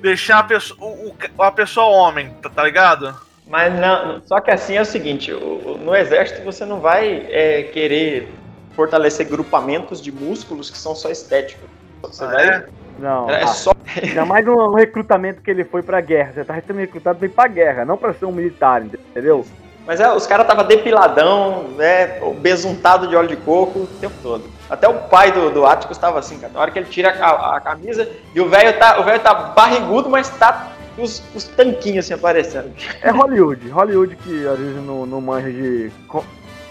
Deixar 0.05 0.41
a 0.41 0.43
pessoa, 0.45 0.79
o, 0.87 1.09
o- 1.09 1.43
a 1.43 1.51
pessoa 1.51 1.87
homem, 1.87 2.29
tá, 2.43 2.51
tá 2.51 2.63
ligado? 2.63 3.19
Mas 3.47 3.73
não, 3.73 4.21
só 4.27 4.39
que 4.39 4.51
assim 4.51 4.75
é 4.77 4.83
o 4.83 4.85
seguinte, 4.85 5.33
no 5.33 5.95
exército 5.97 6.43
você 6.43 6.67
não 6.67 6.79
vai 6.79 7.27
é, 7.31 7.63
querer 7.73 8.29
fortalecer 8.77 9.27
grupamentos 9.27 10.03
de 10.03 10.13
músculos 10.13 10.69
que 10.69 10.77
são 10.77 10.95
só 10.95 11.11
estéticos. 11.11 11.65
Você 12.03 12.23
Ah, 12.25 12.27
vai. 12.29 12.47
é? 12.49 12.67
Não. 12.99 13.31
É 13.31 13.43
ah, 13.45 13.47
só. 13.47 13.73
Ainda 14.03 14.27
mais 14.27 14.45
no, 14.45 14.55
no 14.57 14.75
recrutamento 14.75 15.41
que 15.41 15.51
ele 15.51 15.65
foi 15.65 15.83
pra 15.83 16.03
guerra. 16.03 16.33
Você 16.35 16.45
tá 16.45 16.61
sendo 16.61 16.79
recrutado 16.81 17.19
pra 17.19 17.27
ir 17.27 17.31
pra 17.31 17.49
guerra, 17.49 17.85
não 17.87 17.97
pra 17.97 18.13
ser 18.13 18.27
um 18.27 18.33
militar, 18.33 18.83
entendeu? 18.85 19.47
Mas 19.87 20.01
é, 20.01 20.11
os 20.13 20.27
caras 20.27 20.47
tava 20.47 20.65
depiladão, 20.65 21.69
né? 21.77 22.19
Besuntado 22.41 23.07
de 23.07 23.15
óleo 23.15 23.29
de 23.29 23.37
coco 23.37 23.81
o 23.81 23.87
tempo 24.01 24.15
todo. 24.23 24.45
Até 24.69 24.89
o 24.89 24.95
pai 24.95 25.31
do, 25.31 25.51
do 25.51 25.67
Atticus 25.67 25.97
estava 25.97 26.19
assim, 26.19 26.39
cara. 26.39 26.53
Na 26.53 26.61
hora 26.61 26.71
que 26.71 26.79
ele 26.79 26.89
tira 26.89 27.11
a, 27.11 27.57
a 27.57 27.61
camisa 27.61 28.09
e 28.35 28.41
o 28.41 28.49
velho 28.49 28.79
tá, 28.79 28.99
o 28.99 29.05
velho 29.05 29.21
tá 29.21 29.35
barrigudo, 29.35 30.09
mas 30.09 30.31
tá 30.31 30.73
os, 30.97 31.23
os 31.35 31.45
tanquinhos 31.45 32.07
assim 32.07 32.15
aparecendo. 32.15 32.73
É 33.03 33.11
Hollywood. 33.11 33.69
Hollywood 33.69 34.17
que 34.17 34.47
às 34.47 34.59
vezes 34.59 34.77
não, 34.83 35.05
não 35.05 35.21
manja 35.21 35.53
de, 35.53 35.93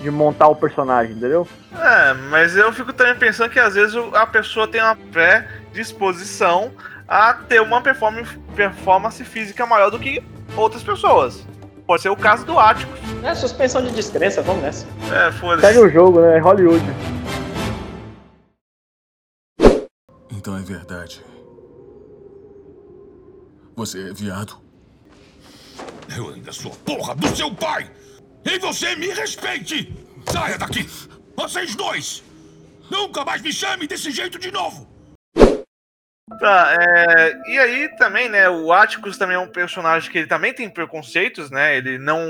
de 0.02 0.12
montar 0.12 0.48
o 0.48 0.56
personagem, 0.56 1.16
entendeu? 1.16 1.48
É, 1.80 2.14
mas 2.30 2.56
eu 2.58 2.74
fico 2.74 2.94
também 2.94 3.16
pensando 3.16 3.50
que 3.50 3.60
às 3.60 3.76
vezes 3.76 3.96
a 4.14 4.26
pessoa 4.26 4.68
tem 4.68 4.82
uma 4.82 4.98
predisposição 5.12 6.72
a 7.08 7.34
ter 7.34 7.62
uma 7.62 7.82
performance, 7.82 8.38
performance 8.56 9.24
física 9.24 9.66
maior 9.66 9.92
do 9.92 10.00
que 10.00 10.24
outras 10.56 10.82
pessoas. 10.82 11.46
Pode 11.86 12.02
ser 12.02 12.10
o 12.10 12.16
caso 12.16 12.46
do 12.46 12.58
Atticus. 12.58 13.00
É 13.24 13.36
suspensão 13.36 13.82
de 13.84 13.92
descrença, 13.92 14.42
vamos 14.42 14.64
nessa. 14.64 14.86
É, 15.12 15.26
Segue 15.32 15.40
foda-se. 15.40 15.80
o 15.80 15.90
jogo, 15.90 16.22
né? 16.22 16.38
É 16.38 16.40
Hollywood. 16.40 16.84
Então 20.32 20.58
é 20.58 20.62
verdade. 20.62 21.24
Você 23.76 24.10
é 24.10 24.14
viado? 24.14 24.62
Eu 26.16 26.30
ainda 26.30 26.52
sou 26.52 26.72
a 26.72 26.76
porra 26.76 27.16
do 27.16 27.28
seu 27.36 27.54
pai! 27.54 27.90
E 28.46 28.60
você 28.60 28.96
me 28.96 29.08
respeite! 29.08 29.94
Saia 30.32 30.58
daqui! 30.58 30.88
Vocês 31.36 31.76
dois! 31.76 32.24
Nunca 32.92 33.26
mais 33.26 33.42
me 33.42 33.52
chame 33.52 33.88
desse 33.88 34.12
jeito 34.12 34.38
de 34.38 34.52
novo! 34.52 34.88
Tá, 36.40 36.78
é, 36.80 37.52
e 37.52 37.60
aí 37.60 37.90
também, 37.98 38.30
né, 38.30 38.50
o 38.50 38.72
Atticus 38.72 39.18
também 39.18 39.36
é 39.36 39.40
um 39.40 39.48
personagem 39.48 40.10
que 40.10 40.18
ele 40.18 40.28
também 40.28 40.54
tem 40.54 40.70
preconceitos, 40.70 41.52
né, 41.52 41.78
ele 41.78 41.98
não 41.98 42.22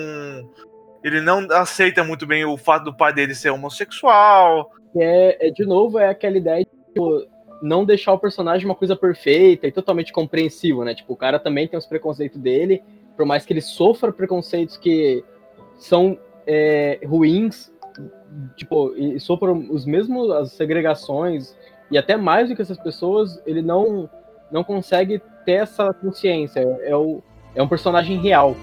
ele 1.03 1.21
não 1.21 1.45
aceita 1.51 2.03
muito 2.03 2.25
bem 2.25 2.43
o 2.45 2.57
fato 2.57 2.85
do 2.85 2.95
pai 2.95 3.13
dele 3.13 3.35
ser 3.35 3.51
homossexual, 3.51 4.71
É, 4.95 5.47
é, 5.47 5.51
de 5.51 5.65
novo, 5.65 5.99
é 5.99 6.07
aquela 6.09 6.37
ideia 6.37 6.65
de 6.65 6.71
tipo, 6.87 7.27
não 7.61 7.85
deixar 7.85 8.13
o 8.13 8.19
personagem 8.19 8.65
uma 8.65 8.75
coisa 8.75 8.95
perfeita 8.95 9.67
e 9.67 9.71
totalmente 9.71 10.11
compreensível, 10.11 10.83
né? 10.83 10.93
Tipo, 10.95 11.13
o 11.13 11.17
cara 11.17 11.39
também 11.39 11.67
tem 11.67 11.77
os 11.77 11.85
preconceitos 11.85 12.39
dele, 12.39 12.83
por 13.15 13.25
mais 13.25 13.45
que 13.45 13.53
ele 13.53 13.61
sofra 13.61 14.11
preconceitos 14.11 14.77
que 14.77 15.23
são 15.77 16.17
é, 16.47 16.99
ruins, 17.05 17.71
tipo, 18.55 18.93
e 18.95 19.19
sofram 19.19 19.67
os 19.69 19.85
mesmos 19.85 20.31
as 20.31 20.51
segregações 20.53 21.55
e 21.91 21.97
até 21.97 22.17
mais 22.17 22.49
do 22.49 22.55
que 22.55 22.61
essas 22.61 22.77
pessoas, 22.77 23.41
ele 23.45 23.61
não 23.61 24.09
não 24.51 24.63
consegue 24.63 25.19
ter 25.45 25.53
essa 25.53 25.91
consciência. 25.93 26.59
É, 26.83 26.95
o, 26.95 27.21
é 27.55 27.61
um 27.61 27.67
personagem 27.67 28.17
real. 28.21 28.55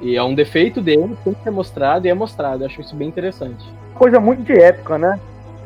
E 0.00 0.16
é 0.16 0.22
um 0.22 0.34
defeito 0.34 0.80
dele, 0.80 1.16
tem 1.22 1.32
que 1.32 1.42
ser 1.44 1.50
mostrado 1.52 2.06
e 2.06 2.10
é 2.10 2.14
mostrado. 2.14 2.64
Eu 2.64 2.66
acho 2.66 2.80
isso 2.80 2.96
bem 2.96 3.06
interessante. 3.06 3.64
Coisa 3.94 4.18
muito 4.18 4.42
de 4.42 4.52
época, 4.52 4.98
né? 4.98 5.18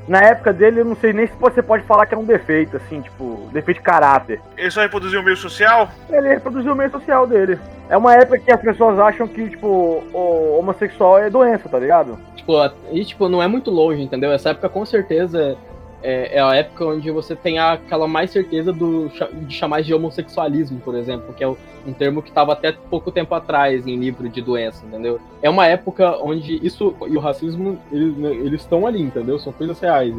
Na 0.07 0.21
época 0.21 0.53
dele, 0.53 0.81
eu 0.81 0.85
não 0.85 0.95
sei 0.95 1.13
nem 1.13 1.27
se 1.27 1.33
você 1.41 1.63
pode 1.63 1.83
falar 1.85 2.07
que 2.07 2.15
é 2.15 2.19
um 2.19 2.25
defeito, 2.25 2.77
assim, 2.77 3.01
tipo, 3.01 3.49
defeito 3.53 3.79
de 3.79 3.83
caráter. 3.83 4.41
ele 4.57 4.71
só 4.71 4.83
reproduziu 4.83 5.21
o 5.21 5.23
meio 5.23 5.37
social. 5.37 5.89
Ele 6.09 6.29
reproduziu 6.29 6.73
o 6.73 6.77
meio 6.77 6.91
social 6.91 7.27
dele. 7.27 7.59
É 7.89 7.97
uma 7.97 8.15
época 8.15 8.39
que 8.39 8.53
as 8.53 8.61
pessoas 8.61 9.01
acham 9.01 9.27
que, 9.27 9.49
tipo, 9.49 9.67
o 9.67 10.59
homossexual 10.59 11.19
é 11.19 11.31
doença, 11.31 11.69
tá 11.69 11.79
ligado? 11.79 12.19
Tipo, 12.37 12.53
e 12.93 13.05
tipo, 13.05 13.29
não 13.29 13.43
é 13.43 13.49
muito 13.49 13.71
longe, 13.71 14.01
entendeu? 14.01 14.31
Essa 14.31 14.51
época 14.51 14.69
com 14.69 14.85
certeza 14.85 15.57
é, 16.03 16.37
é 16.37 16.41
a 16.41 16.55
época 16.55 16.85
onde 16.87 17.11
você 17.11 17.35
tem 17.35 17.59
aquela 17.59 18.07
mais 18.07 18.31
certeza 18.31 18.73
do, 18.73 19.09
de 19.09 19.55
chamar 19.55 19.83
de 19.83 19.93
homossexualismo, 19.95 20.81
por 20.81 20.95
exemplo, 20.95 21.33
que 21.35 21.43
é 21.43 21.49
um 21.49 21.93
termo 21.93 22.23
que 22.23 22.29
estava 22.29 22.53
até 22.53 22.73
pouco 22.73 23.11
tempo 23.11 23.35
atrás 23.35 23.87
em 23.87 23.97
livro 23.97 24.29
de 24.29 24.43
doença, 24.43 24.85
entendeu? 24.85 25.21
É 25.43 25.49
uma 25.49 25.67
época 25.67 26.19
onde 26.23 26.65
isso 26.65 26.95
e 27.07 27.17
o 27.17 27.21
racismo, 27.21 27.79
eles 27.91 28.17
eles 28.19 28.61
estão 28.61 28.87
ali, 28.87 29.01
entendeu? 29.01 29.39
São 29.39 29.53
coisas 29.53 29.79
reais. 29.81 30.15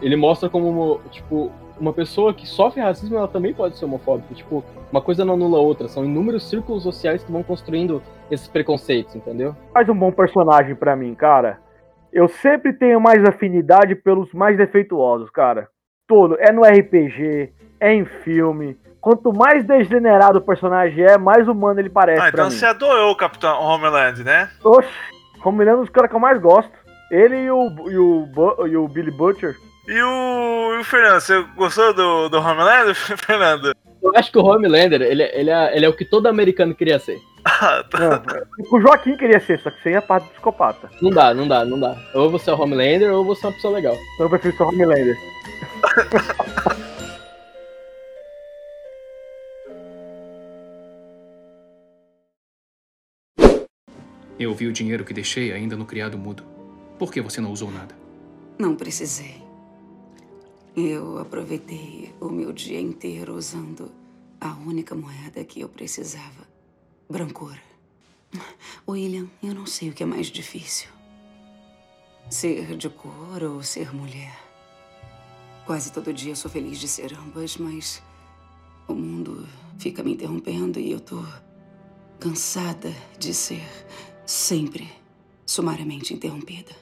Ele 0.00 0.16
mostra 0.16 0.48
como, 0.48 1.00
tipo, 1.10 1.52
uma 1.78 1.92
pessoa 1.92 2.34
que 2.34 2.46
sofre 2.46 2.80
racismo, 2.80 3.16
ela 3.16 3.28
também 3.28 3.54
pode 3.54 3.76
ser 3.76 3.84
homofóbica. 3.84 4.34
Tipo, 4.34 4.64
uma 4.90 5.00
coisa 5.00 5.24
não 5.24 5.34
anula 5.34 5.58
a 5.58 5.60
outra. 5.60 5.88
São 5.88 6.04
inúmeros 6.04 6.48
círculos 6.48 6.82
sociais 6.82 7.22
que 7.24 7.32
vão 7.32 7.42
construindo 7.42 8.02
esses 8.30 8.48
preconceitos, 8.48 9.14
entendeu? 9.14 9.54
Faz 9.72 9.88
um 9.88 9.94
bom 9.94 10.10
personagem 10.10 10.74
pra 10.74 10.96
mim, 10.96 11.14
cara. 11.14 11.58
Eu 12.12 12.28
sempre 12.28 12.72
tenho 12.72 13.00
mais 13.00 13.24
afinidade 13.24 13.94
pelos 13.94 14.32
mais 14.32 14.56
defeituosos, 14.56 15.30
cara. 15.30 15.68
Todo. 16.06 16.36
É 16.38 16.52
no 16.52 16.62
RPG, 16.62 17.50
é 17.80 17.92
em 17.94 18.04
filme. 18.04 18.76
Quanto 19.00 19.32
mais 19.32 19.64
degenerado 19.64 20.38
o 20.38 20.42
personagem 20.42 21.04
é, 21.04 21.16
mais 21.18 21.48
humano 21.48 21.80
ele 21.80 21.90
parece 21.90 22.18
Ah, 22.20 22.22
pra 22.30 22.30
então 22.30 22.44
mim. 22.44 22.50
você 22.52 22.66
adorou 22.66 23.10
o 23.10 23.16
Capitão 23.16 23.60
Homeland, 23.60 24.22
né? 24.22 24.48
Oxe, 24.62 24.88
Homelander 25.44 25.74
é 25.74 25.76
um 25.78 25.80
dos 25.80 25.90
caras 25.90 26.10
que 26.10 26.14
eu 26.16 26.20
mais 26.20 26.40
gosto. 26.40 26.70
Ele 27.10 27.36
e 27.36 27.50
o, 27.50 27.66
e 27.90 27.98
o, 27.98 28.66
e 28.68 28.76
o 28.76 28.86
Billy 28.88 29.10
Butcher. 29.10 29.56
E 29.88 30.00
o, 30.00 30.74
e 30.76 30.80
o 30.80 30.84
Fernando, 30.84 31.20
você 31.20 31.42
gostou 31.56 31.92
do, 31.92 32.28
do 32.28 32.38
Homeland, 32.38 32.94
Fernando? 33.18 33.74
Eu 34.02 34.12
acho 34.16 34.30
que 34.30 34.38
o 34.38 34.44
Homelander, 34.44 35.02
ele, 35.02 35.22
ele, 35.24 35.50
é, 35.50 35.76
ele 35.76 35.84
é 35.84 35.88
o 35.88 35.96
que 35.96 36.04
todo 36.04 36.26
americano 36.28 36.74
queria 36.74 36.98
ser. 36.98 37.18
Ah, 37.44 37.84
tá. 37.84 37.98
Não, 37.98 38.22
o 38.72 38.80
Joaquim 38.80 39.16
queria 39.16 39.40
ser, 39.40 39.60
só 39.60 39.70
que 39.70 39.82
sem 39.82 39.96
a 39.96 40.02
parte 40.02 40.24
do 40.24 40.30
psicopata. 40.30 40.90
Não 41.00 41.10
dá, 41.10 41.34
não 41.34 41.48
dá, 41.48 41.64
não 41.64 41.78
dá. 41.78 41.96
Ou 42.14 42.30
você 42.30 42.50
é 42.50 42.54
o 42.54 42.60
Homelander 42.60 43.12
ou 43.12 43.24
você 43.24 43.46
é 43.46 43.48
uma 43.48 43.54
pessoa 43.54 43.74
legal. 43.74 43.94
Então 44.14 44.26
eu 44.26 44.30
prefiro 44.30 44.56
ser 44.56 44.62
o 44.62 44.68
Homelander. 44.68 45.18
Eu 54.38 54.54
vi 54.54 54.66
o 54.66 54.72
dinheiro 54.72 55.04
que 55.04 55.14
deixei 55.14 55.52
ainda 55.52 55.76
no 55.76 55.84
criado 55.84 56.18
mudo. 56.18 56.42
Por 56.98 57.12
que 57.12 57.20
você 57.20 57.40
não 57.40 57.52
usou 57.52 57.70
nada? 57.70 57.94
Não 58.58 58.74
precisei. 58.74 59.42
Eu 60.76 61.18
aproveitei 61.18 62.14
o 62.20 62.28
meu 62.28 62.52
dia 62.52 62.80
inteiro 62.80 63.34
usando 63.34 63.90
a 64.40 64.54
única 64.66 64.94
moeda 64.94 65.44
que 65.44 65.60
eu 65.60 65.68
precisava: 65.68 66.51
brancura. 67.12 67.60
William, 68.88 69.28
eu 69.42 69.54
não 69.54 69.66
sei 69.66 69.90
o 69.90 69.92
que 69.92 70.02
é 70.02 70.06
mais 70.06 70.28
difícil: 70.28 70.88
ser 72.30 72.76
de 72.76 72.88
cor 72.88 73.42
ou 73.42 73.62
ser 73.62 73.94
mulher. 73.94 74.36
Quase 75.66 75.92
todo 75.92 76.12
dia 76.12 76.34
sou 76.34 76.50
feliz 76.50 76.78
de 76.78 76.88
ser 76.88 77.14
ambas, 77.14 77.56
mas 77.56 78.02
o 78.88 78.94
mundo 78.94 79.46
fica 79.78 80.02
me 80.02 80.14
interrompendo 80.14 80.80
e 80.80 80.90
eu 80.90 80.98
tô 80.98 81.22
cansada 82.18 82.92
de 83.18 83.32
ser 83.34 83.62
sempre 84.26 84.90
sumariamente 85.44 86.14
interrompida. 86.14 86.81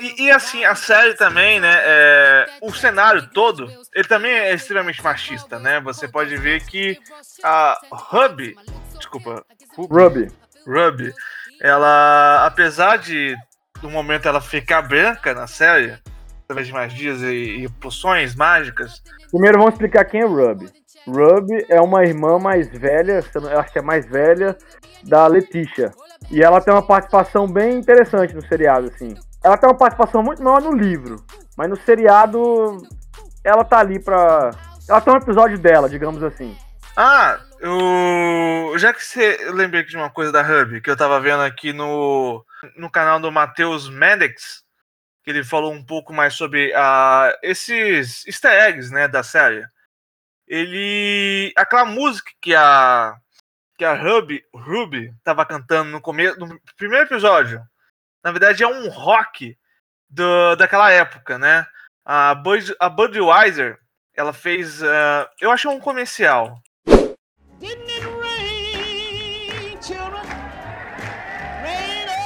E, 0.00 0.24
e, 0.24 0.30
assim, 0.30 0.64
a 0.64 0.74
série 0.74 1.14
também, 1.14 1.60
né? 1.60 1.72
É, 1.76 2.46
o 2.60 2.72
cenário 2.72 3.28
todo, 3.30 3.70
ele 3.94 4.08
também 4.08 4.32
é 4.32 4.52
extremamente 4.52 5.02
machista, 5.02 5.58
né? 5.58 5.80
Você 5.80 6.08
pode 6.08 6.36
ver 6.36 6.64
que 6.64 6.98
a 7.42 7.80
Hub, 8.12 8.56
desculpa, 8.98 9.44
Ruby, 9.76 10.32
Ruby, 10.66 11.14
ela, 11.60 12.44
apesar 12.46 12.96
de 12.98 13.36
no 13.82 13.90
momento 13.90 14.26
ela 14.26 14.40
ficar 14.40 14.82
branca 14.82 15.34
na 15.34 15.46
série, 15.46 15.98
através 16.44 16.66
de 16.66 16.72
magias 16.72 17.22
e, 17.22 17.64
e 17.64 17.68
poções 17.68 18.34
mágicas. 18.34 19.02
Primeiro 19.30 19.58
vamos 19.58 19.74
explicar 19.74 20.04
quem 20.04 20.22
é 20.22 20.26
Ruby. 20.26 20.70
Ruby 21.06 21.66
é 21.68 21.80
uma 21.80 22.04
irmã 22.04 22.38
mais 22.38 22.68
velha, 22.68 23.22
eu 23.34 23.60
acho 23.60 23.72
que 23.72 23.78
é 23.78 23.82
mais 23.82 24.08
velha, 24.08 24.56
da 25.02 25.26
Letitia. 25.26 25.90
E 26.30 26.42
ela 26.42 26.60
tem 26.60 26.72
uma 26.72 26.86
participação 26.86 27.46
bem 27.46 27.78
interessante 27.78 28.34
no 28.34 28.46
seriado, 28.46 28.88
assim. 28.88 29.14
Ela 29.42 29.58
tem 29.58 29.68
uma 29.68 29.76
participação 29.76 30.22
muito 30.22 30.42
maior 30.42 30.60
no 30.62 30.72
livro, 30.72 31.24
mas 31.56 31.68
no 31.68 31.76
seriado 31.76 32.82
ela 33.44 33.64
tá 33.64 33.78
ali 33.78 33.98
pra. 33.98 34.50
Ela 34.88 35.00
tem 35.00 35.12
um 35.12 35.18
episódio 35.18 35.58
dela, 35.58 35.88
digamos 35.88 36.22
assim. 36.22 36.56
Ah, 36.96 37.40
eu... 37.60 38.78
já 38.78 38.92
que 38.92 39.04
você 39.04 39.36
eu 39.40 39.52
lembrei 39.52 39.82
de 39.84 39.96
uma 39.96 40.08
coisa 40.10 40.30
da 40.30 40.42
Hub, 40.42 40.80
que 40.80 40.88
eu 40.88 40.96
tava 40.96 41.20
vendo 41.20 41.42
aqui 41.42 41.72
no, 41.72 42.44
no 42.76 42.90
canal 42.90 43.18
do 43.18 43.32
Matheus 43.32 43.88
Mendex, 43.88 44.62
que 45.22 45.30
ele 45.30 45.42
falou 45.42 45.72
um 45.72 45.84
pouco 45.84 46.12
mais 46.12 46.34
sobre 46.34 46.72
uh, 46.72 47.36
esses 47.42 48.26
easter 48.26 48.52
eggs, 48.52 48.92
né, 48.92 49.08
da 49.08 49.22
série. 49.22 49.64
Ele... 50.46 51.52
aquela 51.56 51.84
música 51.84 52.30
que 52.40 52.54
a 52.54 53.16
que 53.76 53.84
a 53.84 53.94
Ruby, 53.94 54.42
Ruby 54.54 55.12
tava 55.22 55.44
cantando 55.44 55.90
no 55.90 56.00
começo, 56.00 56.38
no 56.38 56.58
primeiro 56.76 57.06
episódio, 57.06 57.62
na 58.22 58.30
verdade 58.30 58.62
é 58.62 58.66
um 58.66 58.88
rock 58.88 59.56
do, 60.08 60.54
daquela 60.56 60.90
época, 60.90 61.38
né? 61.38 61.66
A, 62.04 62.34
Bud, 62.34 62.74
a 62.78 62.88
Budweiser, 62.88 63.78
ela 64.14 64.32
fez, 64.32 64.82
uh, 64.82 65.26
eu 65.40 65.50
acho 65.50 65.68
um 65.68 65.80
comercial. 65.80 66.58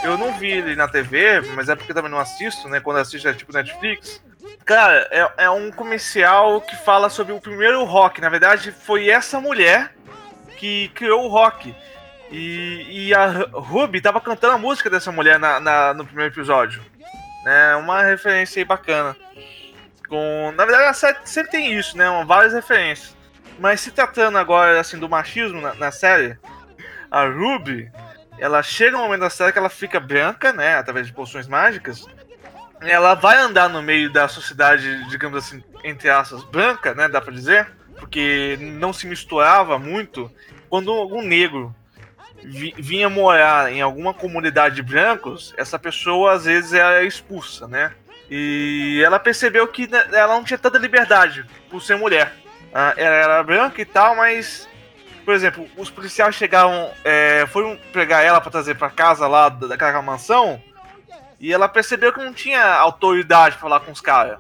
Eu 0.05 0.17
não 0.17 0.33
vi 0.39 0.51
ele 0.51 0.77
na 0.77 0.89
TV, 0.89 1.41
mas 1.55 1.69
é 1.69 1.75
porque 1.75 1.93
também 1.93 2.11
não 2.11 2.19
assisto, 2.19 2.69
né? 2.69 2.81
Quando 2.81 2.99
assisto 2.99 3.29
é 3.29 3.35
tipo 3.35 3.53
Netflix. 3.53 4.23
Cara, 4.65 5.09
é, 5.11 5.45
é 5.45 5.51
um 5.51 5.71
comercial 5.71 6.61
que 6.61 6.77
fala 6.77 7.11
sobre 7.11 7.33
o 7.33 7.41
primeiro 7.41 7.85
rock. 7.85 8.21
Na 8.21 8.29
verdade, 8.29 8.73
foi 8.73 9.09
essa 9.09 9.41
mulher 9.41 9.95
que 10.59 10.89
criou 10.89 11.25
o 11.25 11.29
rock. 11.29 11.75
E, 12.31 12.85
e 12.91 13.15
a 13.15 13.27
Ruby 13.53 14.01
tava 14.01 14.21
cantando 14.21 14.55
a 14.55 14.59
música 14.59 14.91
dessa 14.91 15.11
mulher 15.11 15.39
na, 15.39 15.59
na, 15.61 15.95
no 15.95 16.05
primeiro 16.05 16.35
episódio. 16.35 16.83
Né? 17.45 17.77
Uma 17.77 18.03
referência 18.03 18.61
aí 18.61 18.65
bacana. 18.65 19.17
Com, 20.09 20.53
na 20.55 20.65
verdade, 20.65 20.89
a 20.89 20.93
série 20.93 21.19
sempre 21.25 21.53
tem 21.53 21.73
isso, 21.73 21.97
né? 21.97 22.07
Várias 22.27 22.53
referências. 22.53 23.17
Mas 23.59 23.81
se 23.81 23.91
tratando 23.91 24.37
agora 24.37 24.81
assim 24.81 24.99
do 24.99 25.09
machismo 25.09 25.61
na, 25.61 25.75
na 25.75 25.91
série, 25.91 26.39
a 27.11 27.25
Ruby, 27.25 27.91
ela 28.39 28.63
chega 28.63 28.97
no 28.97 29.05
momento 29.05 29.21
da 29.21 29.31
série 29.31 29.53
que 29.53 29.59
ela 29.59 29.71
fica 29.71 29.99
branca, 29.99 30.53
né? 30.53 30.77
Através 30.77 31.07
de 31.07 31.13
poções 31.13 31.47
mágicas. 31.47 32.07
Ela 32.81 33.15
vai 33.15 33.39
andar 33.39 33.69
no 33.69 33.83
meio 33.83 34.13
da 34.13 34.29
sociedade, 34.29 35.09
digamos 35.09 35.45
assim, 35.45 35.63
entre 35.83 36.09
aspas, 36.09 36.45
branca, 36.45 36.95
né? 36.95 37.09
Dá 37.09 37.21
pra 37.21 37.33
dizer 37.33 37.78
porque 37.99 38.59
não 38.61 38.93
se 38.93 39.07
misturava 39.07 39.79
muito. 39.79 40.31
Quando 40.69 40.91
algum 40.93 41.23
negro 41.23 41.75
vinha 42.43 43.09
morar 43.09 43.73
em 43.73 43.81
alguma 43.81 44.15
comunidade 44.15 44.77
de 44.77 44.83
brancos, 44.83 45.53
essa 45.57 45.79
pessoa 45.79 46.33
às 46.33 46.45
vezes 46.45 46.73
era 46.73 47.03
expulsa, 47.05 47.67
né? 47.67 47.93
E 48.31 49.03
ela 49.05 49.19
percebeu 49.19 49.67
que 49.67 49.87
né, 49.87 50.05
ela 50.13 50.35
não 50.35 50.45
tinha 50.45 50.59
tanta 50.59 50.79
liberdade 50.79 51.45
por 51.71 51.83
ser 51.83 51.97
mulher. 51.97 52.33
Ah, 52.73 52.93
ela 52.97 53.17
era 53.17 53.43
branca 53.43 53.81
e 53.81 53.85
tal, 53.85 54.15
mas, 54.15 54.69
por 55.25 55.35
exemplo, 55.35 55.67
os 55.77 55.91
policiais 55.91 56.35
chegaram, 56.35 56.91
é, 57.03 57.47
foram 57.47 57.79
pegar 57.93 58.23
ela 58.23 58.41
para 58.41 58.51
trazer 58.51 58.75
para 58.75 58.91
casa 58.91 59.27
lá 59.27 59.49
daquela 59.49 60.03
mansão, 60.03 60.63
e 61.41 61.53
ela 61.53 61.69
percebeu 61.69 62.13
que 62.13 62.23
não 62.23 62.33
tinha 62.33 62.63
autoridade 62.63 63.55
para 63.55 63.63
falar 63.63 63.81
com 63.81 63.93
os 63.93 64.01
caras. 64.01 64.39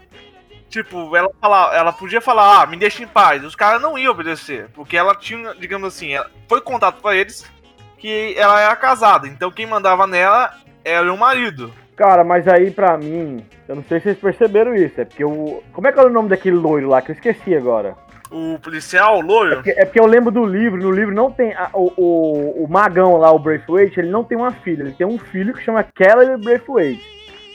Tipo, 0.68 1.16
ela, 1.16 1.30
fala, 1.40 1.74
ela 1.74 1.92
podia 1.92 2.20
falar, 2.20 2.62
ah, 2.62 2.66
me 2.66 2.76
deixa 2.76 3.02
em 3.02 3.06
paz. 3.06 3.42
Os 3.42 3.56
caras 3.56 3.80
não 3.80 3.98
iam 3.98 4.12
obedecer. 4.12 4.68
Porque 4.74 4.96
ela 4.96 5.14
tinha, 5.14 5.54
digamos 5.54 5.88
assim, 5.88 6.10
foi 6.46 6.60
contato 6.60 7.00
para 7.00 7.16
eles 7.16 7.50
que 7.96 8.34
ela 8.36 8.60
era 8.60 8.76
casada. 8.76 9.26
Então 9.26 9.50
quem 9.50 9.66
mandava 9.66 10.06
nela 10.06 10.54
era 10.84 11.12
o 11.12 11.18
marido. 11.18 11.72
Cara, 11.96 12.22
mas 12.22 12.46
aí 12.46 12.70
pra 12.70 12.96
mim, 12.96 13.44
eu 13.66 13.74
não 13.74 13.82
sei 13.82 13.98
se 13.98 14.04
vocês 14.04 14.18
perceberam 14.18 14.74
isso. 14.74 15.00
É 15.00 15.04
porque 15.04 15.24
o. 15.24 15.62
Como 15.72 15.86
é 15.86 15.92
que 15.92 15.98
era 15.98 16.08
o 16.08 16.12
nome 16.12 16.28
daquele 16.28 16.56
loiro 16.56 16.88
lá 16.88 17.02
que 17.02 17.10
eu 17.10 17.14
esqueci 17.14 17.56
agora? 17.56 17.96
O 18.30 18.58
policial, 18.58 19.18
o 19.18 19.20
loiro? 19.20 19.52
É 19.52 19.56
porque, 19.56 19.70
é 19.70 19.84
porque 19.84 20.00
eu 20.00 20.06
lembro 20.06 20.30
do 20.30 20.44
livro. 20.44 20.80
No 20.80 20.92
livro 20.92 21.14
não 21.14 21.32
tem. 21.32 21.54
A, 21.54 21.70
o, 21.72 21.92
o, 21.96 22.64
o 22.64 22.68
magão 22.68 23.16
lá, 23.16 23.32
o 23.32 23.38
Braithwaite, 23.38 23.98
ele 23.98 24.10
não 24.10 24.22
tem 24.22 24.38
uma 24.38 24.52
filha. 24.52 24.82
Ele 24.82 24.92
tem 24.92 25.06
um 25.06 25.18
filho 25.18 25.54
que 25.54 25.64
chama 25.64 25.82
Kelly 25.82 26.36
Braithwaite. 26.36 27.04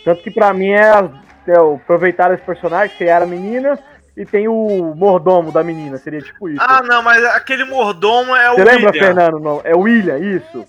Tanto 0.03 0.21
que 0.21 0.31
pra 0.31 0.53
mim 0.53 0.71
é 0.71 0.89
as 0.89 1.09
então, 1.43 1.75
aproveitaram 1.75 2.33
esse 2.33 2.43
personagem, 2.43 2.95
criaram 2.97 3.25
a 3.25 3.29
menina, 3.29 3.77
e 4.15 4.25
tem 4.25 4.47
o 4.47 4.93
mordomo 4.95 5.51
da 5.51 5.63
menina, 5.63 5.97
seria 5.97 6.21
tipo 6.21 6.49
isso. 6.49 6.61
Ah, 6.61 6.81
não, 6.83 7.03
mas 7.03 7.23
aquele 7.25 7.65
mordomo 7.65 8.35
é 8.35 8.51
o 8.51 8.55
Você 8.55 8.61
William. 8.61 8.75
lembra, 8.75 8.93
Fernando? 8.93 9.39
Não, 9.39 9.61
é 9.63 9.75
o 9.75 9.79
William, 9.79 10.17
isso. 10.17 10.65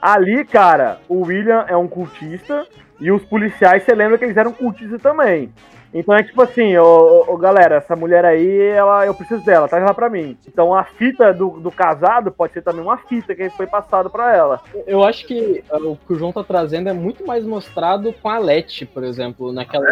Ali, 0.00 0.44
cara, 0.44 0.98
o 1.08 1.22
William 1.22 1.64
é 1.68 1.76
um 1.76 1.86
cultista, 1.86 2.66
e 3.00 3.10
os 3.10 3.24
policiais, 3.24 3.82
você 3.82 3.94
lembra 3.94 4.18
que 4.18 4.24
eles 4.24 4.36
eram 4.36 4.52
cultistas 4.52 5.00
também. 5.00 5.52
Então 5.94 6.14
é 6.14 6.22
tipo 6.22 6.40
assim, 6.40 6.76
ô, 6.76 7.24
ô, 7.28 7.36
galera, 7.36 7.76
essa 7.76 7.94
mulher 7.94 8.24
aí, 8.24 8.60
ela, 8.68 9.04
eu 9.06 9.14
preciso 9.14 9.44
dela, 9.44 9.68
traz 9.68 9.84
ela 9.84 9.92
pra 9.92 10.08
mim. 10.08 10.36
Então 10.46 10.74
a 10.74 10.84
fita 10.84 11.32
do, 11.32 11.60
do 11.60 11.70
casado 11.70 12.32
pode 12.32 12.54
ser 12.54 12.62
também 12.62 12.82
uma 12.82 12.96
fita 12.96 13.34
que 13.34 13.50
foi 13.50 13.66
passado 13.66 14.08
pra 14.08 14.34
ela. 14.34 14.60
Eu 14.86 15.04
acho 15.04 15.26
que 15.26 15.62
uh, 15.70 15.90
o 15.90 15.96
que 15.96 16.12
o 16.12 16.16
João 16.16 16.32
tá 16.32 16.42
trazendo 16.42 16.88
é 16.88 16.92
muito 16.92 17.26
mais 17.26 17.44
mostrado 17.44 18.12
com 18.14 18.28
a 18.28 18.38
Leti, 18.38 18.86
por 18.86 19.04
exemplo, 19.04 19.52
naquela. 19.52 19.84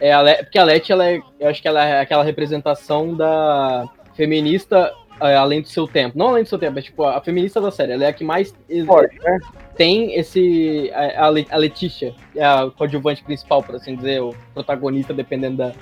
É, 0.00 0.12
a 0.12 0.20
Leti, 0.20 0.44
porque 0.44 0.58
a 0.58 0.64
Leti, 0.64 0.92
ela 0.92 1.08
é, 1.08 1.20
eu 1.38 1.48
acho 1.48 1.62
que 1.62 1.68
ela 1.68 1.84
é 1.84 2.00
aquela 2.00 2.24
representação 2.24 3.14
da 3.14 3.88
feminista 4.14 4.92
além 5.26 5.60
do 5.60 5.68
seu 5.68 5.86
tempo. 5.86 6.18
Não 6.18 6.28
além 6.28 6.42
do 6.42 6.48
seu 6.48 6.58
tempo, 6.58 6.78
é 6.78 6.82
tipo 6.82 7.04
a 7.04 7.20
feminista 7.20 7.60
da 7.60 7.70
série. 7.70 7.92
Ela 7.92 8.04
é 8.04 8.08
a 8.08 8.12
que 8.12 8.24
mais. 8.24 8.54
Forte, 8.86 9.18
né? 9.20 9.38
tem 9.76 10.14
esse. 10.14 10.90
A, 10.94 11.26
a 11.26 11.56
Letícia, 11.56 12.14
é 12.34 12.44
a 12.44 12.70
coadjuvante 12.76 13.22
principal, 13.22 13.62
por 13.62 13.76
assim 13.76 13.96
dizer, 13.96 14.20
o 14.22 14.34
protagonista, 14.54 15.14
dependendo 15.14 15.58
da 15.58 15.72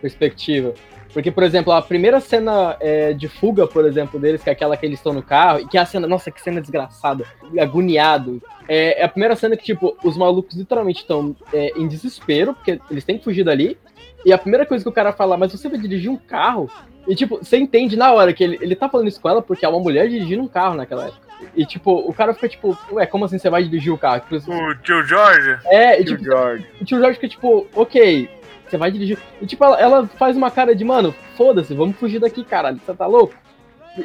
perspectiva. 0.00 0.74
Porque, 1.12 1.30
por 1.30 1.42
exemplo, 1.42 1.72
a 1.72 1.82
primeira 1.82 2.20
cena 2.20 2.76
é, 2.80 3.12
de 3.12 3.26
fuga, 3.26 3.66
por 3.66 3.84
exemplo, 3.84 4.20
deles, 4.20 4.42
que 4.42 4.48
é 4.48 4.52
aquela 4.52 4.76
que 4.76 4.86
eles 4.86 4.98
estão 4.98 5.12
no 5.12 5.22
carro, 5.22 5.60
e 5.60 5.66
que 5.66 5.76
é 5.76 5.80
a 5.80 5.86
cena, 5.86 6.06
nossa, 6.06 6.30
que 6.30 6.40
cena 6.40 6.60
desgraçada, 6.60 7.24
agoniado. 7.60 8.40
É, 8.68 9.00
é 9.00 9.04
a 9.04 9.08
primeira 9.08 9.34
cena 9.34 9.56
que, 9.56 9.64
tipo, 9.64 9.96
os 10.04 10.16
malucos 10.16 10.56
literalmente 10.56 11.00
estão 11.00 11.34
é, 11.52 11.72
em 11.76 11.88
desespero, 11.88 12.54
porque 12.54 12.80
eles 12.90 13.04
têm 13.04 13.18
que 13.18 13.24
fugir 13.24 13.44
dali. 13.44 13.76
E 14.24 14.32
a 14.32 14.38
primeira 14.38 14.64
coisa 14.64 14.84
que 14.84 14.88
o 14.88 14.92
cara 14.92 15.12
fala, 15.12 15.36
mas 15.36 15.50
você 15.50 15.68
vai 15.68 15.78
dirigir 15.78 16.10
um 16.10 16.16
carro? 16.16 16.70
E, 17.10 17.14
tipo, 17.16 17.38
você 17.38 17.56
entende 17.56 17.96
na 17.96 18.12
hora 18.12 18.32
que 18.32 18.44
ele, 18.44 18.56
ele 18.60 18.76
tá 18.76 18.88
falando 18.88 19.08
isso 19.08 19.20
com 19.20 19.28
ela 19.28 19.42
porque 19.42 19.66
é 19.66 19.68
uma 19.68 19.80
mulher 19.80 20.08
dirigindo 20.08 20.44
um 20.44 20.48
carro 20.48 20.76
naquela 20.76 21.06
época. 21.06 21.28
E, 21.56 21.66
tipo, 21.66 21.92
o 21.92 22.14
cara 22.14 22.32
fica, 22.32 22.48
tipo, 22.48 22.78
ué, 22.92 23.04
como 23.04 23.24
assim 23.24 23.36
você 23.36 23.50
vai 23.50 23.64
dirigir 23.64 23.92
o 23.92 23.98
carro? 23.98 24.20
Tipo, 24.20 24.52
o 24.52 24.74
tio 24.76 25.02
Jorge? 25.02 25.58
É, 25.64 26.00
e, 26.00 26.04
tipo, 26.04 26.22
George. 26.22 26.64
o 26.80 26.84
tio 26.84 27.00
Jorge 27.00 27.14
fica, 27.14 27.28
tipo, 27.28 27.66
ok, 27.74 28.30
você 28.64 28.76
vai 28.76 28.92
dirigir. 28.92 29.18
E, 29.42 29.46
tipo, 29.46 29.64
ela, 29.64 29.80
ela 29.80 30.06
faz 30.06 30.36
uma 30.36 30.52
cara 30.52 30.72
de, 30.72 30.84
mano, 30.84 31.12
foda-se, 31.36 31.74
vamos 31.74 31.96
fugir 31.96 32.20
daqui, 32.20 32.44
caralho, 32.44 32.78
você 32.78 32.94
tá 32.94 33.06
louco? 33.08 33.34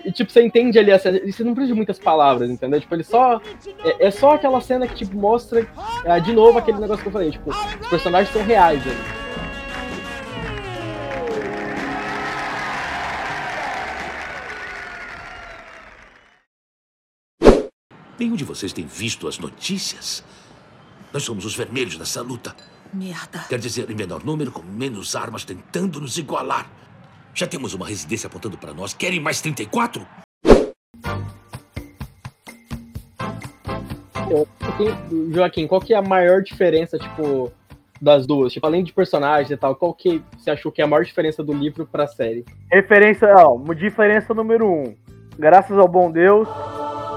E, 0.03 0.11
tipo, 0.11 0.31
você 0.31 0.41
entende 0.41 0.79
ali 0.79 0.91
a 0.91 0.97
cena, 0.97 1.21
e 1.23 1.31
você 1.31 1.43
não 1.43 1.53
precisa 1.53 1.73
de 1.73 1.77
muitas 1.77 1.99
palavras, 1.99 2.49
entendeu? 2.49 2.81
Tipo, 2.81 2.95
ele 2.95 3.03
só. 3.03 3.39
É, 3.83 4.07
é 4.07 4.09
só 4.09 4.31
aquela 4.31 4.59
cena 4.61 4.87
que, 4.87 4.95
tipo, 4.95 5.15
mostra 5.15 5.67
é, 6.03 6.19
de 6.19 6.33
novo 6.33 6.57
aquele 6.57 6.79
negócio 6.79 7.03
que 7.03 7.09
eu 7.09 7.13
falei, 7.13 7.29
tipo, 7.29 7.51
os 7.51 7.87
personagens 7.87 8.33
são 8.33 8.43
reais 8.43 8.81
ali. 8.81 9.25
Nenhum 18.17 18.35
de 18.35 18.45
vocês 18.45 18.71
tem 18.71 18.85
visto 18.85 19.27
as 19.27 19.37
notícias? 19.37 20.23
Nós 21.11 21.23
somos 21.23 21.45
os 21.45 21.55
vermelhos 21.55 21.97
nessa 21.97 22.21
luta. 22.21 22.55
Merda. 22.93 23.45
Quer 23.49 23.59
dizer, 23.59 23.89
em 23.89 23.95
menor 23.95 24.23
número, 24.23 24.51
com 24.51 24.61
menos 24.61 25.15
armas 25.15 25.43
tentando 25.43 25.99
nos 25.99 26.17
igualar. 26.17 26.69
Já 27.33 27.45
temos 27.45 27.73
uma 27.73 27.85
residência 27.85 28.27
apontando 28.27 28.57
para 28.57 28.73
nós. 28.73 28.93
Querem 28.93 29.19
mais 29.19 29.41
34? 29.41 30.05
Joaquim, 35.31 35.67
qual 35.67 35.81
que 35.81 35.93
é 35.93 35.97
a 35.97 36.01
maior 36.01 36.41
diferença, 36.41 36.97
tipo, 36.97 37.51
das 38.01 38.25
duas? 38.25 38.53
Tipo, 38.53 38.67
além 38.67 38.83
de 38.83 38.93
personagens 38.93 39.51
e 39.51 39.57
tal, 39.57 39.75
qual 39.75 39.93
que 39.93 40.21
você 40.37 40.51
achou 40.51 40.71
que 40.71 40.81
é 40.81 40.85
a 40.85 40.87
maior 40.87 41.03
diferença 41.03 41.43
do 41.43 41.53
livro 41.53 41.85
pra 41.85 42.07
série? 42.07 42.45
Referência, 42.71 43.27
ó, 43.35 43.57
diferença 43.73 44.33
número 44.33 44.65
um. 44.67 44.95
graças 45.37 45.77
ao 45.77 45.87
bom 45.87 46.09
Deus, 46.09 46.47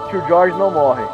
tio 0.09 0.23
George 0.27 0.57
não 0.59 0.71
morre. 0.71 1.05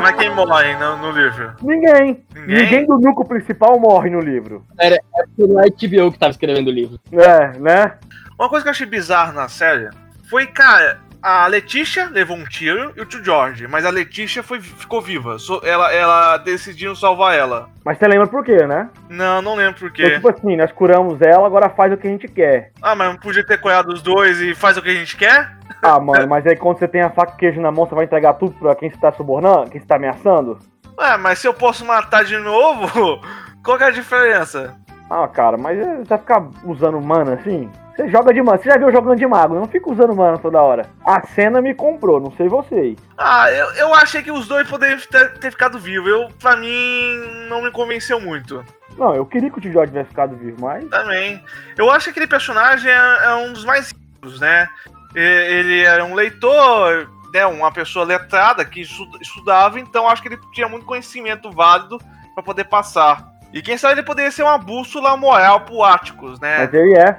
Mas 0.00 0.16
quem 0.16 0.34
morre 0.34 0.74
no, 0.76 0.96
no 0.96 1.10
livro? 1.10 1.52
Ninguém. 1.62 2.24
Ninguém? 2.34 2.62
Ninguém 2.62 2.86
do 2.86 2.98
núcleo 2.98 3.28
principal 3.28 3.78
morre 3.78 4.08
no 4.10 4.20
livro. 4.20 4.64
Era, 4.78 4.94
é 4.96 5.22
porque 5.26 5.46
não 5.52 5.60
é 5.60 5.64
HBO 5.68 6.12
que 6.12 6.18
tava 6.18 6.30
escrevendo 6.30 6.68
o 6.68 6.72
livro. 6.72 6.98
É, 7.12 7.58
né? 7.58 7.94
Uma 8.38 8.48
coisa 8.48 8.62
que 8.64 8.68
eu 8.68 8.72
achei 8.72 8.86
bizarra 8.86 9.32
na 9.32 9.48
série 9.48 9.90
foi, 10.30 10.46
cara, 10.46 10.98
a 11.22 11.46
Letícia 11.46 12.08
levou 12.10 12.36
um 12.36 12.44
tiro 12.44 12.92
e 12.96 13.00
o 13.02 13.04
tio 13.04 13.22
George, 13.22 13.68
mas 13.68 13.84
a 13.84 13.90
Letícia 13.90 14.42
foi, 14.42 14.58
ficou 14.60 15.02
viva. 15.02 15.38
So- 15.38 15.60
ela, 15.62 15.92
ela 15.92 16.38
decidiu 16.38 16.96
salvar 16.96 17.36
ela. 17.36 17.68
Mas 17.84 17.98
você 17.98 18.08
lembra 18.08 18.26
por 18.26 18.42
quê, 18.42 18.66
né? 18.66 18.88
Não, 19.10 19.42
não 19.42 19.54
lembro 19.54 19.74
por 19.78 19.90
Então, 19.90 19.94
quê. 20.08 20.14
tipo 20.14 20.30
assim, 20.30 20.56
nós 20.56 20.72
curamos 20.72 21.20
ela, 21.20 21.46
agora 21.46 21.68
faz 21.68 21.92
o 21.92 21.96
que 21.98 22.08
a 22.08 22.10
gente 22.10 22.26
quer. 22.26 22.72
Ah, 22.80 22.94
mas 22.96 23.08
não 23.10 23.16
podia 23.18 23.44
ter 23.46 23.60
coiado 23.60 23.92
os 23.92 24.00
dois 24.00 24.40
e 24.40 24.54
faz 24.54 24.76
o 24.78 24.82
que 24.82 24.88
a 24.90 24.94
gente 24.94 25.16
quer? 25.16 25.56
Ah, 25.82 25.98
mano, 25.98 26.28
mas 26.28 26.46
aí 26.46 26.56
quando 26.56 26.78
você 26.78 26.86
tem 26.86 27.02
a 27.02 27.10
faca 27.10 27.32
e 27.34 27.36
queijo 27.36 27.60
na 27.60 27.72
mão, 27.72 27.84
você 27.84 27.94
vai 27.96 28.04
entregar 28.04 28.34
tudo 28.34 28.52
pra 28.52 28.76
quem 28.76 28.88
você 28.88 28.96
tá 28.96 29.10
subornando? 29.12 29.68
Quem 29.68 29.80
você 29.80 29.86
tá 29.86 29.96
ameaçando? 29.96 30.60
Ué, 30.96 31.16
mas 31.16 31.40
se 31.40 31.48
eu 31.48 31.52
posso 31.52 31.84
matar 31.84 32.24
de 32.24 32.38
novo, 32.38 33.20
qual 33.64 33.76
que 33.76 33.82
é 33.82 33.88
a 33.88 33.90
diferença? 33.90 34.76
Ah, 35.10 35.26
cara, 35.26 35.58
mas 35.58 35.78
é, 35.78 35.96
você 35.96 36.04
vai 36.04 36.18
ficar 36.18 36.48
usando 36.64 37.00
mana 37.00 37.34
assim? 37.34 37.68
Você 37.96 38.08
joga 38.08 38.32
de 38.32 38.40
mana, 38.40 38.58
você 38.58 38.70
já 38.70 38.78
viu 38.78 38.92
jogando 38.92 39.18
de 39.18 39.26
mago, 39.26 39.54
não 39.54 39.66
fica 39.66 39.90
usando 39.90 40.14
mana 40.14 40.38
toda 40.38 40.62
hora. 40.62 40.86
A 41.04 41.26
cena 41.26 41.60
me 41.60 41.74
comprou, 41.74 42.20
não 42.20 42.30
sei 42.32 42.48
vocês. 42.48 42.96
Ah, 43.18 43.50
eu, 43.50 43.66
eu 43.72 43.94
achei 43.94 44.22
que 44.22 44.30
os 44.30 44.46
dois 44.46 44.66
poderiam 44.68 44.98
ter, 44.98 45.34
ter 45.34 45.50
ficado 45.50 45.78
vivos. 45.78 46.08
Eu, 46.08 46.28
pra 46.40 46.56
mim, 46.56 47.18
não 47.50 47.60
me 47.60 47.70
convenceu 47.70 48.20
muito. 48.20 48.64
Não, 48.96 49.14
eu 49.14 49.26
queria 49.26 49.50
que 49.50 49.58
o 49.58 49.60
Tio 49.60 49.72
George 49.72 49.90
tivesse 49.90 50.10
ficado 50.10 50.36
vivo, 50.36 50.56
mas. 50.60 50.88
Também. 50.88 51.44
Eu 51.76 51.90
acho 51.90 52.04
que 52.04 52.10
aquele 52.10 52.26
personagem 52.26 52.90
é, 52.90 53.24
é 53.24 53.34
um 53.34 53.52
dos 53.52 53.64
mais 53.64 53.92
ricos, 53.92 54.40
né? 54.40 54.68
Ele 55.14 55.82
era 55.82 56.04
um 56.04 56.14
leitor, 56.14 57.10
né, 57.32 57.44
uma 57.46 57.70
pessoa 57.70 58.04
letrada 58.04 58.64
que 58.64 58.80
estu- 58.80 59.18
estudava, 59.20 59.78
então 59.78 60.08
acho 60.08 60.22
que 60.22 60.28
ele 60.28 60.38
tinha 60.52 60.68
muito 60.68 60.86
conhecimento 60.86 61.50
válido 61.50 61.98
pra 62.34 62.42
poder 62.42 62.64
passar. 62.64 63.30
E 63.52 63.60
quem 63.60 63.76
sabe 63.76 63.94
ele 63.94 64.02
poderia 64.02 64.30
ser 64.30 64.42
uma 64.42 64.56
bússola 64.56 65.16
moral 65.16 65.60
pro 65.60 65.82
Áticos, 65.82 66.40
né? 66.40 66.58
Mas 66.58 66.74
ele 66.74 66.94
é. 66.94 67.18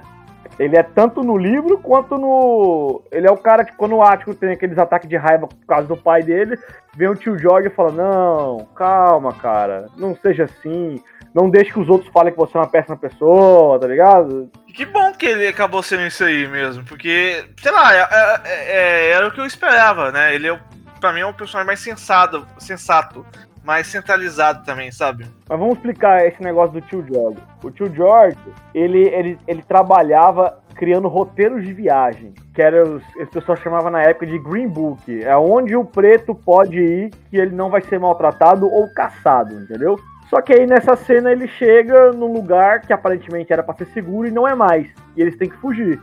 Ele 0.59 0.77
é 0.77 0.83
tanto 0.83 1.23
no 1.23 1.35
livro 1.35 1.79
quanto 1.79 2.15
no. 2.17 3.01
Ele 3.11 3.27
é 3.27 3.31
o 3.31 3.37
cara 3.37 3.65
que, 3.65 3.75
quando 3.75 3.95
o 3.95 4.03
Ático 4.03 4.35
tem 4.35 4.51
aqueles 4.51 4.77
ataques 4.77 5.09
de 5.09 5.17
raiva 5.17 5.47
por 5.47 5.65
causa 5.65 5.87
do 5.87 5.97
pai 5.97 6.21
dele, 6.21 6.59
vem 6.95 7.07
o 7.07 7.15
tio 7.15 7.37
George 7.39 7.69
e 7.69 7.71
fala: 7.71 7.91
Não, 7.91 8.67
calma, 8.75 9.33
cara, 9.33 9.87
não 9.97 10.15
seja 10.15 10.43
assim. 10.43 11.01
Não 11.33 11.49
deixe 11.49 11.71
que 11.71 11.79
os 11.79 11.89
outros 11.89 12.11
falem 12.11 12.31
que 12.31 12.37
você 12.39 12.55
é 12.55 12.59
uma 12.61 12.67
péssima 12.69 12.95
pessoa, 12.95 13.79
tá 13.79 13.87
ligado? 13.87 14.49
Que 14.67 14.85
bom 14.85 15.11
que 15.13 15.25
ele 15.25 15.47
acabou 15.47 15.81
sendo 15.81 16.03
isso 16.03 16.23
aí 16.23 16.47
mesmo, 16.47 16.83
porque, 16.85 17.43
sei 17.61 17.71
lá, 17.71 17.93
é- 17.93 18.07
é- 18.11 18.39
é- 18.45 19.09
era 19.11 19.27
o 19.27 19.31
que 19.31 19.39
eu 19.39 19.45
esperava, 19.45 20.11
né? 20.11 20.33
Ele, 20.35 20.47
é, 20.49 20.59
pra 20.99 21.11
mim, 21.11 21.21
é 21.21 21.25
um 21.25 21.33
personagem 21.33 21.67
mais 21.67 21.79
sensato, 21.79 22.45
sensato, 22.59 23.25
mais 23.63 23.87
centralizado 23.87 24.63
também, 24.65 24.91
sabe? 24.91 25.25
Mas 25.49 25.59
vamos 25.59 25.75
explicar 25.75 26.25
esse 26.27 26.41
negócio 26.41 26.73
do 26.73 26.81
tio 26.81 27.03
George. 27.07 27.39
O 27.63 27.71
tio 27.71 27.91
George, 27.93 28.37
ele, 28.73 29.07
ele, 29.07 29.37
ele 29.47 29.61
trabalhava 29.63 30.59
criando 30.75 31.07
roteiros 31.07 31.63
de 31.63 31.71
viagem, 31.73 32.33
que 32.53 32.61
era 32.61 32.83
os, 32.83 33.01
as 33.21 33.29
pessoas 33.29 33.59
chamavam 33.59 33.89
na 33.91 34.01
época 34.01 34.25
de 34.25 34.37
Green 34.39 34.67
Book. 34.67 35.23
É 35.23 35.35
onde 35.37 35.75
o 35.75 35.85
preto 35.85 36.33
pode 36.35 36.77
ir 36.79 37.11
que 37.29 37.37
ele 37.37 37.55
não 37.55 37.69
vai 37.69 37.81
ser 37.81 37.99
maltratado 37.99 38.65
ou 38.67 38.91
caçado, 38.93 39.53
entendeu? 39.55 39.97
Só 40.33 40.41
que 40.41 40.51
aí 40.51 40.65
nessa 40.65 40.95
cena 40.95 41.31
ele 41.31 41.47
chega 41.47 42.11
num 42.11 42.33
lugar 42.33 42.81
que 42.81 42.91
aparentemente 42.91 43.53
era 43.53 43.61
pra 43.61 43.75
ser 43.75 43.85
seguro 43.93 44.27
e 44.27 44.31
não 44.31 44.47
é 44.47 44.55
mais. 44.55 44.87
E 45.15 45.21
eles 45.21 45.37
têm 45.37 45.47
que 45.47 45.57
fugir. 45.57 46.01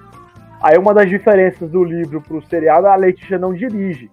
Aí 0.62 0.78
uma 0.78 0.94
das 0.94 1.08
diferenças 1.08 1.68
do 1.68 1.82
livro 1.82 2.20
pro 2.20 2.40
seriado, 2.46 2.86
a 2.86 2.94
Letícia 2.94 3.38
não 3.40 3.52
dirige. 3.52 4.08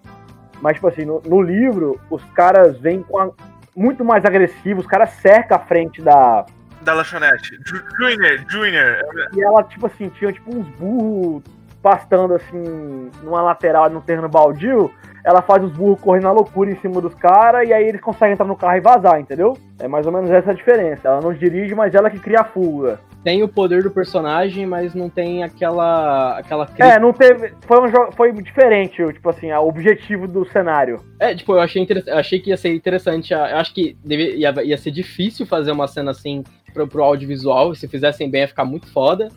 Mas, 0.60 0.74
tipo 0.74 0.88
assim, 0.88 1.04
no, 1.04 1.22
no 1.24 1.40
livro, 1.40 2.00
os 2.10 2.24
caras 2.32 2.76
vêm 2.80 3.00
com 3.00 3.16
a- 3.16 3.30
muito 3.76 4.04
mais 4.04 4.24
agressivos, 4.24 4.84
os 4.86 4.90
caras 4.90 5.10
cercam 5.22 5.56
a 5.56 5.60
frente 5.60 6.02
da. 6.02 6.44
Da 6.82 6.94
lanchonete. 6.94 7.56
Ju- 7.64 7.84
Junior, 7.96 8.38
Junior. 8.48 8.96
E 9.36 9.40
ela, 9.40 9.62
tipo 9.62 9.86
assim, 9.86 10.08
tinha 10.08 10.32
tipo 10.32 10.52
uns 10.52 10.66
burros 10.70 11.44
pastando 11.80 12.34
assim 12.34 13.08
numa 13.22 13.40
lateral 13.40 13.88
no 13.88 14.00
terreno 14.00 14.28
baldio. 14.28 14.90
Ela 15.28 15.42
faz 15.42 15.62
os 15.62 15.70
burros 15.72 16.00
correndo 16.00 16.22
na 16.22 16.32
loucura 16.32 16.70
em 16.70 16.76
cima 16.80 17.02
dos 17.02 17.14
caras 17.14 17.68
e 17.68 17.72
aí 17.74 17.86
eles 17.86 18.00
conseguem 18.00 18.32
entrar 18.32 18.46
no 18.46 18.56
carro 18.56 18.78
e 18.78 18.80
vazar, 18.80 19.20
entendeu? 19.20 19.58
É 19.78 19.86
mais 19.86 20.06
ou 20.06 20.12
menos 20.12 20.30
essa 20.30 20.52
a 20.52 20.54
diferença. 20.54 21.06
Ela 21.06 21.20
não 21.20 21.34
dirige, 21.34 21.74
mas 21.74 21.94
ela 21.94 22.08
que 22.08 22.18
cria 22.18 22.40
a 22.40 22.44
fuga. 22.44 22.98
Tem 23.22 23.42
o 23.42 23.48
poder 23.48 23.82
do 23.82 23.90
personagem, 23.90 24.64
mas 24.64 24.94
não 24.94 25.10
tem 25.10 25.44
aquela. 25.44 26.38
aquela 26.38 26.66
É, 26.78 26.98
não 26.98 27.12
teve. 27.12 27.52
Foi, 27.66 27.78
um 27.78 28.12
foi 28.12 28.32
diferente, 28.32 29.04
tipo 29.12 29.28
assim, 29.28 29.52
o 29.52 29.68
objetivo 29.68 30.26
do 30.26 30.46
cenário. 30.46 30.98
É, 31.20 31.34
tipo, 31.34 31.52
eu 31.52 31.60
achei, 31.60 31.86
eu 32.06 32.16
achei 32.16 32.40
que 32.40 32.48
ia 32.48 32.56
ser 32.56 32.74
interessante. 32.74 33.34
Eu 33.34 33.42
acho 33.42 33.74
que 33.74 33.98
deve- 34.02 34.36
ia, 34.36 34.54
ia 34.64 34.78
ser 34.78 34.92
difícil 34.92 35.44
fazer 35.44 35.72
uma 35.72 35.86
cena 35.86 36.12
assim 36.12 36.42
pro, 36.72 36.88
pro 36.88 37.04
audiovisual. 37.04 37.74
Se 37.74 37.86
fizessem 37.86 38.30
bem, 38.30 38.40
ia 38.40 38.48
ficar 38.48 38.64
muito 38.64 38.90
foda. 38.90 39.28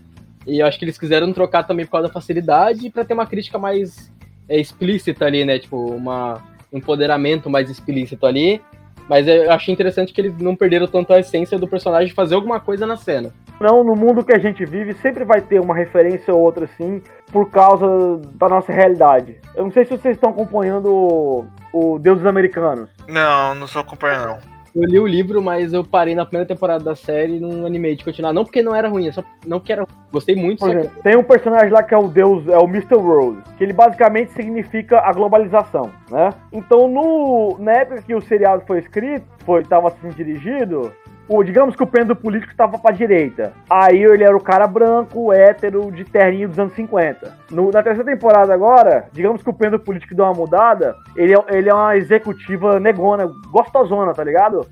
E 0.47 0.59
eu 0.59 0.65
acho 0.65 0.79
que 0.79 0.85
eles 0.85 0.97
quiseram 0.97 1.33
trocar 1.33 1.63
também 1.63 1.85
por 1.85 1.91
causa 1.91 2.07
da 2.07 2.13
facilidade 2.13 2.89
pra 2.89 3.03
ter 3.03 3.13
uma 3.13 3.25
crítica 3.27 3.59
mais 3.59 4.09
é, 4.51 4.59
explícita 4.59 5.25
ali, 5.25 5.45
né? 5.45 5.57
Tipo, 5.57 5.77
uma, 5.77 6.41
um 6.71 6.77
empoderamento 6.77 7.49
mais 7.49 7.69
explícito 7.69 8.25
ali. 8.25 8.61
Mas 9.09 9.27
eu 9.27 9.51
achei 9.51 9.73
interessante 9.73 10.13
que 10.13 10.21
eles 10.21 10.37
não 10.37 10.55
perderam 10.55 10.87
tanto 10.87 11.11
a 11.11 11.19
essência 11.19 11.57
do 11.57 11.67
personagem 11.67 12.13
fazer 12.13 12.35
alguma 12.35 12.59
coisa 12.59 12.85
na 12.85 12.95
cena. 12.95 13.33
Não, 13.59 13.83
no 13.83 13.95
mundo 13.95 14.23
que 14.23 14.33
a 14.33 14.39
gente 14.39 14.65
vive, 14.65 14.93
sempre 14.95 15.23
vai 15.23 15.41
ter 15.41 15.59
uma 15.59 15.75
referência 15.75 16.33
ou 16.33 16.41
outra 16.41 16.65
assim, 16.65 17.01
por 17.31 17.49
causa 17.49 17.85
da 18.33 18.49
nossa 18.49 18.71
realidade. 18.71 19.37
Eu 19.55 19.65
não 19.65 19.71
sei 19.71 19.85
se 19.85 19.91
vocês 19.91 20.15
estão 20.15 20.29
acompanhando 20.31 20.87
o, 20.91 21.45
o 21.73 21.99
Deuses 21.99 22.25
Americanos. 22.25 22.89
Não, 23.07 23.53
não 23.55 23.67
sou 23.67 23.81
acompanhando, 23.81 24.27
não. 24.27 24.37
Eu 24.75 24.85
li 24.85 24.99
o 24.99 25.07
livro, 25.07 25.41
mas 25.41 25.73
eu 25.73 25.83
parei 25.83 26.15
na 26.15 26.25
primeira 26.25 26.47
temporada 26.47 26.83
da 26.83 26.95
série 26.95 27.37
e 27.37 27.39
não 27.39 27.65
animei 27.65 27.95
de 27.95 28.03
continuar. 28.03 28.31
Não 28.31 28.45
porque 28.45 28.61
não 28.61 28.73
era 28.73 28.87
ruim, 28.87 29.07
é 29.07 29.11
só 29.11 29.23
não 29.45 29.59
que 29.59 29.71
era. 29.71 29.85
Gostei 30.11 30.35
muito, 30.35 30.59
Por 30.59 30.67
só 30.67 30.71
que 30.71 30.79
exemplo, 30.79 31.03
tem 31.03 31.15
um 31.15 31.23
personagem 31.23 31.69
lá 31.69 31.83
que 31.83 31.93
é 31.93 31.97
o 31.97 32.07
deus, 32.07 32.47
é 32.47 32.57
o 32.57 32.65
Mr. 32.65 32.95
World, 32.95 33.41
que 33.57 33.63
ele 33.63 33.73
basicamente 33.73 34.31
significa 34.31 34.99
a 34.99 35.11
globalização, 35.11 35.91
né? 36.09 36.33
Então, 36.51 36.87
no, 36.87 37.57
na 37.59 37.73
época 37.73 38.01
que 38.01 38.15
o 38.15 38.21
seriado 38.21 38.63
foi 38.65 38.79
escrito, 38.79 39.25
foi 39.45 39.61
estava 39.61 39.89
sendo 40.01 40.15
dirigido, 40.15 40.91
o, 41.33 41.43
digamos 41.43 41.75
que 41.75 41.83
o 41.83 41.87
pêndulo 41.87 42.15
político 42.15 42.51
estava 42.51 42.77
pra 42.77 42.91
direita. 42.91 43.53
Aí 43.69 44.03
ele 44.03 44.23
era 44.23 44.35
o 44.35 44.41
cara 44.43 44.67
branco, 44.67 45.31
hétero, 45.31 45.91
de 45.91 46.03
terninho 46.03 46.49
dos 46.49 46.59
anos 46.59 46.73
50. 46.73 47.37
No- 47.49 47.71
na 47.71 47.81
terceira 47.81 48.11
temporada 48.11 48.53
agora, 48.53 49.05
digamos 49.13 49.41
que 49.41 49.49
o 49.49 49.53
pêndulo 49.53 49.81
político 49.81 50.13
deu 50.15 50.25
uma 50.25 50.33
mudada, 50.33 50.95
ele 51.15 51.33
é, 51.33 51.37
ele 51.49 51.69
é 51.69 51.73
uma 51.73 51.95
executiva 51.95 52.79
negona, 52.79 53.29
gostosona, 53.51 54.13
tá 54.13 54.23
ligado? 54.23 54.65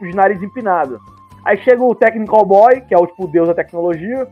De 0.00 0.14
nariz 0.14 0.42
empinado. 0.42 0.98
Aí 1.44 1.56
chega 1.58 1.82
o 1.82 1.94
Technical 1.94 2.44
Boy, 2.44 2.80
que 2.82 2.94
é 2.94 2.98
o 2.98 3.06
tipo 3.06 3.26
deus 3.26 3.48
da 3.48 3.54
tecnologia, 3.54 4.26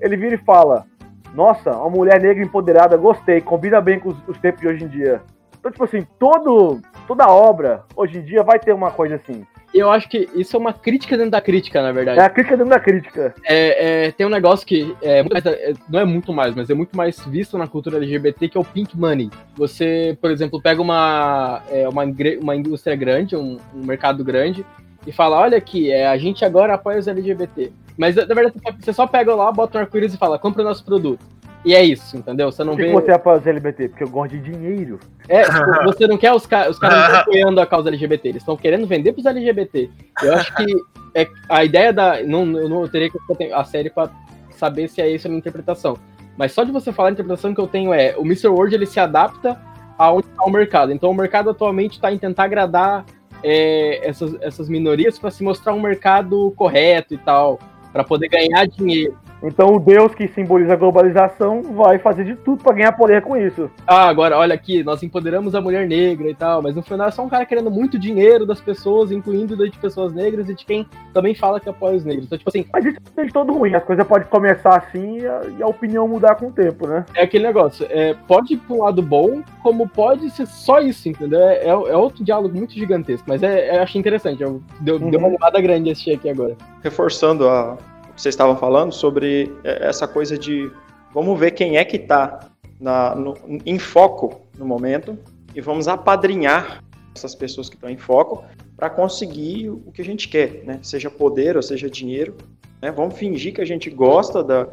ele 0.00 0.16
vira 0.16 0.34
e 0.34 0.38
fala: 0.38 0.86
Nossa, 1.34 1.70
uma 1.76 1.90
mulher 1.90 2.20
negra 2.20 2.42
empoderada, 2.42 2.96
gostei, 2.96 3.40
combina 3.40 3.80
bem 3.80 3.98
com 4.00 4.08
os, 4.10 4.16
os 4.28 4.38
tempos 4.38 4.60
de 4.60 4.68
hoje 4.68 4.84
em 4.84 4.88
dia. 4.88 5.20
Então, 5.58 5.70
tipo 5.70 5.84
assim, 5.84 6.06
todo, 6.18 6.80
toda 7.06 7.28
obra, 7.28 7.82
hoje 7.96 8.18
em 8.18 8.22
dia, 8.22 8.42
vai 8.44 8.58
ter 8.58 8.72
uma 8.72 8.90
coisa 8.92 9.16
assim. 9.16 9.44
Eu 9.72 9.90
acho 9.90 10.08
que 10.08 10.28
isso 10.34 10.56
é 10.56 10.58
uma 10.58 10.72
crítica 10.72 11.16
dentro 11.16 11.32
da 11.32 11.40
crítica, 11.40 11.82
na 11.82 11.92
verdade. 11.92 12.18
É 12.18 12.22
a 12.22 12.30
crítica 12.30 12.56
dentro 12.56 12.70
da 12.70 12.80
crítica. 12.80 13.34
É, 13.44 14.06
é, 14.06 14.10
tem 14.12 14.26
um 14.26 14.30
negócio 14.30 14.66
que 14.66 14.96
é, 15.02 15.20
é, 15.20 15.72
não 15.88 16.00
é 16.00 16.04
muito 16.04 16.32
mais, 16.32 16.54
mas 16.54 16.70
é 16.70 16.74
muito 16.74 16.96
mais 16.96 17.18
visto 17.26 17.58
na 17.58 17.66
cultura 17.66 17.98
LGBT, 17.98 18.48
que 18.48 18.56
é 18.56 18.60
o 18.60 18.64
pink 18.64 18.98
money. 18.98 19.30
Você, 19.56 20.16
por 20.20 20.30
exemplo, 20.30 20.60
pega 20.60 20.80
uma, 20.80 21.62
é, 21.70 21.88
uma, 21.88 22.02
uma 22.40 22.56
indústria 22.56 22.96
grande, 22.96 23.36
um, 23.36 23.58
um 23.74 23.84
mercado 23.84 24.24
grande, 24.24 24.64
e 25.06 25.12
fala, 25.12 25.38
olha 25.38 25.58
aqui, 25.58 25.90
é, 25.90 26.06
a 26.06 26.16
gente 26.16 26.44
agora 26.44 26.74
apoia 26.74 26.98
os 26.98 27.08
LGBT. 27.08 27.72
Mas, 27.96 28.14
na 28.14 28.24
verdade, 28.26 28.54
você 28.78 28.92
só 28.92 29.06
pega 29.06 29.34
lá, 29.34 29.50
bota 29.50 29.76
um 29.76 29.80
arco-íris 29.80 30.14
e 30.14 30.18
fala, 30.18 30.38
compra 30.38 30.62
o 30.62 30.64
nosso 30.64 30.84
produto. 30.84 31.24
E 31.64 31.74
é 31.74 31.82
isso, 31.82 32.16
entendeu? 32.16 32.50
Você 32.50 32.62
não 32.62 32.72
Por 32.72 32.78
que, 32.78 32.86
vê... 32.86 32.88
que 32.88 33.12
você 33.12 33.30
os 33.30 33.46
LGBT? 33.46 33.88
Porque 33.88 34.04
eu 34.04 34.08
gosto 34.08 34.38
de 34.38 34.40
dinheiro. 34.40 35.00
É, 35.28 35.42
tipo, 35.42 35.56
você 35.84 36.06
não 36.06 36.16
quer 36.16 36.32
os, 36.32 36.46
ca 36.46 36.68
os 36.68 36.78
caras 36.78 36.98
não 36.98 37.04
estão 37.04 37.20
apoiando 37.20 37.60
a 37.60 37.66
causa 37.66 37.88
LGBT, 37.88 38.28
eles 38.28 38.42
estão 38.42 38.56
querendo 38.56 38.86
vender 38.86 39.12
pros 39.12 39.26
LGBT. 39.26 39.90
Eu 40.22 40.34
acho 40.34 40.54
que 40.54 40.64
é, 41.14 41.26
a 41.48 41.64
ideia 41.64 41.92
da. 41.92 42.22
Não, 42.22 42.42
eu 42.56 42.68
não 42.68 42.82
eu 42.82 42.88
teria 42.88 43.10
que 43.10 43.18
ter 43.36 43.52
a 43.52 43.64
série 43.64 43.90
pra 43.90 44.08
saber 44.50 44.88
se 44.88 45.00
é 45.00 45.10
isso 45.10 45.26
a 45.26 45.30
minha 45.30 45.40
interpretação. 45.40 45.96
Mas 46.36 46.52
só 46.52 46.62
de 46.62 46.70
você 46.70 46.92
falar 46.92 47.08
a 47.08 47.12
interpretação 47.12 47.52
que 47.52 47.60
eu 47.60 47.66
tenho 47.66 47.92
é: 47.92 48.14
o 48.16 48.22
Mr. 48.22 48.48
World 48.48 48.74
ele 48.74 48.86
se 48.86 49.00
adapta 49.00 49.60
aonde 49.98 50.28
está 50.28 50.44
o 50.44 50.50
mercado. 50.50 50.92
Então 50.92 51.10
o 51.10 51.14
mercado 51.14 51.50
atualmente 51.50 51.94
está 51.94 52.12
em 52.12 52.18
tentar 52.18 52.44
agradar 52.44 53.04
é, 53.42 54.06
essas, 54.08 54.34
essas 54.40 54.68
minorias 54.68 55.18
para 55.18 55.30
se 55.30 55.42
mostrar 55.42 55.74
um 55.74 55.80
mercado 55.80 56.52
correto 56.56 57.14
e 57.14 57.18
tal, 57.18 57.58
para 57.92 58.04
poder 58.04 58.28
ganhar 58.28 58.66
dinheiro. 58.66 59.18
Então 59.42 59.74
o 59.74 59.80
Deus 59.80 60.14
que 60.14 60.28
simboliza 60.28 60.72
a 60.72 60.76
globalização 60.76 61.62
vai 61.62 61.98
fazer 61.98 62.24
de 62.24 62.36
tudo 62.36 62.62
pra 62.62 62.72
ganhar 62.72 62.92
poder 62.92 63.22
com 63.22 63.36
isso. 63.36 63.70
Ah, 63.86 64.08
agora, 64.08 64.36
olha 64.36 64.54
aqui, 64.54 64.82
nós 64.82 65.02
empoderamos 65.02 65.54
a 65.54 65.60
mulher 65.60 65.86
negra 65.86 66.28
e 66.28 66.34
tal, 66.34 66.62
mas 66.62 66.74
no 66.74 66.82
final 66.82 67.08
é 67.08 67.10
só 67.10 67.22
um 67.22 67.28
cara 67.28 67.46
querendo 67.46 67.70
muito 67.70 67.98
dinheiro 67.98 68.44
das 68.44 68.60
pessoas, 68.60 69.12
incluindo 69.12 69.56
de 69.56 69.78
pessoas 69.78 70.12
negras 70.12 70.48
e 70.48 70.54
de 70.54 70.64
quem 70.64 70.86
também 71.12 71.34
fala 71.34 71.60
que 71.60 71.68
apoia 71.68 71.96
os 71.96 72.04
negros. 72.04 72.26
Então, 72.26 72.38
tipo 72.38 72.50
assim. 72.50 72.64
Mas 72.72 72.84
isso 72.84 72.98
é 73.16 73.24
de 73.24 73.32
todo 73.32 73.52
ruim, 73.52 73.74
as 73.74 73.84
coisas 73.84 74.06
podem 74.06 74.28
começar 74.28 74.76
assim 74.76 75.18
e 75.18 75.26
a, 75.26 75.42
e 75.58 75.62
a 75.62 75.66
opinião 75.66 76.06
mudar 76.08 76.34
com 76.34 76.48
o 76.48 76.52
tempo, 76.52 76.86
né? 76.86 77.04
É 77.14 77.22
aquele 77.22 77.46
negócio, 77.46 77.86
é, 77.90 78.14
pode 78.26 78.54
ir 78.54 78.58
pra 78.58 78.76
um 78.76 78.82
lado 78.82 79.02
bom, 79.02 79.42
como 79.62 79.88
pode 79.88 80.30
ser 80.30 80.46
só 80.46 80.80
isso, 80.80 81.08
entendeu? 81.08 81.40
É, 81.40 81.64
é, 81.64 81.68
é 81.68 81.96
outro 81.96 82.24
diálogo 82.24 82.56
muito 82.56 82.74
gigantesco, 82.74 83.24
mas 83.28 83.42
é, 83.42 83.68
é, 83.68 83.78
achei 83.80 83.98
interessante. 83.98 84.42
Eu, 84.42 84.62
deu, 84.80 84.96
uhum. 84.96 85.10
deu 85.10 85.18
uma 85.18 85.28
animada 85.28 85.60
grande 85.60 85.90
assistir 85.90 86.12
aqui 86.12 86.28
agora. 86.28 86.56
Reforçando 86.82 87.48
a, 87.48 87.76
vocês 88.18 88.34
estavam 88.34 88.56
falando 88.56 88.92
sobre 88.92 89.54
é, 89.62 89.86
essa 89.86 90.08
coisa 90.08 90.36
de 90.36 90.70
vamos 91.14 91.38
ver 91.38 91.52
quem 91.52 91.76
é 91.76 91.84
que 91.84 91.96
está 91.96 92.40
em 93.64 93.78
foco 93.78 94.40
no 94.58 94.66
momento 94.66 95.16
e 95.54 95.60
vamos 95.60 95.86
apadrinhar 95.86 96.82
essas 97.14 97.34
pessoas 97.34 97.68
que 97.68 97.76
estão 97.76 97.88
em 97.88 97.96
foco 97.96 98.44
para 98.76 98.90
conseguir 98.90 99.70
o 99.70 99.92
que 99.92 100.02
a 100.02 100.04
gente 100.04 100.28
quer, 100.28 100.64
né? 100.64 100.80
Seja 100.82 101.08
poder 101.10 101.56
ou 101.56 101.62
seja 101.62 101.88
dinheiro. 101.88 102.36
Né? 102.82 102.90
Vamos 102.90 103.16
fingir 103.16 103.54
que 103.54 103.60
a 103.60 103.64
gente 103.64 103.88
gosta 103.88 104.42
da 104.42 104.68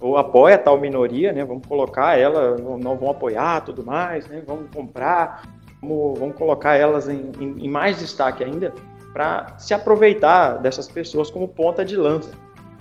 ou 0.00 0.16
apoia 0.16 0.58
tal 0.58 0.80
minoria, 0.80 1.32
né? 1.32 1.44
Vamos 1.44 1.66
colocar 1.66 2.18
ela, 2.18 2.56
não, 2.56 2.96
vão 2.96 3.10
apoiar, 3.10 3.60
tudo 3.60 3.84
mais, 3.84 4.26
né? 4.26 4.42
Vamos 4.46 4.70
comprar, 4.74 5.42
vamos, 5.80 6.18
vamos 6.18 6.36
colocar 6.36 6.74
elas 6.74 7.08
em, 7.08 7.30
em, 7.38 7.66
em 7.66 7.68
mais 7.68 7.98
destaque 7.98 8.42
ainda 8.42 8.72
para 9.12 9.58
se 9.58 9.74
aproveitar 9.74 10.58
dessas 10.58 10.88
pessoas 10.88 11.30
como 11.30 11.46
ponta 11.48 11.84
de 11.84 11.96
lança 11.96 12.30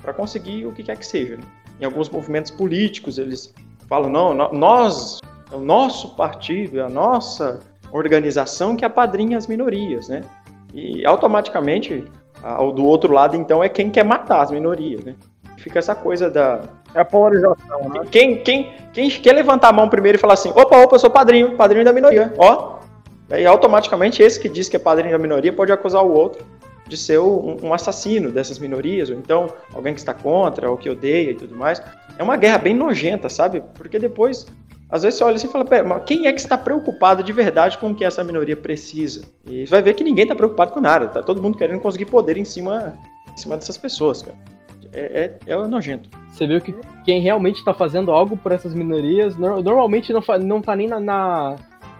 para 0.01 0.13
conseguir 0.13 0.65
o 0.65 0.71
que 0.71 0.83
quer 0.83 0.97
que 0.97 1.05
seja. 1.05 1.37
Né? 1.37 1.43
Em 1.81 1.85
alguns 1.85 2.09
movimentos 2.09 2.51
políticos 2.51 3.17
eles 3.17 3.53
falam 3.87 4.09
não, 4.09 4.33
nós, 4.33 5.19
é 5.51 5.55
o 5.55 5.59
nosso 5.59 6.15
partido, 6.15 6.79
é 6.79 6.83
a 6.83 6.89
nossa 6.89 7.59
organização 7.91 8.75
que 8.75 8.85
apadrinha 8.85 9.37
as 9.37 9.47
minorias, 9.47 10.07
né? 10.07 10.21
E 10.73 11.03
automaticamente 11.05 12.05
do 12.75 12.85
outro 12.85 13.11
lado 13.11 13.35
então 13.35 13.63
é 13.63 13.67
quem 13.67 13.89
quer 13.89 14.05
matar 14.05 14.41
as 14.41 14.51
minorias, 14.51 15.03
né? 15.03 15.15
Fica 15.57 15.79
essa 15.79 15.95
coisa 15.95 16.29
da 16.29 16.61
é 16.93 17.01
a 17.01 17.05
polarização, 17.05 17.89
né? 17.89 18.01
Quem, 18.11 18.37
quem, 18.43 18.73
quem 18.93 19.09
quer 19.09 19.33
levantar 19.33 19.69
a 19.69 19.73
mão 19.73 19.89
primeiro 19.89 20.17
e 20.17 20.21
falar 20.21 20.33
assim, 20.33 20.49
opa, 20.49 20.77
opa, 20.77 20.95
eu 20.95 20.99
sou 20.99 21.09
padrinho, 21.09 21.55
padrinho 21.55 21.85
da 21.85 21.93
minoria, 21.93 22.33
ó. 22.37 22.79
Aí 23.29 23.45
automaticamente 23.45 24.23
esse 24.23 24.39
que 24.39 24.49
diz 24.49 24.69
que 24.69 24.75
é 24.75 24.79
padrinho 24.79 25.11
da 25.11 25.19
minoria 25.19 25.53
pode 25.53 25.71
acusar 25.71 26.03
o 26.03 26.11
outro 26.11 26.43
de 26.89 26.97
ser 26.97 27.19
um, 27.19 27.73
assassino 27.73 28.31
dessas 28.31 28.59
minorias, 28.59 29.09
ou 29.09 29.15
então 29.15 29.53
alguém 29.73 29.93
que 29.93 29.99
está 29.99 30.13
contra, 30.13 30.69
ou 30.69 30.75
que 30.75 30.89
odeia 30.89 31.31
e 31.31 31.35
tudo 31.35 31.55
mais. 31.55 31.81
É 32.17 32.23
uma 32.23 32.35
guerra 32.35 32.57
bem 32.57 32.75
nojenta, 32.75 33.29
sabe? 33.29 33.63
Porque 33.75 33.97
depois 33.97 34.45
às 34.89 35.03
vezes 35.03 35.19
você 35.19 35.23
olha 35.23 35.35
assim 35.35 35.47
e 35.47 35.51
fala, 35.51 35.63
pera, 35.63 35.87
mas 35.87 36.03
quem 36.03 36.25
é 36.25 36.33
que 36.33 36.39
está 36.39 36.57
preocupado 36.57 37.21
de 37.21 37.31
verdade 37.31 37.77
com 37.77 37.91
o 37.91 37.95
que 37.95 38.03
essa 38.03 38.23
minoria 38.23 38.57
precisa? 38.57 39.21
E 39.45 39.65
você 39.65 39.71
vai 39.71 39.83
ver 39.83 39.93
que 39.93 40.03
ninguém 40.03 40.23
está 40.23 40.35
preocupado 40.35 40.71
com 40.71 40.81
nada, 40.81 41.07
tá 41.07 41.21
todo 41.21 41.41
mundo 41.41 41.57
querendo 41.57 41.79
conseguir 41.79 42.05
poder 42.05 42.37
em 42.37 42.43
cima, 42.43 42.97
em 43.31 43.37
cima 43.37 43.55
dessas 43.55 43.77
pessoas, 43.77 44.23
cara. 44.23 44.35
É, 44.91 45.37
é, 45.45 45.53
é 45.53 45.67
nojento. 45.67 46.09
Você 46.31 46.47
viu 46.47 46.59
que 46.59 46.73
quem 47.05 47.21
realmente 47.21 47.57
está 47.57 47.71
fazendo 47.71 48.11
algo 48.11 48.35
por 48.35 48.51
essas 48.51 48.73
minorias, 48.73 49.37
normalmente 49.37 50.11
não, 50.11 50.23
não 50.41 50.59
tá 50.59 50.75
nem 50.75 50.87
na, 50.87 50.99
na, 50.99 51.55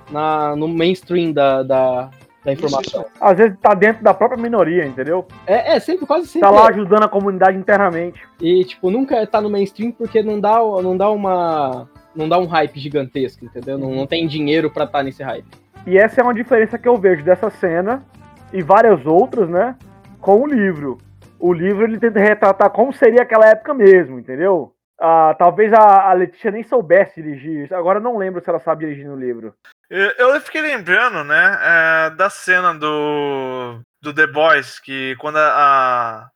na 0.10 0.56
no 0.56 0.68
mainstream 0.68 1.32
da, 1.32 1.62
da, 1.62 2.10
da 2.44 2.54
informação. 2.54 3.02
Isso, 3.02 3.12
Às 3.20 3.38
vezes 3.38 3.58
tá 3.62 3.74
dentro 3.74 4.04
da 4.04 4.14
própria 4.14 4.42
minoria, 4.42 4.86
entendeu? 4.86 5.26
É, 5.46 5.76
é 5.76 5.80
sempre, 5.80 6.06
quase 6.06 6.28
sempre. 6.28 6.48
Tá 6.48 6.54
lá 6.54 6.70
ajudando 6.70 7.04
a 7.04 7.10
comunidade 7.10 7.58
internamente. 7.58 8.22
E, 8.42 8.64
tipo, 8.64 8.90
nunca 8.90 9.26
tá 9.28 9.42
no 9.42 9.50
mainstream 9.50 9.92
porque 9.92 10.24
não 10.24 10.40
dá, 10.40 10.58
não 10.82 10.96
dá 10.96 11.10
uma 11.10 11.88
não 12.16 12.28
dá 12.28 12.38
um 12.38 12.46
hype 12.46 12.80
gigantesco, 12.80 13.46
entendeu? 13.46 13.78
Não, 13.78 13.92
não 13.92 14.08
tem 14.08 14.28
dinheiro 14.28 14.70
para 14.70 14.86
estar 14.86 15.00
tá 15.00 15.04
nesse 15.04 15.24
hype. 15.24 15.48
E 15.86 15.98
essa 15.98 16.22
é 16.22 16.24
uma 16.24 16.34
diferença 16.34 16.78
que 16.78 16.88
eu 16.88 16.98
vejo 16.98 17.24
dessa 17.24 17.50
cena 17.50 18.04
e 18.52 18.62
várias 18.62 19.06
outras, 19.06 19.50
né? 19.50 19.76
Com 20.20 20.42
o 20.42 20.48
livro. 20.48 20.98
O 21.40 21.54
livro 21.54 21.86
ele 21.86 22.00
tenta 22.00 22.20
retratar 22.20 22.70
como 22.70 22.92
seria 22.92 23.22
aquela 23.22 23.48
época 23.48 23.74
mesmo, 23.74 24.20
entendeu? 24.20 24.74
Ah, 25.00 25.34
talvez 25.40 25.72
a, 25.72 26.10
a 26.10 26.14
Letícia 26.14 26.52
nem 26.52 26.64
soubesse 26.64 27.22
dirigir 27.22 27.64
isso. 27.64 27.76
Agora 27.76 28.00
eu 28.00 28.04
não 28.04 28.18
lembro 28.18 28.44
se 28.44 28.50
ela 28.50 28.60
sabe 28.60 28.86
dirigir 28.86 29.08
no 29.08 29.16
livro. 29.16 29.54
Eu, 29.90 30.12
eu 30.18 30.42
fiquei 30.42 30.62
lembrando, 30.62 31.24
né, 31.24 31.60
é, 31.62 32.10
da 32.12 32.30
cena 32.30 32.74
do, 32.76 33.80
do 34.02 34.14
The 34.14 34.28
Boys, 34.28 34.78
que 34.80 35.16
quando 35.18 35.38
a. 35.38 35.50
a... 35.50 36.30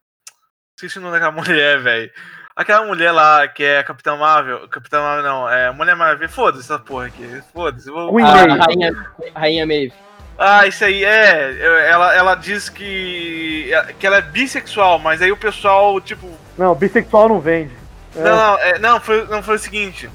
Esqueci 0.78 0.98
o 0.98 1.02
nome 1.02 1.20
daquela 1.20 1.32
mulher, 1.40 1.80
velho. 1.80 2.12
Aquela 2.56 2.86
mulher 2.86 3.12
lá 3.12 3.48
que 3.48 3.64
é 3.64 3.84
Capitão 3.84 4.18
Marvel. 4.18 4.68
Capitão 4.70 5.02
Marvel 5.02 5.24
não, 5.24 5.50
é 5.50 5.72
Mulher 5.72 5.96
Marvel. 5.96 6.30
Foda-se 6.30 6.64
essa 6.64 6.80
porra 6.80 7.08
aqui. 7.08 7.42
Foda-se. 7.52 7.90
Vou... 7.90 8.18
Ah, 8.20 8.66
Rainha, 8.66 9.08
Rainha 9.36 9.66
Maeve. 9.66 9.94
Ah, 10.38 10.66
isso 10.68 10.86
aí, 10.86 11.04
é. 11.04 11.90
Ela, 11.90 12.16
ela 12.16 12.36
diz 12.36 12.70
que, 12.70 13.72
que 14.00 14.06
ela 14.06 14.18
é 14.18 14.22
bissexual, 14.22 15.00
mas 15.00 15.22
aí 15.22 15.32
o 15.32 15.38
pessoal, 15.38 16.00
tipo. 16.00 16.30
Não, 16.58 16.74
bissexual 16.76 17.30
não 17.30 17.40
vende. 17.40 17.83
É. 18.16 18.22
Não, 18.22 18.36
não, 18.36 18.58
é, 18.60 18.80
não, 18.80 19.00
foi, 19.00 19.26
não 19.28 19.44
foi 19.44 19.56
o 19.56 19.60
seguinte. 19.60 20.10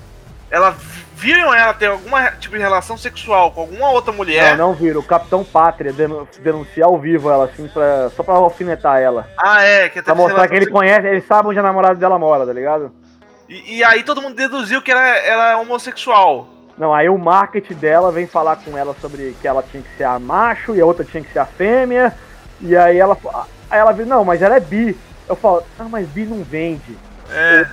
Ela 0.51 0.75
viram 1.15 1.53
ela 1.53 1.75
ter 1.75 1.87
alguma 1.87 2.31
tipo 2.33 2.55
de 2.55 2.63
relação 2.63 2.97
sexual 2.97 3.51
com 3.51 3.63
alguma 3.63 3.91
outra 3.91 4.13
mulher. 4.13 4.57
Não, 4.57 4.69
não 4.69 4.75
viram. 4.75 5.01
O 5.01 5.05
Capitão 5.05 5.45
Pátria 5.45 5.93
denuncia 6.41 6.85
ao 6.85 6.99
vivo 6.99 7.31
ela, 7.31 7.45
assim, 7.45 7.69
pra, 7.69 8.09
só 8.11 8.23
pra 8.23 8.35
alfinetar 8.35 9.01
ela. 9.01 9.29
Ah, 9.37 9.63
é. 9.63 9.89
Que 9.89 10.01
pra 10.01 10.15
mostrar 10.15 10.49
que 10.49 10.55
ele 10.55 10.71
conhece, 10.71 11.07
ele 11.07 11.21
sabe 11.21 11.49
onde 11.49 11.59
a 11.59 11.63
namorada 11.63 11.97
dela 11.97 12.19
mora, 12.19 12.47
tá 12.47 12.53
ligado? 12.53 12.93
E, 13.49 13.79
e 13.79 13.85
aí 13.85 14.03
todo 14.03 14.23
mundo 14.23 14.37
deduziu 14.37 14.81
que 14.81 14.93
ela, 14.93 15.07
ela 15.07 15.51
é 15.53 15.57
homossexual. 15.57 16.49
Não, 16.79 16.95
aí 16.95 17.09
o 17.09 17.19
marketing 17.19 17.75
dela 17.75 18.13
vem 18.13 18.27
falar 18.27 18.57
com 18.57 18.79
ela 18.79 18.95
sobre 19.01 19.37
que 19.41 19.49
ela 19.49 19.65
tinha 19.65 19.83
que 19.83 19.97
ser 19.97 20.05
a 20.05 20.19
macho 20.19 20.77
e 20.77 20.81
a 20.81 20.87
outra 20.87 21.05
tinha 21.05 21.23
que 21.23 21.33
ser 21.33 21.41
a 21.41 21.47
fêmea. 21.47 22.15
E 22.61 22.77
aí 22.77 22.97
ela, 22.97 23.19
aí 23.69 23.81
ela 23.81 23.93
diz, 23.93 24.07
não, 24.07 24.25
mas 24.25 24.41
ela 24.41 24.57
é 24.57 24.61
bi. 24.61 24.97
Eu 25.29 25.35
falo, 25.35 25.65
ah, 25.79 25.87
mas 25.91 26.07
bi 26.09 26.25
não 26.25 26.45
vende. 26.45 26.97
É. 27.31 27.67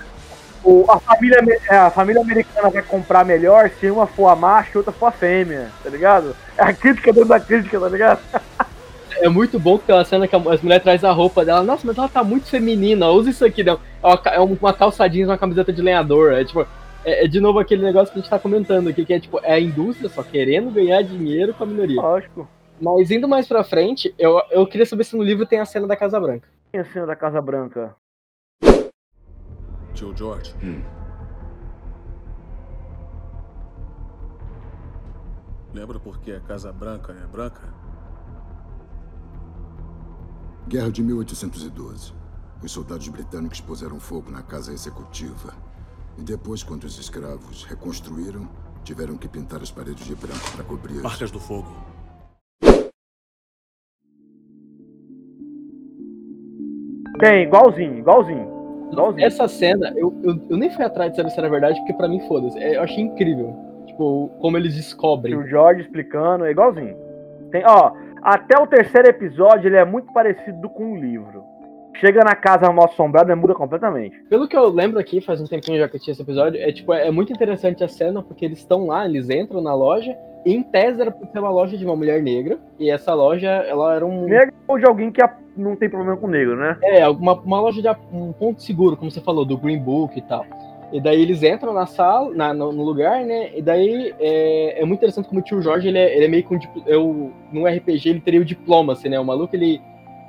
O, 0.66 0.84
a, 0.90 0.98
família, 0.98 1.38
é, 1.70 1.76
a 1.76 1.90
família 1.90 2.20
americana 2.20 2.68
vai 2.68 2.82
comprar 2.82 3.24
melhor 3.24 3.70
se 3.70 3.88
uma 3.88 4.04
for 4.04 4.26
a 4.26 4.34
macho 4.34 4.72
e 4.74 4.78
outra 4.78 4.92
for 4.92 5.06
a 5.06 5.12
fêmea, 5.12 5.70
tá 5.80 5.88
ligado? 5.88 6.34
É 6.58 6.64
a 6.64 6.72
crítica 6.72 7.12
dentro 7.12 7.28
da 7.28 7.38
crítica, 7.38 7.78
tá 7.78 7.88
ligado? 7.88 8.20
É 9.18 9.30
muito 9.30 9.58
bom 9.58 9.78
que 9.78 9.86
tem 9.86 9.94
uma 9.94 10.04
cena 10.04 10.28
que 10.28 10.36
as 10.36 10.60
mulheres 10.60 10.82
trazem 10.82 11.08
a 11.08 11.12
roupa 11.12 11.42
dela. 11.42 11.62
Nossa, 11.62 11.86
mas 11.86 11.96
ela 11.96 12.06
tá 12.06 12.22
muito 12.22 12.50
feminina. 12.50 13.08
Usa 13.08 13.30
isso 13.30 13.46
aqui, 13.46 13.64
não. 13.64 13.80
É 14.26 14.38
uma 14.38 14.74
calça 14.74 15.08
jeans, 15.08 15.26
uma 15.26 15.38
camiseta 15.38 15.72
de 15.72 15.80
lenhador. 15.80 16.34
É 16.34 16.44
tipo, 16.44 16.66
é, 17.02 17.24
é, 17.24 17.26
de 17.26 17.40
novo 17.40 17.58
aquele 17.58 17.82
negócio 17.82 18.12
que 18.12 18.18
a 18.18 18.22
gente 18.22 18.30
tá 18.30 18.38
comentando 18.38 18.88
aqui, 18.88 19.06
que 19.06 19.14
é 19.14 19.18
tipo, 19.18 19.40
é 19.42 19.54
a 19.54 19.60
indústria 19.60 20.10
só 20.10 20.22
querendo 20.22 20.70
ganhar 20.70 21.00
dinheiro 21.00 21.54
com 21.54 21.64
a 21.64 21.66
minoria. 21.66 21.98
Lógico. 21.98 22.46
Mas 22.78 23.10
indo 23.10 23.26
mais 23.26 23.48
pra 23.48 23.64
frente, 23.64 24.14
eu, 24.18 24.38
eu 24.50 24.66
queria 24.66 24.84
saber 24.84 25.04
se 25.04 25.16
no 25.16 25.22
livro 25.22 25.46
tem 25.46 25.60
a 25.60 25.64
cena 25.64 25.86
da 25.86 25.96
Casa 25.96 26.20
Branca. 26.20 26.46
Tem 26.70 26.82
a 26.82 26.84
cena 26.84 27.06
da 27.06 27.16
Casa 27.16 27.40
Branca. 27.40 27.96
Tio 29.96 30.14
George. 30.14 30.54
Hum. 30.62 30.82
Lembra 35.72 35.98
por 35.98 36.18
que 36.20 36.32
a 36.32 36.40
Casa 36.40 36.70
Branca 36.70 37.12
é 37.12 37.26
branca? 37.26 37.62
Guerra 40.68 40.90
de 40.90 41.02
1812. 41.02 42.12
Os 42.62 42.72
soldados 42.72 43.08
britânicos 43.08 43.60
puseram 43.60 43.98
fogo 43.98 44.30
na 44.30 44.42
casa 44.42 44.72
executiva. 44.72 45.54
E 46.18 46.22
depois, 46.22 46.62
quando 46.62 46.84
os 46.84 46.98
escravos 46.98 47.64
reconstruíram, 47.64 48.48
tiveram 48.84 49.16
que 49.16 49.28
pintar 49.28 49.62
as 49.62 49.70
paredes 49.70 50.06
de 50.06 50.14
branco 50.14 50.52
para 50.52 50.64
cobrir. 50.64 51.02
Marcas 51.02 51.30
do 51.30 51.40
fogo. 51.40 51.74
Tem, 57.18 57.44
igualzinho, 57.44 57.98
igualzinho. 57.98 58.55
Essa 59.18 59.48
cena, 59.48 59.92
eu, 59.96 60.14
eu, 60.22 60.40
eu, 60.50 60.56
nem 60.56 60.70
fui 60.70 60.84
atrás 60.84 61.10
de 61.10 61.16
saber 61.16 61.30
se 61.30 61.38
era 61.38 61.48
verdade, 61.48 61.78
porque 61.80 61.94
pra 61.94 62.08
mim, 62.08 62.20
foda-se. 62.28 62.58
É, 62.58 62.76
eu 62.76 62.82
achei 62.82 63.02
incrível. 63.02 63.54
Tipo, 63.86 64.30
como 64.40 64.56
eles 64.56 64.74
descobrem. 64.74 65.36
O 65.36 65.46
George 65.46 65.82
explicando, 65.82 66.44
é 66.44 66.50
igualzinho. 66.50 66.96
Tem, 67.50 67.62
ó, 67.66 67.92
até 68.22 68.60
o 68.60 68.66
terceiro 68.66 69.08
episódio 69.08 69.68
ele 69.68 69.76
é 69.76 69.84
muito 69.84 70.12
parecido 70.12 70.68
com 70.68 70.92
o 70.92 70.96
livro. 70.96 71.44
Chega 71.94 72.22
na 72.22 72.34
casa 72.34 72.70
mal 72.72 72.86
assombrada 72.86 73.32
e 73.32 73.36
muda 73.36 73.54
completamente. 73.54 74.18
Pelo 74.28 74.46
que 74.46 74.56
eu 74.56 74.68
lembro 74.68 74.98
aqui, 74.98 75.20
faz 75.20 75.40
um 75.40 75.46
tempinho 75.46 75.78
já 75.78 75.88
que 75.88 75.96
eu 75.96 76.00
tinha 76.00 76.12
esse 76.12 76.20
episódio, 76.20 76.60
é 76.60 76.70
tipo, 76.70 76.92
é 76.92 77.10
muito 77.10 77.32
interessante 77.32 77.82
a 77.82 77.88
cena, 77.88 78.22
porque 78.22 78.44
eles 78.44 78.58
estão 78.58 78.86
lá, 78.86 79.06
eles 79.06 79.30
entram 79.30 79.62
na 79.62 79.74
loja, 79.74 80.14
e 80.44 80.52
em 80.52 80.62
tese 80.62 81.00
era 81.00 81.10
pra 81.10 81.26
ser 81.26 81.38
uma 81.38 81.50
loja 81.50 81.78
de 81.78 81.84
uma 81.84 81.96
mulher 81.96 82.22
negra, 82.22 82.58
e 82.78 82.90
essa 82.90 83.14
loja, 83.14 83.48
ela 83.48 83.94
era 83.94 84.04
um... 84.04 84.26
Negra 84.26 84.52
ou 84.68 84.78
de 84.78 84.84
alguém 84.84 85.10
que 85.10 85.22
não 85.56 85.76
tem 85.76 85.88
problema 85.88 86.16
com 86.16 86.26
negro, 86.26 86.56
né? 86.56 86.76
É, 86.82 87.08
uma, 87.08 87.34
uma 87.34 87.60
loja 87.60 87.80
de 87.80 87.88
um 88.12 88.32
ponto 88.32 88.62
seguro, 88.62 88.96
como 88.96 89.10
você 89.10 89.20
falou, 89.20 89.44
do 89.44 89.56
Green 89.56 89.78
Book 89.78 90.18
e 90.18 90.22
tal. 90.22 90.44
E 90.92 91.00
daí 91.00 91.20
eles 91.20 91.42
entram 91.42 91.72
na 91.72 91.86
sala, 91.86 92.32
na, 92.32 92.54
no, 92.54 92.72
no, 92.72 92.84
lugar, 92.84 93.24
né? 93.24 93.50
E 93.56 93.60
daí 93.60 94.14
é, 94.20 94.80
é, 94.80 94.84
muito 94.84 95.00
interessante 95.00 95.28
como 95.28 95.40
o 95.40 95.42
tio 95.42 95.60
Jorge, 95.60 95.88
ele 95.88 95.98
é, 95.98 96.14
ele 96.14 96.24
é 96.26 96.28
meio 96.28 96.44
com... 96.44 96.58
Eu, 96.86 97.32
no 97.52 97.66
RPG 97.66 98.08
ele 98.08 98.20
teria 98.20 98.40
o 98.40 98.44
diploma, 98.44 98.92
assim, 98.92 99.08
né? 99.08 99.18
O 99.18 99.24
maluco, 99.24 99.56
ele 99.56 99.80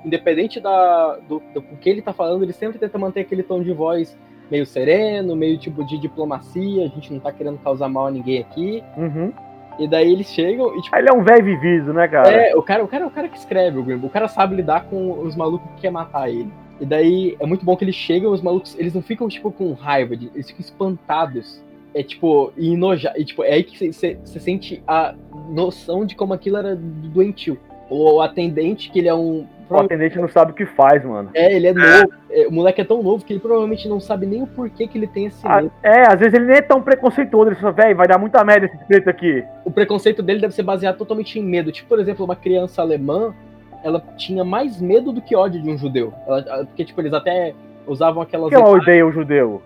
independente 0.04 0.60
da, 0.60 1.18
do, 1.28 1.42
do 1.54 1.62
que 1.62 1.90
ele 1.90 2.02
tá 2.02 2.14
falando, 2.14 2.44
ele 2.44 2.54
sempre 2.54 2.80
tenta 2.80 2.98
manter 2.98 3.22
aquele 3.22 3.44
tom 3.44 3.62
de 3.62 3.74
voz 3.74 4.18
meio 4.50 4.66
sereno, 4.66 5.36
meio 5.36 5.58
tipo 5.58 5.84
de 5.84 5.98
diplomacia, 5.98 6.86
a 6.86 6.88
gente 6.88 7.12
não 7.12 7.20
tá 7.20 7.32
querendo 7.32 7.58
causar 7.60 7.90
mal 7.90 8.08
a 8.08 8.12
ninguém 8.12 8.40
aqui. 8.40 8.84
Uhum. 8.96 9.34
E 9.80 9.88
daí 9.88 10.12
eles 10.12 10.28
chegam 10.28 10.76
e, 10.78 10.82
tipo. 10.82 10.96
Ele 10.96 11.10
é 11.10 11.14
um 11.14 11.24
velho 11.24 11.44
vivido, 11.46 11.94
né, 11.94 12.08
cara? 12.08 12.30
É, 12.32 12.56
o 12.56 12.62
cara, 12.62 12.84
o 12.84 12.88
cara 12.88 13.04
é 13.04 13.08
o 13.08 13.12
cara 13.12 13.28
que 13.28 13.38
escreve 13.38 13.78
o 13.78 13.84
Grimble. 13.84 14.08
O 14.08 14.10
cara 14.12 14.28
sabe 14.28 14.56
lidar 14.56 14.86
com 14.86 15.12
os 15.20 15.36
malucos 15.36 15.70
que 15.76 15.82
quer 15.82 15.92
matar 15.92 16.30
ele. 16.30 16.52
E 16.80 16.86
daí 16.86 17.36
é 17.40 17.46
muito 17.46 17.66
bom 17.66 17.76
que 17.76 17.84
eles 17.84 17.96
chegam, 17.96 18.32
os 18.32 18.42
malucos, 18.42 18.78
eles 18.78 18.94
não 18.94 19.02
ficam, 19.02 19.28
tipo, 19.28 19.52
com 19.52 19.74
raiva, 19.74 20.16
de- 20.16 20.30
eles 20.34 20.48
ficam 20.48 20.62
espantados. 20.62 21.64
É 21.96 22.04
tipo, 22.04 22.52
e 22.56 22.74
enojar. 22.74 23.14
E 23.18 23.26
tipo, 23.26 23.44
é 23.44 23.54
aí 23.54 23.64
que 23.64 23.92
você 23.92 24.18
sente 24.26 24.84
a 24.88 25.16
noção 25.50 26.06
de 26.06 26.16
como 26.16 26.34
aquilo 26.34 26.58
era 26.58 26.76
doentio. 26.76 27.58
O 27.90 28.22
atendente, 28.22 28.92
que 28.92 29.00
ele 29.00 29.08
é 29.08 29.16
um. 29.16 29.48
O 29.70 29.78
atendente 29.78 30.18
não 30.18 30.28
sabe 30.30 30.52
o 30.52 30.56
que 30.56 30.66
faz, 30.66 31.04
mano. 31.04 31.30
É, 31.34 31.54
ele 31.54 31.68
é 31.68 31.74
novo. 31.74 32.14
é, 32.30 32.48
o 32.48 32.52
moleque 32.52 32.82
é 32.82 32.84
tão 32.84 33.02
novo 33.04 33.24
que 33.26 33.34
ele 33.34 33.40
provavelmente 33.40 33.88
não 33.90 34.00
sabe 34.00 34.26
nem 34.26 34.42
o 34.44 34.48
porquê 34.48 34.88
que 34.88 34.98
ele 34.98 35.08
tem 35.08 35.26
esse 35.26 35.46
Ah, 35.46 35.58
medo. 35.58 35.72
é, 35.84 36.02
às 36.08 36.20
vezes 36.20 36.34
ele 36.34 36.46
nem 36.46 36.58
é 36.58 36.62
tão 36.62 36.82
preconceituoso, 36.82 37.50
ele 37.50 37.60
só, 37.60 37.72
velho, 37.72 37.96
vai 37.96 38.08
dar 38.08 38.18
muita 38.18 38.44
merda 38.44 38.66
esse 38.68 38.78
preto 38.86 39.10
aqui. 39.10 39.44
O 39.66 39.72
preconceito 39.72 40.24
dele 40.24 40.40
deve 40.40 40.54
ser 40.54 40.64
baseado 40.64 40.98
totalmente 40.98 41.38
em 41.40 41.44
medo. 41.44 41.72
Tipo, 41.72 41.90
por 41.90 42.00
exemplo, 42.00 42.24
uma 42.24 42.36
criança 42.36 42.82
alemã, 42.82 43.34
ela 43.84 44.02
tinha 44.18 44.44
mais 44.44 44.80
medo 44.82 45.12
do 45.12 45.22
que 45.22 45.36
ódio 45.36 45.62
de 45.62 45.70
um 45.70 45.78
judeu. 45.78 46.14
Ela- 46.28 46.40
ela- 46.48 46.66
porque, 46.66 46.86
tipo, 46.86 47.00
eles 47.02 47.14
até 47.14 47.54
usavam 47.86 48.22
aquelas. 48.22 48.46
Por 48.46 48.50
que 48.50 48.56
ela 48.56 48.70
odeia 48.78 49.06
o 49.06 49.12
judeu? 49.12 49.62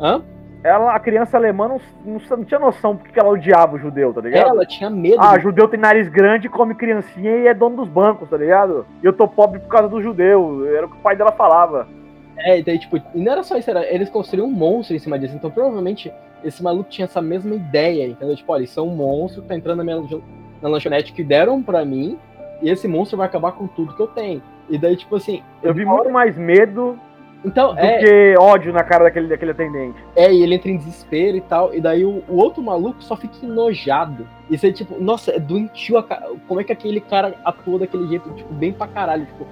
Hã? 0.00 0.22
Ela, 0.64 0.94
a 0.94 1.00
criança 1.00 1.36
alemã 1.36 1.66
não, 1.66 1.80
não, 2.04 2.20
não 2.36 2.44
tinha 2.44 2.60
noção 2.60 2.96
porque 2.96 3.12
que 3.12 3.18
ela 3.18 3.30
odiava 3.30 3.74
o 3.74 3.78
judeu, 3.78 4.12
tá 4.14 4.20
ligado? 4.20 4.48
Ela 4.48 4.64
tinha 4.64 4.88
medo. 4.88 5.16
Ah, 5.18 5.36
judeu 5.38 5.66
tem 5.66 5.78
nariz 5.78 6.08
grande, 6.08 6.48
come 6.48 6.74
criancinha 6.74 7.36
e 7.38 7.48
é 7.48 7.54
dono 7.54 7.76
dos 7.76 7.88
bancos, 7.88 8.30
tá 8.30 8.36
ligado? 8.36 8.86
E 9.02 9.06
eu 9.06 9.12
tô 9.12 9.26
pobre 9.26 9.58
por 9.58 9.68
causa 9.68 9.88
do 9.88 10.00
judeu, 10.00 10.64
era 10.72 10.86
o 10.86 10.88
que 10.88 10.96
o 10.96 11.00
pai 11.00 11.16
dela 11.16 11.32
falava. 11.32 11.88
É, 12.36 12.60
e 12.60 12.62
daí, 12.62 12.78
tipo, 12.78 12.96
e 12.96 13.20
não 13.20 13.32
era 13.32 13.42
só 13.42 13.56
isso, 13.56 13.70
era, 13.70 13.84
eles 13.92 14.08
construíram 14.08 14.48
um 14.48 14.52
monstro 14.52 14.94
em 14.94 14.98
cima 15.00 15.18
disso. 15.18 15.34
Então, 15.34 15.50
provavelmente, 15.50 16.12
esse 16.44 16.62
maluco 16.62 16.90
tinha 16.90 17.04
essa 17.06 17.20
mesma 17.20 17.54
ideia, 17.54 18.06
entendeu? 18.06 18.36
Tipo, 18.36 18.52
olha, 18.52 18.62
isso 18.62 18.78
é 18.78 18.82
um 18.82 18.94
monstro 18.94 19.42
que 19.42 19.48
tá 19.48 19.56
entrando 19.56 19.78
na 19.78 19.84
minha 19.84 20.22
na 20.60 20.68
lanchonete 20.68 21.12
que 21.12 21.24
deram 21.24 21.60
pra 21.60 21.84
mim, 21.84 22.16
e 22.60 22.70
esse 22.70 22.86
monstro 22.86 23.18
vai 23.18 23.26
acabar 23.26 23.50
com 23.52 23.66
tudo 23.66 23.94
que 23.94 24.02
eu 24.02 24.06
tenho. 24.06 24.40
E 24.70 24.78
daí, 24.78 24.96
tipo 24.96 25.16
assim. 25.16 25.42
Eu 25.62 25.74
vi 25.74 25.84
muito 25.84 26.08
mais 26.08 26.36
medo 26.36 26.98
então, 27.44 27.74
do 27.74 27.80
é, 27.80 27.98
que 27.98 28.36
ódio 28.38 28.72
na 28.72 28.84
cara 28.84 29.04
daquele, 29.04 29.28
daquele 29.28 29.50
atendente. 29.50 29.96
é, 30.14 30.32
e 30.32 30.42
ele 30.42 30.54
entra 30.54 30.70
em 30.70 30.76
desespero 30.76 31.36
e 31.36 31.40
tal, 31.40 31.74
e 31.74 31.80
daí 31.80 32.04
o, 32.04 32.22
o 32.28 32.36
outro 32.36 32.62
maluco 32.62 33.02
só 33.02 33.16
fica 33.16 33.34
enojado. 33.44 34.26
E 34.50 34.56
você, 34.58 34.72
tipo, 34.72 35.02
nossa, 35.02 35.32
é 35.32 35.38
doentio 35.38 35.96
a 35.98 36.02
ca- 36.02 36.22
como 36.46 36.60
é 36.60 36.64
que 36.64 36.72
aquele 36.72 37.00
cara 37.00 37.34
atuou 37.44 37.78
daquele 37.78 38.06
jeito, 38.08 38.30
tipo, 38.34 38.52
bem 38.54 38.72
pra 38.72 38.86
caralho, 38.86 39.26
tipo, 39.26 39.46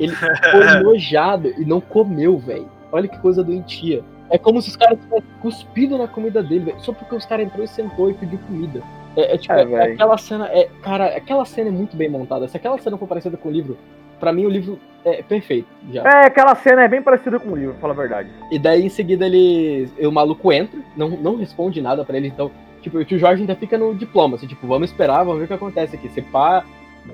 ele 0.00 0.14
ficou 0.14 0.62
enojado 0.80 1.48
e 1.58 1.64
não 1.64 1.80
comeu, 1.80 2.38
velho. 2.38 2.68
Olha 2.92 3.08
que 3.08 3.18
coisa 3.18 3.42
doentia. 3.44 4.02
É 4.30 4.38
como 4.38 4.60
se 4.62 4.70
os 4.70 4.76
caras 4.76 4.98
tivessem 4.98 5.24
cuspido 5.42 5.98
na 5.98 6.08
comida 6.08 6.42
dele, 6.42 6.66
velho, 6.66 6.80
só 6.80 6.92
porque 6.92 7.14
os 7.14 7.26
caras 7.26 7.46
entrou 7.46 7.64
e 7.64 7.68
sentou 7.68 8.10
e 8.10 8.14
pediu 8.14 8.38
comida. 8.46 8.80
É, 9.16 9.34
é 9.34 9.38
tipo, 9.38 9.52
É, 9.54 9.62
é- 9.62 9.92
aquela 9.92 10.16
cena, 10.18 10.48
é, 10.48 10.68
cara, 10.82 11.06
aquela 11.16 11.44
cena 11.44 11.68
é 11.68 11.72
muito 11.72 11.96
bem 11.96 12.08
montada. 12.08 12.48
Se 12.48 12.56
aquela 12.56 12.78
cena 12.78 12.96
for 12.96 13.06
parecida 13.06 13.36
com 13.36 13.48
o 13.48 13.52
livro, 13.52 13.76
pra 14.24 14.32
mim 14.32 14.46
o 14.46 14.50
livro 14.50 14.78
é 15.04 15.22
perfeito 15.22 15.68
já. 15.92 16.02
É, 16.02 16.26
aquela 16.26 16.54
cena 16.54 16.82
é 16.82 16.88
bem 16.88 17.02
parecida 17.02 17.38
com 17.38 17.50
o 17.50 17.56
livro, 17.56 17.72
pra 17.72 17.82
falar 17.82 17.92
a 17.92 17.96
verdade. 17.96 18.30
E 18.50 18.58
daí 18.58 18.86
em 18.86 18.88
seguida 18.88 19.26
ele. 19.26 19.88
O 20.00 20.10
maluco 20.10 20.50
entra, 20.50 20.80
não, 20.96 21.10
não 21.10 21.36
responde 21.36 21.82
nada 21.82 22.04
pra 22.04 22.16
ele, 22.16 22.28
então. 22.28 22.50
Tipo, 22.80 22.98
o 22.98 23.04
tio 23.04 23.18
Jorge 23.18 23.42
ainda 23.42 23.54
fica 23.54 23.78
no 23.78 23.94
diploma, 23.94 24.36
assim, 24.36 24.46
tipo, 24.46 24.66
vamos 24.66 24.90
esperar, 24.90 25.24
vamos 25.24 25.38
ver 25.38 25.44
o 25.44 25.48
que 25.48 25.54
acontece 25.54 25.96
aqui. 25.96 26.08
Se 26.10 26.20
pá, 26.20 26.64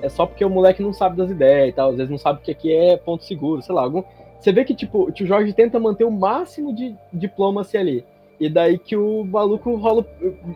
é 0.01 0.09
só 0.09 0.25
porque 0.25 0.43
o 0.43 0.49
moleque 0.49 0.81
não 0.81 0.91
sabe 0.91 1.15
das 1.15 1.29
ideias 1.29 1.69
e 1.69 1.71
tal, 1.71 1.91
às 1.91 1.95
vezes 1.95 2.09
não 2.09 2.17
sabe 2.17 2.41
que 2.41 2.51
aqui 2.51 2.73
é 2.73 2.97
ponto 2.97 3.23
seguro, 3.23 3.61
sei 3.61 3.75
lá, 3.75 3.81
algum. 3.81 4.03
Você 4.39 4.51
vê 4.51 4.65
que, 4.65 4.73
tipo, 4.73 5.03
o 5.03 5.11
tio 5.11 5.27
Jorge 5.27 5.53
tenta 5.53 5.79
manter 5.79 6.03
o 6.03 6.11
máximo 6.11 6.73
de 6.73 6.95
diplomacia 7.13 7.79
ali. 7.79 8.03
E 8.39 8.49
daí 8.49 8.77
que 8.79 8.95
o 8.95 9.23
maluco 9.23 9.75
rola. 9.75 10.05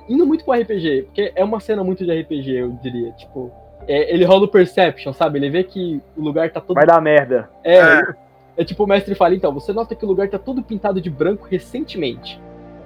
Indo 0.10 0.26
muito 0.26 0.44
pro 0.44 0.54
RPG, 0.54 1.04
porque 1.04 1.32
é 1.36 1.44
uma 1.44 1.60
cena 1.60 1.84
muito 1.84 2.04
de 2.04 2.22
RPG, 2.22 2.52
eu 2.52 2.72
diria. 2.82 3.12
Tipo, 3.12 3.52
é, 3.88 4.14
ele 4.14 4.26
rola 4.26 4.46
o 4.46 4.48
Perception, 4.48 5.14
sabe? 5.14 5.40
Ele 5.40 5.50
vê 5.50 5.64
que 5.64 6.02
o 6.18 6.22
lugar 6.22 6.50
tá 6.52 6.60
todo. 6.62 6.76
Vai 6.76 6.86
dar 6.86 7.02
merda. 7.02 7.50
É, 7.64 8.02
é 8.58 8.64
tipo 8.64 8.84
o 8.84 8.88
mestre 8.88 9.16
fala, 9.16 9.36
então, 9.36 9.54
você 9.54 9.72
nota 9.74 9.96
que 9.96 10.06
o 10.06 10.08
lugar 10.08 10.28
tá 10.30 10.40
todo 10.40 10.62
pintado 10.64 11.00
de 11.02 11.10
branco 11.10 11.48
recentemente. 11.50 12.42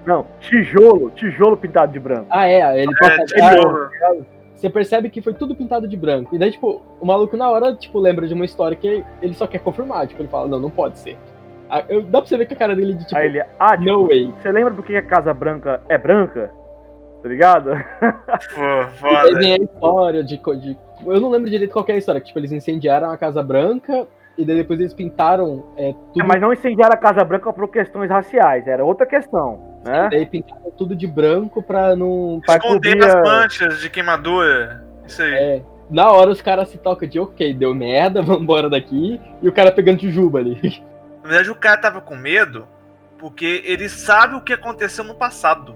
Não, 0.06 0.26
tijolo, 0.39 1.12
tijolo 1.12 1.58
pintado 1.58 1.91
de 1.91 2.00
branco. 2.00 2.26
Ah, 2.30 2.47
é, 2.47 2.82
ele 2.84 2.91
É, 3.04 3.26
tijolo. 3.26 3.89
Você 4.56 4.70
percebe 4.70 5.10
que 5.10 5.22
foi 5.22 5.34
tudo 5.34 5.56
pintado 5.56 5.88
de 5.88 5.95
branco. 5.95 6.36
E 6.36 6.39
daí, 6.39 6.52
tipo, 6.52 6.82
o 7.00 7.06
maluco 7.06 7.38
na 7.38 7.50
hora, 7.50 7.74
tipo, 7.76 7.97
lembra 8.00 8.28
de 8.28 8.34
uma 8.34 8.43
história 8.43 8.76
que 8.76 9.04
ele 9.22 9.34
só 9.34 9.47
quer 9.47 9.60
confirmar. 9.60 10.06
Tipo, 10.08 10.22
ele 10.22 10.28
fala, 10.30 10.47
não, 10.47 10.60
não 10.60 10.70
pode 10.70 11.00
ser. 11.00 11.18
Ah, 11.70 11.84
eu- 11.88 12.02
dá 12.02 12.20
pra 12.20 12.28
você 12.28 12.36
ver 12.36 12.45
que 12.45 12.54
a 12.56 12.58
cara 12.58 12.76
dele 12.76 12.93
de 12.95 13.06
tipo. 13.06 13.16
Aí 13.16 13.28
ele, 13.28 13.41
ah, 13.60 13.78
tipo, 13.78 13.84
no 13.89 14.08
way. 14.08 14.34
Você 14.41 14.52
lembra 14.52 14.74
por 14.74 14.84
que 14.84 14.95
a 14.97 15.02
Casa 15.02 15.34
Branca 15.34 15.82
é 15.88 15.97
branca? 15.97 16.52
Tá 17.22 17.30
ligado? 17.30 17.70
Pô, 18.56 19.08
E 19.08 19.14
daí 19.24 19.36
vem 19.36 19.54
a 19.54 19.58
história 19.58 20.24
de, 20.24 20.38
co- 20.39 20.56
de. 20.56 20.78
Eu 21.06 21.20
não 21.20 21.30
lembro 21.30 21.50
direito 21.50 21.72
qual 21.72 21.86
que 21.86 21.91
é 21.91 21.95
a 21.95 21.97
história. 21.97 22.22
Que, 22.22 22.28
tipo, 22.28 22.39
eles 22.39 22.52
incendiaram 22.52 23.12
a 23.12 23.18
Casa 23.18 23.41
Branca 23.41 24.08
e 24.38 24.45
daí 24.45 24.56
depois 24.56 24.80
eles 24.80 24.93
pintaram 24.93 25.66
é, 25.76 25.93
tudo. 26.14 26.22
É, 26.22 26.24
mas 26.26 26.41
não 26.41 26.54
incendiaram 26.54 26.93
a 26.93 26.97
Casa 26.97 27.24
Branca 27.26 27.52
por 27.52 27.68
questões 27.70 28.10
raciais, 28.10 28.66
era 28.68 28.86
outra 28.86 29.06
questão, 29.06 29.82
né? 29.86 30.08
E 30.08 30.10
daí 30.12 30.26
pintaram 30.26 30.72
tudo 30.78 30.95
de 30.95 31.06
branco 31.06 31.62
pra 31.62 31.95
não. 31.95 32.41
Pra 32.45 32.56
Esconder 32.56 32.93
cobrir 32.93 33.06
as 33.06 33.16
manchas 33.16 33.82
de 33.82 33.89
queimadura. 33.89 34.84
Isso 35.06 35.22
aí. 35.22 35.34
É. 35.34 35.62
Na 35.89 36.12
hora 36.12 36.30
os 36.30 36.41
caras 36.41 36.70
se 36.70 36.78
tocam 36.78 37.10
de 37.10 37.20
ok, 37.20 37.54
deu 37.54 37.76
merda, 37.76 38.22
vambora 38.24 38.70
daqui. 38.70 39.20
E 39.41 39.50
o 39.50 39.52
cara 39.52 39.72
pegando 39.72 40.02
jujuba 40.02 40.39
ali. 40.39 40.82
Na 41.22 41.30
verdade, 41.30 41.52
o 41.52 41.56
cara 41.56 41.78
tava 41.78 42.00
com 42.00 42.16
medo 42.16 42.66
porque 43.18 43.62
ele 43.66 43.89
sabe 43.89 44.36
o 44.36 44.41
que 44.41 44.54
aconteceu 44.54 45.04
no 45.04 45.16
passado. 45.16 45.76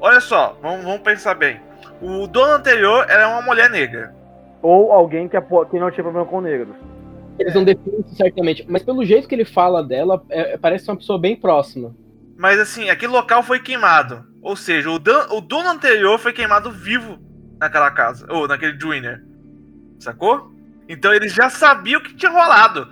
Olha 0.00 0.20
só, 0.20 0.56
vamos, 0.62 0.84
vamos 0.84 1.02
pensar 1.02 1.34
bem. 1.34 1.60
O 2.00 2.26
dono 2.26 2.52
anterior 2.52 3.06
era 3.08 3.28
uma 3.28 3.42
mulher 3.42 3.68
negra. 3.68 4.14
Ou 4.64 4.90
alguém 4.92 5.28
que, 5.28 5.36
apo- 5.36 5.66
que 5.66 5.78
não 5.78 5.90
tinha 5.90 6.02
problema 6.02 6.26
com 6.26 6.40
negros. 6.40 6.74
Eles 7.38 7.54
não 7.54 7.64
definem 7.64 8.00
isso 8.00 8.14
certamente. 8.16 8.64
Mas 8.66 8.82
pelo 8.82 9.04
jeito 9.04 9.28
que 9.28 9.34
ele 9.34 9.44
fala 9.44 9.84
dela, 9.84 10.24
é- 10.30 10.56
parece 10.56 10.88
uma 10.90 10.96
pessoa 10.96 11.18
bem 11.18 11.36
próxima. 11.36 11.94
Mas 12.38 12.58
assim, 12.58 12.88
aquele 12.88 13.12
local 13.12 13.42
foi 13.42 13.60
queimado. 13.60 14.24
Ou 14.40 14.56
seja, 14.56 14.90
o, 14.90 14.98
dan- 14.98 15.26
o 15.32 15.42
dono 15.42 15.68
anterior 15.68 16.18
foi 16.18 16.32
queimado 16.32 16.70
vivo 16.70 17.18
naquela 17.60 17.90
casa. 17.90 18.26
Ou 18.32 18.48
naquele 18.48 18.72
Dwiner. 18.72 19.22
Sacou? 19.98 20.50
Então 20.88 21.12
eles 21.12 21.34
já 21.34 21.50
sabiam 21.50 22.00
o 22.00 22.02
que 22.02 22.14
tinha 22.16 22.32
rolado. 22.32 22.88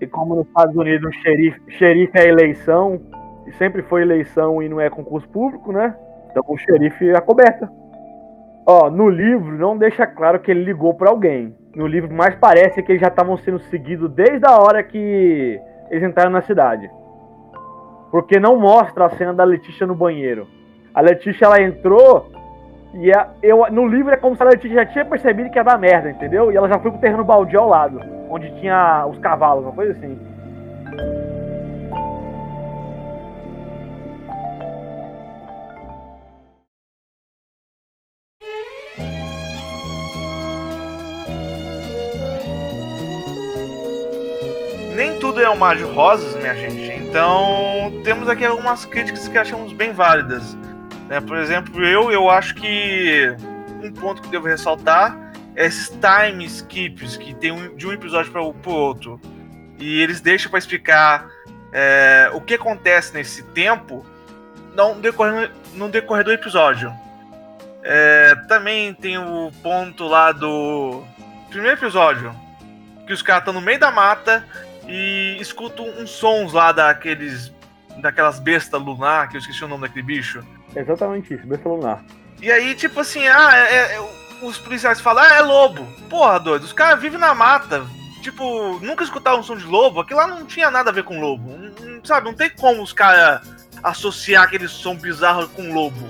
E 0.00 0.06
como 0.06 0.36
nos 0.36 0.46
Estados 0.46 0.76
Unidos 0.76 1.08
o 1.08 1.20
xerife, 1.22 1.60
xerife 1.78 2.16
é 2.18 2.28
eleição, 2.28 3.00
e 3.46 3.52
sempre 3.54 3.82
foi 3.82 4.02
eleição 4.02 4.62
e 4.62 4.68
não 4.68 4.80
é 4.80 4.88
concurso 4.88 5.28
público, 5.30 5.72
né? 5.72 5.96
Então 6.30 6.44
o 6.46 6.56
xerife 6.58 7.08
é 7.08 7.16
a 7.16 7.20
coberta. 7.20 7.68
Ó, 8.66 8.90
no 8.90 9.08
livro 9.08 9.56
não 9.56 9.78
deixa 9.78 10.06
claro 10.06 10.40
que 10.40 10.50
ele 10.50 10.64
ligou 10.64 10.92
pra 10.94 11.10
alguém. 11.10 11.54
No 11.74 11.86
livro 11.86 12.12
mais 12.12 12.34
parece 12.34 12.82
que 12.82 12.90
eles 12.92 13.00
já 13.00 13.08
estavam 13.08 13.36
sendo 13.36 13.60
seguidos 13.60 14.10
desde 14.10 14.44
a 14.46 14.56
hora 14.58 14.82
que 14.82 15.60
eles 15.90 16.02
entraram 16.02 16.30
na 16.32 16.42
cidade. 16.42 16.90
Porque 18.10 18.40
não 18.40 18.58
mostra 18.58 19.06
a 19.06 19.10
cena 19.10 19.32
da 19.32 19.44
Letícia 19.44 19.86
no 19.86 19.94
banheiro. 19.94 20.48
A 20.92 21.00
Letícia 21.00 21.44
ela 21.44 21.60
entrou 21.62 22.30
e 22.94 23.12
a- 23.12 23.28
eu, 23.42 23.70
no 23.70 23.86
livro 23.86 24.12
é 24.12 24.16
como 24.16 24.34
se 24.34 24.42
a 24.42 24.46
Letícia 24.46 24.74
já 24.82 24.86
tinha 24.86 25.04
percebido 25.04 25.50
que 25.50 25.58
ia 25.58 25.62
dar 25.64 25.78
merda, 25.78 26.10
entendeu? 26.10 26.50
E 26.50 26.56
ela 26.56 26.68
já 26.68 26.78
foi 26.78 26.90
pro 26.90 27.00
terreno 27.00 27.22
baldio 27.24 27.60
ao 27.60 27.68
lado, 27.68 28.00
onde 28.30 28.50
tinha 28.58 29.06
os 29.06 29.18
cavalos, 29.18 29.64
uma 29.64 29.72
coisa 29.72 29.92
assim. 29.92 30.18
Nem 44.96 45.18
tudo 45.18 45.42
é 45.42 45.50
um 45.50 45.56
mar 45.56 45.76
de 45.76 45.82
rosas, 45.82 46.34
minha 46.36 46.54
gente. 46.54 46.90
Então, 47.04 48.00
temos 48.02 48.28
aqui 48.28 48.44
algumas 48.46 48.86
críticas 48.86 49.28
que 49.28 49.36
achamos 49.36 49.72
bem 49.72 49.92
válidas. 49.92 50.56
né? 51.08 51.20
Por 51.20 51.36
exemplo, 51.36 51.84
eu, 51.84 52.10
eu 52.10 52.30
acho 52.30 52.54
que 52.54 53.36
um 53.82 53.92
ponto 53.92 54.22
que 54.22 54.28
devo 54.28 54.46
ressaltar 54.48 55.16
é 55.54 55.66
esses 55.66 55.88
time 55.90 56.44
skips 56.46 57.16
que 57.16 57.34
tem 57.34 57.52
um- 57.52 57.76
de 57.76 57.86
um 57.86 57.92
episódio 57.92 58.32
para 58.32 58.40
o 58.42 58.54
outro. 58.66 59.20
E 59.78 60.00
eles 60.00 60.20
deixam 60.22 60.50
para 60.50 60.58
explicar 60.58 61.28
é, 61.72 62.30
o 62.32 62.40
que 62.40 62.54
acontece 62.54 63.12
nesse 63.12 63.42
tempo 63.42 64.04
no 64.74 64.94
decorrer, 64.94 65.50
no 65.74 65.88
decorrer 65.90 66.24
do 66.24 66.32
episódio. 66.32 66.90
É, 67.82 68.34
também 68.48 68.94
tem 68.94 69.18
o 69.18 69.52
ponto 69.62 70.06
lá 70.08 70.32
do 70.32 71.02
primeiro 71.50 71.76
episódio, 71.76 72.34
que 73.06 73.12
os 73.12 73.20
caras 73.20 73.42
estão 73.42 73.52
no 73.54 73.60
meio 73.60 73.78
da 73.78 73.90
mata 73.90 74.42
e 74.88 75.36
escutam 75.40 75.86
uns 75.98 76.10
sons 76.10 76.52
lá 76.52 76.72
daqueles. 76.72 77.52
daquelas 77.98 78.38
bestas 78.38 78.80
lunar, 78.80 79.28
que 79.28 79.36
eu 79.36 79.40
esqueci 79.40 79.64
o 79.64 79.68
nome 79.68 79.88
daquele 79.88 80.04
bicho. 80.04 80.44
Exatamente 80.74 81.32
isso, 81.32 81.46
besta 81.46 81.66
lunar. 81.68 82.04
E 82.42 82.52
aí, 82.52 82.74
tipo 82.74 83.00
assim, 83.00 83.26
ah, 83.26 83.56
é- 83.56 83.94
é- 83.96 84.08
os 84.42 84.58
policiais 84.58 85.00
falam, 85.00 85.24
ah, 85.24 85.34
é 85.36 85.40
lobo. 85.40 85.86
Porra, 86.10 86.38
doido, 86.38 86.64
os 86.64 86.74
caras 86.74 87.00
vivem 87.00 87.18
na 87.18 87.34
mata 87.34 87.86
tipo, 88.26 88.80
nunca 88.80 89.04
escutaram 89.04 89.38
um 89.38 89.42
som 89.42 89.56
de 89.56 89.64
lobo, 89.64 90.00
aquilo 90.00 90.18
lá 90.18 90.26
não 90.26 90.44
tinha 90.44 90.68
nada 90.68 90.90
a 90.90 90.92
ver 90.92 91.04
com 91.04 91.20
lobo. 91.20 91.48
Não- 91.48 91.86
não- 91.94 92.04
sabe, 92.04 92.26
não 92.26 92.34
tem 92.34 92.50
como 92.50 92.82
os 92.82 92.92
caras 92.92 93.40
associar 93.84 94.42
aquele 94.42 94.66
som 94.66 94.96
bizarro 94.96 95.48
com 95.50 95.72
lobo. 95.72 96.08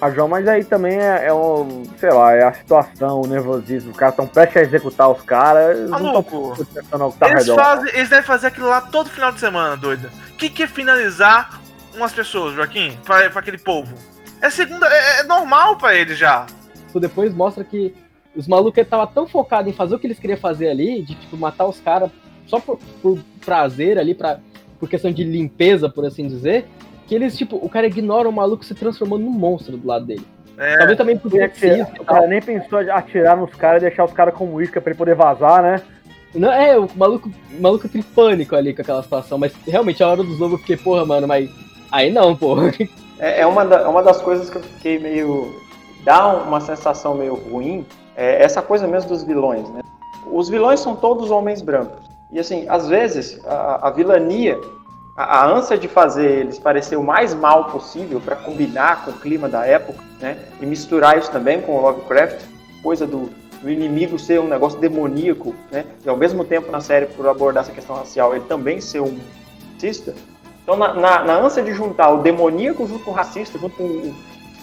Ah, 0.00 0.10
João, 0.10 0.28
mas 0.28 0.46
aí 0.46 0.62
também 0.62 0.98
é, 0.98 1.26
é 1.26 1.32
um, 1.32 1.84
sei 1.98 2.10
lá, 2.10 2.34
é 2.34 2.44
a 2.44 2.52
situação, 2.52 3.22
o 3.22 3.26
nervosismo. 3.26 3.92
Os 3.92 3.96
caras 3.96 4.12
estão 4.12 4.26
prestes 4.26 4.56
a 4.56 4.60
executar 4.60 5.10
os 5.10 5.22
caras. 5.22 5.78
Não 5.88 6.00
Maluco. 6.02 6.54
ao 6.92 7.12
que 7.12 7.18
tá 7.18 7.30
Eles, 7.30 7.46
redor. 7.46 7.56
fazem, 7.56 7.88
eles 7.94 8.08
devem 8.10 8.24
fazer 8.24 8.48
aquilo 8.48 8.68
lá 8.68 8.82
todo 8.82 9.08
final 9.08 9.32
de 9.32 9.40
semana, 9.40 9.76
doida. 9.76 10.10
O 10.32 10.36
que, 10.36 10.50
que 10.50 10.64
é 10.64 10.66
finalizar 10.66 11.60
umas 11.94 12.12
pessoas, 12.12 12.54
Joaquim? 12.54 12.98
Pra, 13.04 13.30
pra 13.30 13.40
aquele 13.40 13.56
povo? 13.58 13.94
É 14.42 14.50
segunda. 14.50 14.86
É, 14.86 15.20
é 15.20 15.22
normal 15.24 15.76
pra 15.76 15.94
eles 15.94 16.18
já. 16.18 16.44
Tipo, 16.86 17.00
depois 17.00 17.34
mostra 17.34 17.64
que 17.64 17.94
os 18.36 18.46
malucos 18.46 18.82
estavam 18.82 19.06
tão 19.06 19.26
focados 19.26 19.72
em 19.72 19.74
fazer 19.74 19.94
o 19.94 19.98
que 19.98 20.06
eles 20.06 20.18
queriam 20.18 20.38
fazer 20.38 20.68
ali, 20.68 21.02
de 21.02 21.14
tipo, 21.14 21.38
matar 21.38 21.64
os 21.64 21.80
caras 21.80 22.10
só 22.46 22.60
por, 22.60 22.78
por 23.00 23.18
prazer 23.44 23.98
ali, 23.98 24.14
pra, 24.14 24.38
por 24.78 24.90
questão 24.90 25.10
de 25.10 25.24
limpeza, 25.24 25.88
por 25.88 26.04
assim 26.04 26.28
dizer, 26.28 26.68
que 27.06 27.14
eles, 27.14 27.36
tipo, 27.36 27.56
o 27.56 27.68
cara 27.68 27.86
ignora 27.86 28.28
o 28.28 28.32
maluco 28.32 28.64
se 28.64 28.74
transformando 28.74 29.24
num 29.24 29.30
monstro 29.30 29.76
do 29.76 29.86
lado 29.86 30.04
dele. 30.06 30.26
É, 30.58 30.78
Talvez 30.78 30.96
também 30.98 31.18
por 31.18 31.32
E 31.34 31.42
atira- 31.42 31.86
o 32.00 32.04
cara 32.04 32.26
nem 32.26 32.40
pensou 32.40 32.82
em 32.82 32.90
atirar 32.90 33.36
nos 33.36 33.54
caras 33.54 33.82
e 33.82 33.86
deixar 33.86 34.04
os 34.04 34.12
caras 34.12 34.34
como 34.34 34.60
isca 34.60 34.80
pra 34.80 34.90
ele 34.90 34.98
poder 34.98 35.14
vazar, 35.14 35.62
né? 35.62 35.82
Não, 36.34 36.50
é, 36.52 36.78
o 36.78 36.88
maluco, 36.96 37.30
o 37.56 37.60
maluco 37.62 37.88
tem 37.88 38.02
pânico 38.02 38.56
ali 38.56 38.74
com 38.74 38.82
aquela 38.82 39.02
situação, 39.02 39.38
mas 39.38 39.52
realmente 39.66 40.02
a 40.02 40.08
hora 40.08 40.22
dos 40.22 40.38
lobos 40.38 40.54
eu 40.54 40.58
fiquei, 40.58 40.76
porra, 40.76 41.04
mano, 41.04 41.26
mas 41.28 41.48
aí 41.92 42.10
não, 42.12 42.34
porra. 42.36 42.72
É, 43.18 43.40
é 43.40 43.46
uma, 43.46 43.64
da- 43.64 43.80
é 43.82 43.86
uma 43.86 44.02
das 44.02 44.20
coisas 44.20 44.50
que 44.50 44.56
eu 44.56 44.62
fiquei 44.62 44.98
meio. 44.98 45.54
dá 46.04 46.26
uma 46.42 46.60
sensação 46.60 47.14
meio 47.14 47.34
ruim. 47.34 47.84
É 48.16 48.42
essa 48.42 48.60
coisa 48.62 48.86
mesmo 48.86 49.08
dos 49.10 49.22
vilões, 49.24 49.68
né? 49.70 49.80
Os 50.30 50.48
vilões 50.48 50.80
são 50.80 50.96
todos 50.96 51.30
homens 51.30 51.60
brancos. 51.62 52.04
E 52.32 52.38
assim, 52.38 52.66
às 52.68 52.88
vezes, 52.88 53.40
a, 53.46 53.88
a 53.88 53.90
vilania, 53.90 54.58
a, 55.16 55.40
a 55.40 55.46
ânsia 55.46 55.78
de 55.78 55.88
fazer 55.88 56.40
eles 56.40 56.58
parecer 56.58 56.96
o 56.96 57.02
mais 57.02 57.34
mal 57.34 57.64
possível 57.70 58.20
para 58.20 58.36
combinar 58.36 59.04
com 59.04 59.12
o 59.12 59.14
clima 59.14 59.48
da 59.48 59.64
época, 59.64 59.98
né? 60.20 60.36
E 60.60 60.66
misturar 60.66 61.18
isso 61.18 61.30
também 61.30 61.60
com 61.62 61.76
o 61.76 61.80
Lovecraft, 61.80 62.42
coisa 62.82 63.06
do, 63.06 63.30
do 63.62 63.70
inimigo 63.70 64.18
ser 64.18 64.40
um 64.40 64.48
negócio 64.48 64.78
demoníaco, 64.78 65.54
né? 65.70 65.86
E 66.04 66.08
ao 66.08 66.16
mesmo 66.16 66.44
tempo 66.44 66.70
na 66.70 66.80
série, 66.80 67.06
por 67.06 67.26
abordar 67.26 67.64
essa 67.64 67.72
questão 67.72 67.96
racial, 67.96 68.34
ele 68.34 68.44
também 68.44 68.80
ser 68.80 69.00
um 69.00 69.18
racista. 69.74 70.14
Então, 70.62 70.76
na, 70.76 70.92
na, 70.94 71.24
na 71.24 71.38
ânsia 71.38 71.62
de 71.62 71.72
juntar 71.72 72.10
o 72.10 72.22
demoníaco 72.22 72.86
junto 72.86 73.04
com 73.04 73.12
o 73.12 73.14
racista, 73.14 73.58
junto 73.58 73.76
com 73.76 73.84
o, 73.84 74.14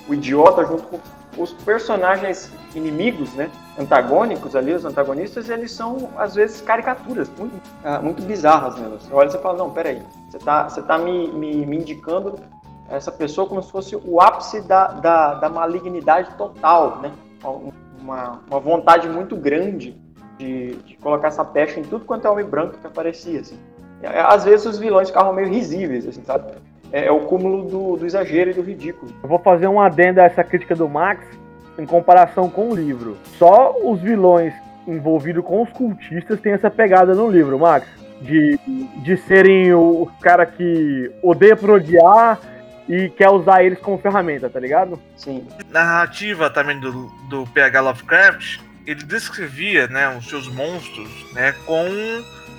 o 0.09 0.13
idiota, 0.13 0.65
junto 0.65 0.83
com 0.83 0.99
os 1.37 1.51
personagens 1.51 2.51
inimigos, 2.75 3.33
né, 3.33 3.49
antagônicos 3.79 4.55
ali, 4.55 4.73
os 4.73 4.85
antagonistas, 4.85 5.49
eles 5.49 5.71
são, 5.71 6.09
às 6.17 6.35
vezes, 6.35 6.61
caricaturas 6.61 7.29
muito, 7.37 7.53
ah, 7.83 7.99
muito 7.99 8.21
bizarras 8.21 8.77
mesmo. 8.77 8.99
Você 8.99 9.13
olha 9.13 9.29
e 9.29 9.41
fala, 9.41 9.57
não, 9.57 9.71
peraí, 9.71 10.01
você 10.33 10.39
tá, 10.39 10.67
você 10.67 10.81
tá 10.81 10.97
me, 10.97 11.27
me, 11.27 11.63
me 11.63 11.77
indicando 11.77 12.39
essa 12.89 13.11
pessoa 13.11 13.47
como 13.47 13.61
se 13.61 13.71
fosse 13.71 13.95
o 13.95 14.19
ápice 14.19 14.61
da, 14.61 14.87
da, 14.87 15.35
da 15.35 15.49
malignidade 15.49 16.33
total, 16.35 16.99
né? 17.01 17.11
Uma, 18.01 18.41
uma 18.49 18.59
vontade 18.59 19.07
muito 19.07 19.35
grande 19.35 19.95
de, 20.39 20.75
de 20.77 20.97
colocar 20.97 21.27
essa 21.27 21.45
pecha 21.45 21.79
em 21.79 21.83
tudo 21.83 22.03
quanto 22.05 22.25
é 22.25 22.31
homem 22.31 22.45
branco 22.45 22.77
que 22.79 22.87
aparecia, 22.87 23.41
assim. 23.41 23.59
É, 24.01 24.21
Às 24.21 24.43
vezes 24.43 24.65
os 24.65 24.79
vilões 24.79 25.09
ficavam 25.09 25.33
meio 25.33 25.49
risíveis, 25.49 26.07
assim, 26.07 26.23
sabe? 26.23 26.51
É, 26.91 27.05
é 27.05 27.11
o 27.11 27.21
cúmulo 27.21 27.65
do, 27.69 27.97
do 27.97 28.05
exagero 28.05 28.49
e 28.49 28.53
do 28.55 28.63
ridículo. 28.63 29.11
Eu 29.21 29.29
vou 29.29 29.39
fazer 29.39 29.67
um 29.67 29.79
adendo 29.79 30.19
a 30.19 30.23
essa 30.23 30.43
crítica 30.43 30.75
do 30.75 30.89
Max 30.89 31.23
em 31.77 31.85
comparação 31.85 32.49
com 32.49 32.69
o 32.69 32.75
livro. 32.75 33.17
Só 33.37 33.75
os 33.83 34.01
vilões 34.01 34.53
envolvidos 34.87 35.45
com 35.45 35.61
os 35.61 35.69
cultistas 35.69 36.41
têm 36.41 36.53
essa 36.53 36.71
pegada 36.71 37.13
no 37.13 37.29
livro, 37.29 37.59
Max. 37.59 37.87
De, 38.23 38.57
de 39.03 39.17
serem 39.17 39.73
o, 39.73 40.03
o 40.03 40.11
cara 40.21 40.45
que 40.45 41.11
odeia 41.21 41.55
por 41.55 41.71
odiar 41.71 42.39
e 42.87 43.09
quer 43.09 43.29
usar 43.29 43.63
eles 43.63 43.79
como 43.79 43.97
ferramenta, 43.97 44.49
tá 44.49 44.59
ligado? 44.59 44.99
Sim. 45.15 45.47
narrativa 45.69 46.49
também 46.49 46.79
do, 46.79 47.07
do 47.29 47.45
PH 47.47 47.81
Lovecraft, 47.81 48.59
ele 48.85 49.03
descrevia 49.03 49.87
né, 49.87 50.15
os 50.17 50.27
seus 50.27 50.47
monstros 50.47 51.09
né, 51.33 51.53
com 51.65 51.87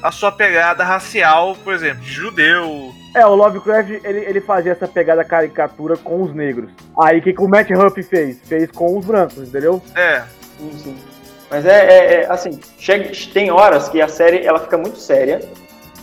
a 0.02 0.10
sua 0.10 0.32
pegada 0.32 0.84
racial, 0.84 1.56
por 1.62 1.72
exemplo, 1.72 2.02
de 2.02 2.12
judeu. 2.12 2.92
É, 3.14 3.24
o 3.24 3.34
Lovecraft, 3.34 3.90
ele, 4.04 4.20
ele 4.20 4.40
fazia 4.40 4.72
essa 4.72 4.88
pegada 4.88 5.24
caricatura 5.24 5.96
com 5.96 6.22
os 6.22 6.34
negros. 6.34 6.70
Aí 7.00 7.18
o 7.18 7.22
que, 7.22 7.32
que 7.32 7.40
o 7.40 7.48
Matt 7.48 7.70
Huff 7.70 8.02
fez? 8.02 8.40
Fez 8.46 8.70
com 8.70 8.98
os 8.98 9.06
brancos, 9.06 9.38
entendeu? 9.38 9.82
É. 9.94 10.22
Sim, 10.58 10.72
sim. 10.78 11.13
Mas 11.50 11.66
é, 11.66 11.86
é- 11.86 12.14
é, 12.22 12.30
assim, 12.30 12.58
chega, 12.78 13.10
tem 13.32 13.50
horas 13.50 13.88
que 13.88 14.00
a 14.00 14.08
série 14.08 14.44
ela 14.44 14.58
fica 14.58 14.76
muito 14.76 14.98
séria 14.98 15.40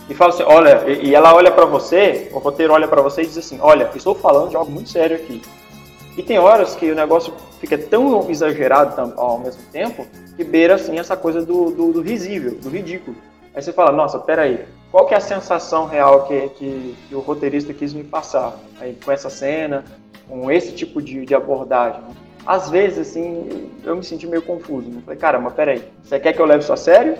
e 0.08 0.14
fala 0.14 0.32
assim, 0.32 0.42
olha, 0.44 0.84
e, 0.86 1.08
e 1.08 1.14
ela 1.14 1.34
olha 1.34 1.50
pra 1.50 1.64
você, 1.64 2.30
o 2.32 2.38
roteiro 2.38 2.72
olha 2.72 2.88
pra 2.88 3.02
você 3.02 3.22
e 3.22 3.26
diz 3.26 3.38
assim, 3.38 3.58
olha, 3.60 3.90
estou 3.94 4.14
falando 4.14 4.50
de 4.50 4.56
algo 4.56 4.70
muito 4.70 4.90
sério 4.90 5.16
aqui. 5.16 5.42
E 6.16 6.22
tem 6.22 6.38
horas 6.38 6.74
que 6.74 6.90
o 6.90 6.94
negócio 6.94 7.32
fica 7.60 7.78
tão 7.78 8.30
exagerado 8.30 9.14
ao 9.16 9.38
mesmo 9.38 9.62
tempo 9.72 10.06
que 10.36 10.44
beira 10.44 10.74
assim 10.74 10.98
essa 10.98 11.16
coisa 11.16 11.44
do, 11.44 11.70
do, 11.70 11.92
do 11.92 12.00
risível, 12.02 12.54
do 12.56 12.68
ridículo. 12.68 13.16
Aí 13.54 13.62
você 13.62 13.72
fala, 13.72 13.92
nossa, 13.92 14.18
peraí, 14.18 14.64
qual 14.90 15.06
que 15.06 15.14
é 15.14 15.16
a 15.16 15.20
sensação 15.20 15.86
real 15.86 16.24
que, 16.26 16.48
que, 16.50 16.94
que 17.08 17.14
o 17.14 17.20
roteirista 17.20 17.72
quis 17.72 17.92
me 17.94 18.04
passar? 18.04 18.56
Aí 18.80 18.96
com 19.02 19.10
essa 19.12 19.30
cena, 19.30 19.84
com 20.28 20.50
esse 20.50 20.72
tipo 20.72 21.00
de, 21.00 21.24
de 21.24 21.34
abordagem. 21.34 22.00
Às 22.46 22.68
vezes, 22.70 22.98
assim, 23.10 23.70
eu 23.84 23.96
me 23.96 24.02
senti 24.02 24.26
meio 24.26 24.42
confuso. 24.42 24.88
Né? 24.90 25.00
Falei, 25.04 25.18
cara, 25.18 25.38
mas 25.38 25.52
peraí, 25.54 25.82
você 26.02 26.18
quer 26.18 26.32
que 26.32 26.40
eu 26.40 26.46
leve 26.46 26.62
isso 26.62 26.72
a 26.72 26.76
sério? 26.76 27.16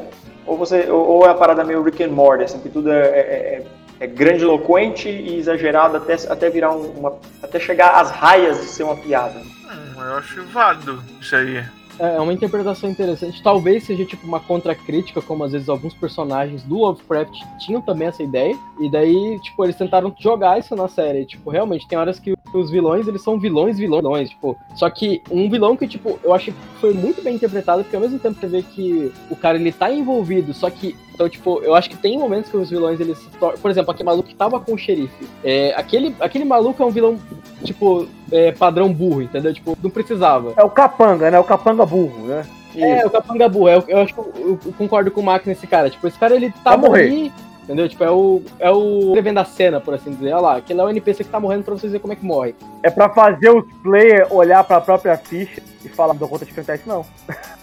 Ou, 0.47 0.57
você, 0.57 0.91
ou, 0.91 1.25
é 1.25 1.31
a 1.31 1.35
parada 1.35 1.63
meio 1.65 1.83
Rick 1.83 2.03
and 2.03 2.09
Morty, 2.09 2.45
assim, 2.45 2.59
que 2.59 2.69
tudo 2.69 2.91
é, 2.91 3.01
é, 3.07 3.21
é, 3.21 3.67
é 4.01 4.07
grandiloquente 4.09 5.09
e 5.09 5.39
exagerado 5.39 5.97
até, 5.97 6.15
até 6.29 6.51
virar 6.51 6.73
um- 6.73 6.91
uma. 6.99 7.17
até 7.43 7.61
chegar 7.61 8.01
às 8.01 8.11
raias 8.11 8.61
de 8.61 8.67
ser 8.67 8.83
uma 8.83 8.97
piada. 8.97 9.39
Hum, 9.39 10.01
eu 10.01 10.15
acho 10.17 10.43
válido 10.47 11.01
isso 11.21 11.37
aí. 11.37 11.63
É 12.03 12.19
uma 12.19 12.33
interpretação 12.33 12.91
interessante. 12.91 13.41
Talvez 13.41 13.85
seja 13.85 14.05
tipo 14.05 14.27
uma 14.27 14.41
contracrítica, 14.41 15.23
como 15.23 15.45
às 15.45 15.53
vezes 15.53 15.69
alguns 15.69 15.95
personagens 15.95 16.65
do 16.65 16.79
Lovecraft 16.79 17.33
tinham 17.61 17.81
também 17.81 18.09
essa 18.09 18.25
ideia. 18.25 18.59
E 18.81 18.91
daí, 18.91 19.39
tipo, 19.41 19.63
eles 19.63 19.77
tentaram 19.77 20.13
jogar 20.19 20.59
isso 20.59 20.75
na 20.75 20.89
série. 20.89 21.25
Tipo, 21.25 21.49
realmente, 21.49 21.87
tem 21.87 21.97
horas 21.97 22.19
que 22.19 22.35
os 22.53 22.71
vilões, 22.73 23.07
eles 23.07 23.23
são 23.23 23.39
vilões, 23.39 23.79
vilões, 23.79 24.31
tipo. 24.31 24.59
Só 24.75 24.91
que 24.91 25.23
um 25.31 25.49
vilão 25.49 25.77
que, 25.77 25.87
tipo, 25.87 26.19
eu 26.25 26.35
achei 26.35 26.53
que 26.53 26.81
foi 26.81 26.93
muito 26.93 27.23
bem 27.23 27.37
interpretado, 27.37 27.85
porque 27.85 27.95
ao 27.95 28.03
mesmo 28.03 28.19
tempo 28.19 28.41
você 28.41 28.49
vê 28.49 28.63
que 28.63 29.13
o 29.31 29.37
cara, 29.37 29.57
ele 29.57 29.71
tá 29.71 29.89
envolvido, 29.89 30.53
só 30.53 30.69
que. 30.71 30.97
Então, 31.23 31.29
tipo, 31.29 31.63
eu 31.63 31.73
acho 31.77 31.89
que 31.89 31.97
tem 31.97 32.19
momentos 32.19 32.51
que 32.51 32.57
os 32.57 32.69
vilões, 32.69 32.99
eles 32.99 33.17
se 33.17 33.29
tornam. 33.39 33.57
Por 33.59 33.71
exemplo, 33.71 33.93
aquele 33.93 34.07
maluco 34.09 34.29
que 34.29 34.35
tava 34.35 34.59
com 34.59 34.75
o 34.75 34.79
xerife. 34.79 35.29
É, 35.45 35.73
aquele, 35.77 36.17
aquele 36.19 36.45
maluco 36.45 36.83
é 36.83 36.87
um 36.87 36.91
vilão, 36.91 37.17
tipo, 37.63 38.09
é, 38.33 38.51
padrão 38.51 38.93
burro, 38.93 39.23
entendeu? 39.23 39.55
Tipo, 39.55 39.79
não 39.81 39.89
precisava. 39.89 40.53
É 40.57 40.65
o 40.65 40.71
capanga, 40.71 41.31
né? 41.31 41.39
O 41.39 41.45
capanga 41.45 41.87
burro, 41.87 42.27
né? 42.27 42.45
É, 42.75 43.07
o 43.07 43.11
Capanga 43.11 43.49
Burro. 43.49 43.69
Eu, 43.69 43.85
eu 43.87 43.99
acho 43.99 44.15
que 44.15 44.19
eu, 44.19 44.59
eu- 44.65 44.73
concordo 44.73 45.11
com 45.11 45.21
o 45.21 45.25
Max 45.25 45.45
nesse 45.47 45.67
cara. 45.67 45.91
Tipo, 45.91 46.09
esse 46.09 46.19
cara, 46.19 46.35
ele 46.35 46.53
tá 46.65 46.73
ali, 46.73 47.31
entendeu? 47.63 47.87
Tipo, 47.87 48.03
é 48.03 48.11
o, 48.11 48.43
é 48.59 48.71
o 48.71 49.09
escrevendo 49.09 49.39
a 49.39 49.45
cena, 49.45 49.79
por 49.79 49.93
assim 49.95 50.11
dizer. 50.11 50.33
Olha 50.33 50.41
lá, 50.41 50.57
aquele 50.57 50.81
é 50.81 50.85
o 50.85 50.89
NPC 50.89 51.23
que 51.23 51.31
tá 51.31 51.39
morrendo 51.39 51.65
pra 51.65 51.75
vocês 51.75 51.93
verem 51.93 52.01
como 52.01 52.15
é 52.15 52.17
que 52.17 52.25
morre. 52.25 52.55
É 52.83 52.89
pra 52.91 53.11
fazer 53.11 53.51
os 53.51 53.65
players 53.83 54.27
olhar 54.31 54.65
pra 54.65 54.81
própria 54.81 55.17
ficha 55.19 55.63
e 55.85 55.89
falar, 55.91 56.15
não 56.15 56.21
dou 56.21 56.29
conta 56.29 56.47
de 56.47 56.51
enfrentar 56.51 56.77
isso 56.77 56.89
não. 56.89 57.05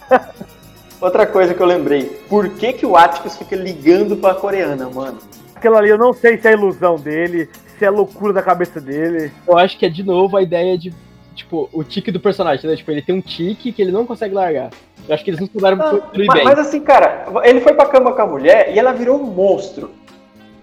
Outra 1.01 1.25
coisa 1.25 1.53
que 1.53 1.61
eu 1.61 1.65
lembrei, 1.65 2.03
por 2.27 2.49
que, 2.49 2.73
que 2.73 2.85
o 2.85 2.97
Atticus 2.97 3.37
fica 3.37 3.55
ligando 3.55 4.17
pra 4.17 4.33
coreana, 4.33 4.89
mano? 4.89 5.17
Aquilo 5.55 5.77
ali 5.77 5.89
eu 5.89 5.97
não 5.97 6.11
sei 6.11 6.37
se 6.37 6.47
é 6.47 6.53
ilusão 6.53 6.97
dele, 6.97 7.49
se 7.77 7.85
é 7.85 7.89
loucura 7.89 8.33
da 8.33 8.41
cabeça 8.41 8.81
dele. 8.81 9.31
Eu 9.47 9.57
acho 9.57 9.77
que 9.77 9.85
é, 9.85 9.89
de 9.89 10.03
novo, 10.03 10.35
a 10.35 10.41
ideia 10.41 10.77
de, 10.77 10.93
tipo, 11.33 11.69
o 11.71 11.83
tique 11.83 12.11
do 12.11 12.19
personagem, 12.19 12.59
entendeu? 12.59 12.77
Tipo, 12.77 12.91
ele 12.91 13.01
tem 13.01 13.15
um 13.15 13.21
tique 13.21 13.71
que 13.71 13.81
ele 13.81 13.91
não 13.91 14.05
consegue 14.05 14.35
largar. 14.35 14.71
Eu 15.07 15.15
acho 15.15 15.23
que 15.23 15.29
eles 15.29 15.39
não 15.39 15.47
souberam 15.47 15.77
construir 15.77 16.27
Mas, 16.27 16.35
bem. 16.35 16.43
mas 16.43 16.59
assim, 16.59 16.81
cara, 16.81 17.25
ele 17.43 17.61
foi 17.61 17.73
pra 17.73 17.85
cama 17.85 18.13
com 18.13 18.21
a 18.21 18.27
mulher 18.27 18.73
e 18.73 18.77
ela 18.77 18.91
virou 18.91 19.19
um 19.19 19.25
monstro. 19.25 19.91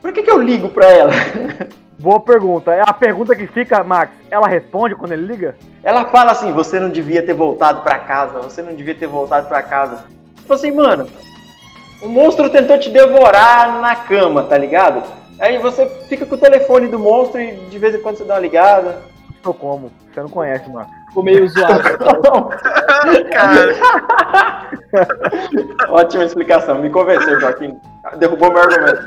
Por 0.03 0.13
que, 0.13 0.23
que 0.23 0.31
eu 0.31 0.41
ligo 0.41 0.69
pra 0.69 0.87
ela? 0.87 1.13
Boa 1.99 2.21
pergunta. 2.21 2.73
É 2.75 2.83
a 2.87 2.93
pergunta 2.93 3.35
que 3.35 3.47
fica, 3.47 3.83
Max, 3.83 4.13
ela 4.31 4.47
responde 4.47 4.95
quando 4.95 5.13
ele 5.13 5.27
liga? 5.27 5.57
Ela 5.83 6.05
fala 6.05 6.33
assim: 6.33 6.53
você 6.53 6.79
não 6.79 6.91
devia 6.91 7.23
ter 7.23 7.33
voltado 7.33 7.81
pra 7.81 7.99
casa, 7.99 8.41
você 8.41 8.63
não 8.63 8.75
devia 8.75 8.95
ter 8.95 9.07
voltado 9.07 9.49
pra 9.49 9.63
casa. 9.63 10.05
Tipo 10.47 10.55
assim, 10.55 10.71
mano, 10.71 11.09
o 12.01 12.07
monstro 12.07 12.49
tentou 12.49 12.79
te 12.79 12.89
devorar 12.89 13.81
na 13.81 13.97
cama, 13.97 14.45
tá 14.45 14.57
ligado? 14.57 15.03
Aí 15.41 15.59
você 15.59 15.87
fica 16.09 16.25
com 16.25 16.37
o 16.37 16.39
telefone 16.39 16.87
do 16.87 17.01
monstro 17.01 17.41
e 17.41 17.57
de 17.69 17.77
vez 17.81 17.97
em 17.97 18.01
quando 18.01 18.19
você 18.19 18.23
dá 18.23 18.35
uma 18.35 18.41
ligada. 18.41 19.03
Estou 19.35 19.53
como? 19.53 19.91
Você 20.15 20.21
não 20.21 20.29
conhece, 20.29 20.71
Max. 20.71 20.89
Ficou 21.09 21.25
meio 21.25 21.49
zoado. 21.51 21.83
Ótima 25.91 26.23
explicação, 26.23 26.79
me 26.79 26.91
convenceu, 26.91 27.41
Joaquim. 27.41 27.77
Derrubou 28.19 28.53
meu 28.53 28.63
argumento. 28.63 29.03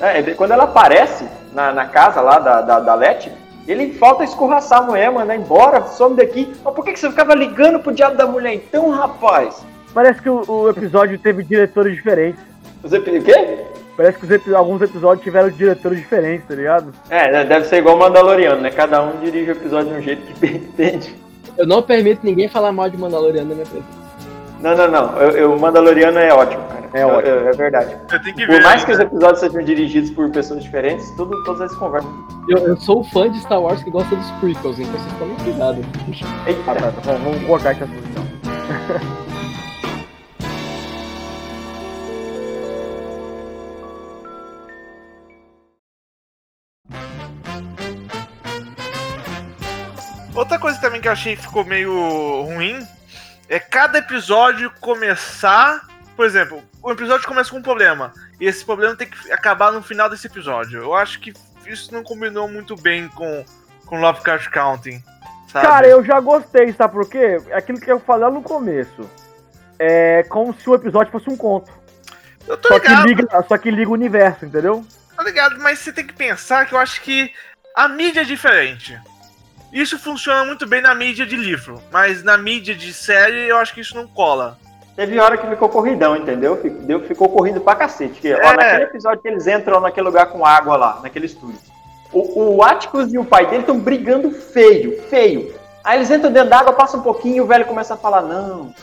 É, 0.00 0.22
quando 0.34 0.52
ela 0.52 0.62
aparece 0.62 1.26
na, 1.52 1.72
na 1.72 1.86
casa 1.86 2.20
lá 2.20 2.38
da, 2.38 2.60
da, 2.60 2.78
da 2.78 2.94
Leti, 2.94 3.32
ele 3.66 3.94
falta 3.94 4.22
escorraçar 4.22 4.78
a 4.78 4.82
mulher, 4.82 5.10
mandar 5.10 5.34
embora, 5.34 5.84
some 5.86 6.14
daqui. 6.14 6.54
Mas 6.64 6.72
por 6.72 6.84
que, 6.84 6.92
que 6.92 7.00
você 7.00 7.10
ficava 7.10 7.34
ligando 7.34 7.80
pro 7.80 7.92
diabo 7.92 8.16
da 8.16 8.28
mulher 8.28 8.54
então, 8.54 8.90
rapaz? 8.90 9.68
Parece 9.94 10.20
que 10.22 10.28
o, 10.30 10.44
o 10.48 10.68
episódio 10.70 11.18
teve 11.18 11.42
diretores 11.42 11.94
diferentes. 11.94 12.40
Os 12.82 12.92
epi... 12.92 13.18
O 13.18 13.22
quê? 13.22 13.58
Parece 13.96 14.18
que 14.18 14.24
os 14.24 14.30
epi- 14.30 14.54
alguns 14.54 14.80
episódios 14.80 15.22
tiveram 15.22 15.50
diretores 15.50 15.98
diferentes, 15.98 16.46
tá 16.48 16.54
ligado? 16.54 16.92
É, 17.10 17.30
né, 17.30 17.44
deve 17.44 17.66
ser 17.66 17.78
igual 17.78 17.96
o 17.96 17.98
Mandaloriano, 17.98 18.60
né? 18.60 18.70
Cada 18.70 19.02
um 19.02 19.18
dirige 19.20 19.50
o 19.50 19.52
episódio 19.52 19.92
de 19.92 19.98
um 19.98 20.02
jeito 20.02 20.22
que 20.34 20.46
entende. 20.46 21.14
Eu 21.58 21.66
não 21.66 21.82
permito 21.82 22.20
ninguém 22.24 22.48
falar 22.48 22.72
mal 22.72 22.88
de 22.88 22.96
Mandaloriano 22.96 23.48
na 23.50 23.54
minha 23.56 23.66
presença. 23.66 24.00
Não, 24.62 24.76
não, 24.76 24.88
não. 24.90 25.16
Eu, 25.18 25.30
eu- 25.32 25.52
o 25.54 25.60
Mandaloriano 25.60 26.18
é 26.18 26.32
ótimo, 26.32 26.62
cara. 26.68 26.80
É 26.94 27.04
ótimo. 27.04 27.34
É, 27.34 27.48
é 27.48 27.52
verdade. 27.52 27.96
Eu 28.12 28.18
Por 28.46 28.46
ver. 28.46 28.62
mais 28.62 28.84
que 28.84 28.92
os 28.92 28.98
episódios 28.98 29.40
sejam 29.40 29.62
dirigidos 29.62 30.10
por 30.10 30.30
pessoas 30.30 30.62
diferentes, 30.62 31.10
tudo, 31.16 31.42
todas 31.44 31.60
eles 31.62 31.74
conversam. 31.74 32.10
Eu, 32.48 32.58
eu 32.58 32.76
sou 32.76 33.04
fã 33.04 33.30
de 33.30 33.38
Star 33.40 33.60
Wars 33.60 33.82
que 33.82 33.90
gosta 33.90 34.14
dos 34.16 34.30
prequels, 34.32 34.78
então 34.78 34.92
vocês 34.98 35.14
tomem 35.18 35.36
cuidado. 35.36 35.80
Ah, 36.66 36.74
tá, 36.74 36.90
tá, 36.92 37.12
bom, 37.12 37.18
vamos 37.24 37.46
cortar 37.46 37.72
essa 37.72 37.84
assunto 37.84 39.19
Outra 50.50 50.62
coisa 50.62 50.80
também 50.80 51.00
que 51.00 51.06
eu 51.06 51.12
achei 51.12 51.36
que 51.36 51.42
ficou 51.42 51.64
meio 51.64 51.92
ruim 52.42 52.84
é 53.48 53.60
cada 53.60 53.98
episódio 53.98 54.68
começar. 54.80 55.86
Por 56.16 56.26
exemplo, 56.26 56.60
o 56.82 56.90
episódio 56.90 57.24
começa 57.28 57.50
com 57.50 57.58
um 57.58 57.62
problema. 57.62 58.12
E 58.40 58.46
esse 58.46 58.64
problema 58.64 58.96
tem 58.96 59.06
que 59.06 59.30
acabar 59.30 59.70
no 59.70 59.80
final 59.80 60.10
desse 60.10 60.26
episódio. 60.26 60.82
Eu 60.82 60.92
acho 60.92 61.20
que 61.20 61.32
isso 61.64 61.94
não 61.94 62.02
combinou 62.02 62.48
muito 62.48 62.74
bem 62.74 63.06
com, 63.10 63.44
com 63.86 64.00
Lovecraft 64.00 64.50
Counting. 64.50 65.00
Sabe? 65.46 65.68
Cara, 65.68 65.86
eu 65.86 66.04
já 66.04 66.18
gostei, 66.18 66.72
sabe 66.72 66.94
por 66.94 67.08
quê? 67.08 67.40
Aquilo 67.52 67.78
que 67.78 67.92
eu 67.92 68.00
falei 68.00 68.24
lá 68.24 68.30
no 68.32 68.42
começo. 68.42 69.08
É 69.78 70.24
como 70.24 70.52
se 70.52 70.68
o 70.68 70.74
episódio 70.74 71.12
fosse 71.12 71.30
um 71.30 71.36
conto. 71.36 71.70
Eu 72.48 72.56
tô 72.56 72.66
Só 72.66 72.80
que, 72.80 72.88
ligado. 72.88 73.06
liga, 73.06 73.44
só 73.46 73.56
que 73.56 73.70
liga 73.70 73.88
o 73.88 73.94
universo, 73.94 74.46
entendeu? 74.46 74.84
Tá 75.16 75.22
ligado? 75.22 75.60
Mas 75.60 75.78
você 75.78 75.92
tem 75.92 76.04
que 76.04 76.12
pensar 76.12 76.66
que 76.66 76.74
eu 76.74 76.78
acho 76.80 77.00
que 77.02 77.32
a 77.76 77.86
mídia 77.86 78.22
é 78.22 78.24
diferente. 78.24 78.98
Isso 79.72 79.98
funciona 79.98 80.44
muito 80.44 80.66
bem 80.66 80.80
na 80.80 80.94
mídia 80.94 81.24
de 81.24 81.36
livro, 81.36 81.80
mas 81.92 82.22
na 82.24 82.36
mídia 82.36 82.74
de 82.74 82.92
série 82.92 83.48
eu 83.48 83.56
acho 83.56 83.72
que 83.72 83.80
isso 83.80 83.94
não 83.94 84.06
cola. 84.06 84.58
Teve 84.96 85.18
hora 85.18 85.38
que 85.38 85.46
ficou 85.46 85.68
corridão, 85.68 86.16
entendeu? 86.16 86.60
Deu, 86.82 87.00
ficou 87.04 87.28
corrido 87.28 87.60
pra 87.60 87.74
cacete. 87.76 88.20
Que, 88.20 88.34
ó, 88.34 88.36
É. 88.36 88.56
naquele 88.56 88.82
episódio 88.84 89.22
que 89.22 89.28
eles 89.28 89.46
entram 89.46 89.80
naquele 89.80 90.06
lugar 90.06 90.26
com 90.26 90.44
água 90.44 90.76
lá, 90.76 91.00
naquele 91.02 91.26
estúdio. 91.26 91.58
O, 92.12 92.56
o 92.56 92.62
Atticus 92.62 93.12
e 93.12 93.18
o 93.18 93.24
pai 93.24 93.46
dele 93.46 93.60
estão 93.60 93.78
brigando 93.78 94.30
feio, 94.32 95.00
feio. 95.08 95.54
Aí 95.84 95.98
eles 95.98 96.10
entram 96.10 96.30
dentro 96.32 96.50
d'água, 96.50 96.72
passa 96.72 96.96
um 96.96 97.02
pouquinho 97.02 97.36
e 97.36 97.40
o 97.40 97.46
velho 97.46 97.64
começa 97.64 97.94
a 97.94 97.96
falar, 97.96 98.22
não. 98.22 98.74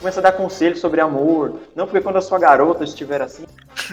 Começa 0.00 0.18
a 0.20 0.22
dar 0.22 0.32
conselho 0.32 0.76
sobre 0.76 1.00
amor. 1.00 1.60
Não, 1.76 1.86
porque 1.86 2.00
quando 2.00 2.16
a 2.16 2.20
sua 2.22 2.38
garota 2.38 2.82
estiver 2.84 3.20
assim, 3.20 3.44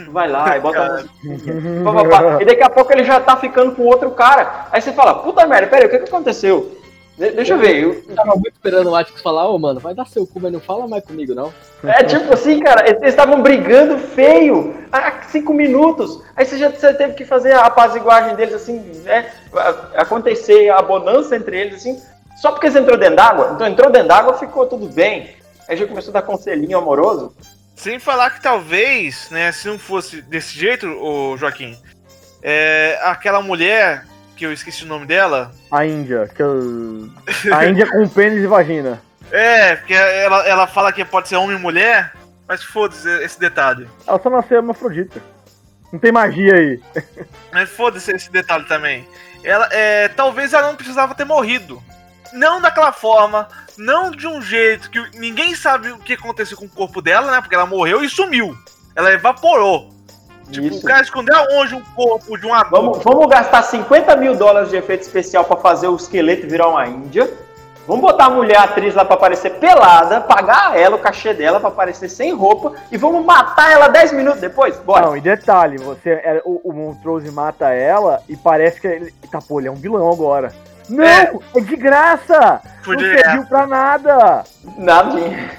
vai 0.10 0.28
lá 0.30 0.56
e 0.56 0.60
bota 0.62 0.80
a 0.82 0.90
musiquinha. 1.28 1.84
Pá, 1.84 1.92
pá, 1.94 2.06
pá. 2.38 2.42
E 2.42 2.46
daqui 2.46 2.64
a 2.64 2.70
pouco 2.70 2.92
ele 2.94 3.04
já 3.04 3.20
tá 3.20 3.36
ficando 3.36 3.74
com 3.74 3.84
outro 3.84 4.12
cara. 4.12 4.68
Aí 4.72 4.82
você 4.82 4.94
fala, 4.94 5.16
puta 5.16 5.46
merda, 5.46 5.68
peraí, 5.68 5.88
o 5.88 5.90
que 5.90 6.00
que 6.00 6.06
aconteceu? 6.06 6.72
De- 7.18 7.32
deixa 7.32 7.56
eu 7.56 7.58
ver. 7.58 7.84
eu- 7.84 8.04
Eu 8.08 8.16
tava 8.16 8.36
muito 8.36 8.54
esperando 8.54 8.90
o 8.92 8.96
Atticus 8.96 9.22
falar, 9.24 9.50
ô 9.50 9.58
mano, 9.58 9.80
vai 9.80 9.94
dar 9.94 10.06
seu 10.06 10.26
cu, 10.26 10.40
mas 10.40 10.54
não 10.54 10.60
fala 10.60 10.88
mais 10.88 11.04
comigo, 11.04 11.34
não. 11.36 11.52
É 11.84 12.04
tipo 12.04 12.32
assim, 12.34 12.60
cara, 12.60 12.88
eles 12.88 13.02
estavam 13.04 13.42
brigando 13.42 13.98
feio 13.98 14.76
há 14.92 15.24
cinco 15.24 15.52
minutos. 15.54 16.22
Aí 16.36 16.46
você 16.46 16.58
já 16.58 16.70
você 16.70 16.94
teve 16.94 17.16
que 17.16 17.26
fazer 17.26 17.54
a 17.54 17.66
apaziguagem 17.66 18.36
deles, 18.36 18.54
assim, 18.54 18.80
né? 19.04 19.32
Acontecer 19.96 20.70
a 20.70 20.82
bonança 20.82 21.36
entre 21.36 21.60
eles, 21.60 21.76
assim, 21.76 22.00
só 22.42 22.52
porque 22.52 22.70
você 22.70 22.80
entrou 22.80 22.98
dentro 22.98 23.16
d'água. 23.16 23.52
Então 23.56 23.68
entrou 23.68 23.90
dentro 23.92 24.08
d'água, 24.10 24.34
ficou 24.36 24.66
tudo 24.68 24.88
bem. 24.88 25.36
Aí 25.68 25.76
já 25.78 25.86
começou 25.88 26.12
a 26.12 26.14
dar 26.14 26.22
conselhinho 26.22 26.78
amoroso. 26.78 27.36
Sem 27.76 28.00
falar 28.00 28.32
que 28.32 28.42
talvez, 28.42 29.30
né, 29.30 29.52
se 29.52 29.68
não 29.68 29.78
fosse 29.78 30.22
desse 30.22 30.58
jeito, 30.58 30.88
o 30.88 31.38
Joaquim, 31.38 31.78
é, 32.42 33.00
aquela 33.04 33.42
mulher, 33.42 34.06
que 34.36 34.46
eu 34.46 34.54
esqueci 34.54 34.84
o 34.84 34.88
nome 34.88 35.06
dela, 35.06 35.52
A 35.72 35.86
Índia. 35.86 36.28
Que 36.34 36.42
eu... 36.42 37.10
A 37.54 37.66
Índia 37.68 37.86
com 37.90 38.08
pênis 38.10 38.44
e 38.44 38.48
vagina. 38.48 39.02
é, 39.32 39.76
porque 39.76 39.94
ela, 39.94 40.48
ela 40.48 40.68
fala 40.68 40.92
que 40.92 41.04
pode 41.06 41.28
ser 41.28 41.36
homem 41.36 41.58
e 41.58 41.60
mulher, 41.60 42.14
mas 42.48 42.64
foda-se 42.64 43.10
esse 43.24 43.40
detalhe. 43.40 43.88
Ela 44.08 44.20
só 44.22 44.30
nasceu 44.30 44.58
hermafrodita. 44.58 45.22
Não 45.92 46.00
tem 46.00 46.12
magia 46.12 46.54
aí. 46.54 46.82
Mas 47.52 47.70
foda-se 47.70 48.12
esse 48.12 48.30
detalhe 48.30 48.66
também. 48.66 49.08
Ela, 49.42 49.70
é, 49.72 50.10
talvez 50.10 50.52
ela 50.52 50.68
não 50.68 50.76
precisava 50.76 51.16
ter 51.16 51.24
morrido. 51.24 51.82
Não 52.34 52.60
daquela 52.60 52.92
forma, 52.92 53.48
não 53.78 54.12
de 54.12 54.28
um 54.28 54.42
jeito 54.42 54.90
que 54.90 55.00
ninguém 55.18 55.56
sabe 55.56 55.92
o 55.92 55.98
que 55.98 56.14
aconteceu 56.14 56.58
com 56.58 56.66
o 56.66 56.70
corpo 56.70 57.02
dela, 57.02 57.32
né? 57.32 57.42
Porque 57.42 57.56
ela 57.56 57.66
morreu 57.66 58.04
e 58.04 58.10
sumiu. 58.10 58.58
Ela 58.96 59.14
evaporou. 59.14 59.90
Tipo, 60.50 60.68
Isso. 60.68 60.80
o 60.80 60.84
cara 60.84 61.02
escondeu 61.02 61.36
aonde 61.36 61.76
um 61.76 61.82
corpo 61.94 62.38
de 62.38 62.46
um 62.46 62.54
adulto? 62.54 62.76
Vamos, 62.76 63.04
vamos 63.04 63.28
gastar 63.28 63.62
50 63.64 64.16
mil 64.16 64.36
dólares 64.36 64.70
de 64.70 64.78
efeito 64.78 65.02
especial 65.02 65.44
pra 65.44 65.58
fazer 65.58 65.88
o 65.88 65.96
esqueleto 65.96 66.48
virar 66.48 66.70
uma 66.70 66.88
índia. 66.88 67.30
Vamos 67.86 68.02
botar 68.02 68.26
a 68.26 68.30
mulher 68.30 68.58
atriz 68.58 68.94
lá 68.94 69.06
pra 69.06 69.16
aparecer 69.16 69.52
pelada, 69.60 70.20
pagar 70.20 70.78
ela 70.78 70.98
o 70.98 71.00
cachê 71.00 71.34
dela 71.34 71.58
pra 71.58 71.70
aparecer 71.70 72.10
sem 72.10 72.34
roupa 72.34 72.74
e 72.92 72.98
vamos 72.98 73.26
matar 73.26 73.72
ela 73.72 73.88
10 73.88 74.12
minutos 74.12 74.42
depois? 74.42 74.76
Bora. 74.78 75.06
Não, 75.06 75.16
e 75.16 75.22
detalhe, 75.22 75.78
você 75.78 76.10
é, 76.10 76.42
o, 76.44 76.60
o 76.66 76.74
Montrose 76.74 77.32
mata 77.32 77.70
ela 77.70 78.22
e 78.28 78.36
parece 78.36 78.82
que 78.82 78.88
ele. 78.88 79.14
Tá, 79.32 79.40
pô, 79.40 79.60
ele 79.60 79.70
é 79.70 79.72
um 79.72 79.76
vilão 79.76 80.12
agora. 80.12 80.54
Não! 80.90 81.04
É. 81.04 81.32
É, 81.56 81.60
de 81.62 81.76
graça! 81.76 82.62
Não 82.86 83.00
serviu 83.00 83.46
pra 83.48 83.68
nada! 83.68 84.44
Nadinha. 84.78 85.52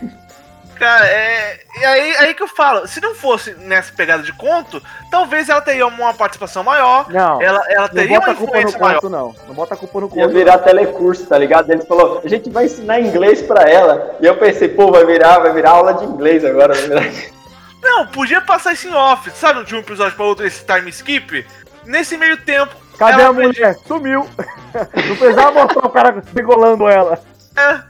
Cara, 0.78 1.06
é. 1.08 1.58
E 1.80 1.84
aí, 1.84 2.16
aí 2.18 2.34
que 2.34 2.42
eu 2.42 2.46
falo, 2.46 2.86
se 2.86 3.00
não 3.00 3.12
fosse 3.12 3.52
nessa 3.54 3.92
pegada 3.92 4.22
de 4.22 4.32
conto, 4.32 4.80
talvez 5.10 5.48
ela 5.48 5.60
teria 5.60 5.84
uma 5.88 6.14
participação 6.14 6.62
maior. 6.62 7.10
Não. 7.10 7.42
Ela, 7.42 7.60
ela 7.68 7.88
Não 7.88 7.94
teria 7.94 8.20
bota 8.20 8.30
uma 8.30 8.32
a 8.32 8.36
culpa 8.38 8.60
no 8.60 8.78
maior. 8.78 8.94
conto, 8.94 9.10
não. 9.10 9.34
Não 9.48 9.54
bota 9.56 9.74
a 9.74 9.76
culpa 9.76 10.00
no 10.00 10.06
Ia 10.06 10.12
conto. 10.24 10.28
virar 10.34 10.58
telecurso, 10.58 11.26
tá 11.26 11.36
ligado? 11.36 11.68
Ele 11.70 11.82
falou, 11.84 12.20
a 12.24 12.28
gente 12.28 12.48
vai 12.48 12.66
ensinar 12.66 13.00
inglês 13.00 13.42
pra 13.42 13.62
ela. 13.62 14.16
E 14.20 14.26
eu 14.26 14.36
pensei, 14.36 14.68
pô, 14.68 14.92
vai 14.92 15.04
virar, 15.04 15.40
vai 15.40 15.52
virar 15.52 15.70
aula 15.72 15.94
de 15.94 16.04
inglês 16.04 16.44
agora. 16.44 16.74
Vai 16.74 16.86
virar... 17.08 17.28
Não, 17.82 18.06
podia 18.06 18.40
passar 18.40 18.72
isso 18.72 18.86
em 18.88 18.94
off, 18.94 19.30
sabe? 19.32 19.64
De 19.64 19.74
um 19.74 19.78
episódio 19.80 20.14
pra 20.14 20.24
outro, 20.26 20.46
esse 20.46 20.64
time 20.64 20.90
skip. 20.90 21.44
Nesse 21.84 22.16
meio 22.16 22.36
tempo. 22.44 22.74
Cadê 22.96 23.22
a 23.22 23.32
mulher? 23.32 23.76
Sumiu! 23.86 24.28
Não 24.74 25.16
precisava 25.16 25.52
mostrar 25.52 25.86
o 25.86 25.90
cara 25.90 26.22
degolando 26.32 26.88
ela. 26.88 27.20
É, 27.56 27.80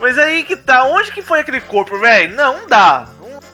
mas 0.00 0.18
aí 0.18 0.44
que 0.44 0.56
tá, 0.56 0.84
onde 0.84 1.12
que 1.12 1.22
foi 1.22 1.40
aquele 1.40 1.60
corpo, 1.60 1.98
velho? 1.98 2.34
Não, 2.34 2.58
não 2.60 2.68
dá. 2.68 3.06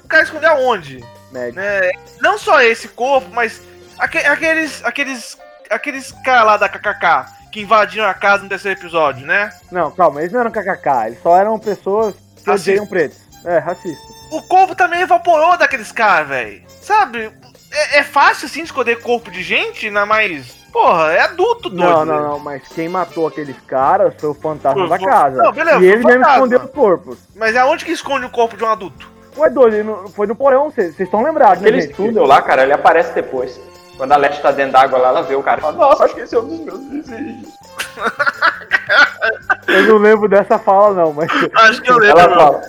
O 0.05 0.09
cara 0.09 0.23
escondeu 0.23 0.51
aonde? 0.51 1.05
Né? 1.33 1.91
Não 2.21 2.37
só 2.39 2.61
esse 2.61 2.89
corpo, 2.89 3.29
mas 3.33 3.63
aque- 3.99 4.19
aqueles, 4.19 4.85
aqueles, 4.85 5.39
aqueles 5.71 6.13
caras 6.25 6.45
lá 6.47 6.57
da 6.57 6.69
KKK 6.69 7.27
que 7.53 7.61
invadiram 7.63 8.07
a 8.07 8.15
casa 8.15 8.43
no 8.43 8.49
terceiro 8.49 8.79
episódio, 8.79 9.27
né? 9.27 9.51
Não, 9.71 9.91
calma, 9.91 10.21
eles 10.21 10.33
não 10.33 10.41
eram 10.41 10.51
kkk, 10.51 11.07
eles 11.07 11.23
só 11.23 11.37
eram 11.37 11.59
pessoas 11.59 12.15
que 12.43 12.51
odeiam 12.51 12.87
pretos. 12.87 13.19
É, 13.45 13.59
racista. 13.59 14.03
O 14.33 14.43
corpo 14.43 14.75
também 14.75 15.01
evaporou 15.01 15.57
daqueles 15.57 15.91
caras, 15.91 16.29
velho. 16.29 16.63
Sabe? 16.83 17.33
É, 17.73 17.99
é 17.99 18.03
fácil 18.03 18.47
assim 18.47 18.63
esconder 18.63 18.97
corpo 19.01 19.31
de 19.31 19.43
gente, 19.43 19.91
na 19.91 20.05
mais. 20.05 20.59
Porra, 20.73 21.13
é 21.13 21.21
adulto 21.23 21.69
doido. 21.69 21.83
Não, 21.89 22.05
não, 22.05 22.15
velho. 22.17 22.29
não, 22.29 22.39
mas 22.39 22.63
quem 22.69 22.89
matou 22.89 23.27
aqueles 23.27 23.57
caras 23.67 24.15
foi 24.19 24.31
o 24.31 24.35
fantasma 24.35 24.87
Foi- 24.87 24.99
da 24.99 25.05
casa. 25.05 25.43
Não, 25.43 25.53
beleza, 25.53 25.81
e 25.81 25.87
ele 25.87 26.03
o 26.03 26.07
mesmo 26.07 26.23
fantasma. 26.23 26.35
escondeu 26.47 26.61
os 26.61 26.71
corpos. 26.71 27.19
Mas 27.35 27.57
aonde 27.57 27.85
que 27.85 27.93
esconde 27.93 28.27
o 28.27 28.31
corpo 28.31 28.57
de 28.57 28.65
um 28.65 28.69
adulto? 28.69 29.09
Ué, 29.37 29.49
doido, 29.51 30.09
foi 30.15 30.27
no 30.27 30.35
porão, 30.37 30.71
vocês 30.71 30.99
estão 30.99 31.23
lembrados, 31.23 31.63
né, 31.63 31.69
Aquele 31.69 31.83
gente? 31.83 31.95
túnel 31.95 32.25
lá, 32.27 32.43
cara, 32.43 32.63
ele 32.65 32.73
aparece 32.73 33.13
depois. 33.15 33.61
Quando 33.97 34.13
a 34.13 34.17
Leste 34.17 34.41
tá 34.43 34.51
dentro 34.51 34.73
d'água 34.73 34.99
lá, 34.99 35.09
ela 35.09 35.23
vê 35.23 35.35
o 35.35 35.43
cara 35.43 35.59
e 35.59 35.63
fala, 35.63 35.77
nossa, 35.77 36.05
acho 36.05 36.15
que 36.15 36.21
esse 36.23 36.35
é 36.35 36.39
um 36.39 36.47
dos 36.49 36.61
meus 36.61 36.81
vizinhos. 36.89 37.49
Eu 39.69 39.83
não 39.87 39.99
lembro 39.99 40.29
dessa 40.29 40.59
fala, 40.59 40.95
não, 40.95 41.13
mas. 41.13 41.29
Acho 41.55 41.83
que 41.83 41.91
eu 41.91 41.99
lembro. 41.99 42.19
Ela 42.21 42.35
fala. 42.37 42.63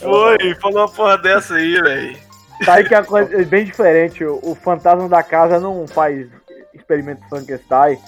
Foi, 0.00 0.54
falou 0.60 0.78
uma 0.78 0.88
porra 0.88 1.18
dessa 1.18 1.54
aí, 1.54 1.80
velho. 1.80 2.18
Tá 2.64 2.74
aí 2.74 2.84
que 2.84 2.94
a 2.94 3.04
coisa 3.04 3.40
é 3.40 3.44
bem 3.44 3.64
diferente. 3.64 4.24
O, 4.24 4.38
o 4.42 4.54
fantasma 4.54 5.08
da 5.08 5.22
casa 5.22 5.58
não 5.58 5.86
faz 5.86 6.26
experimento 6.74 7.22
Frankenstein. 7.28 7.98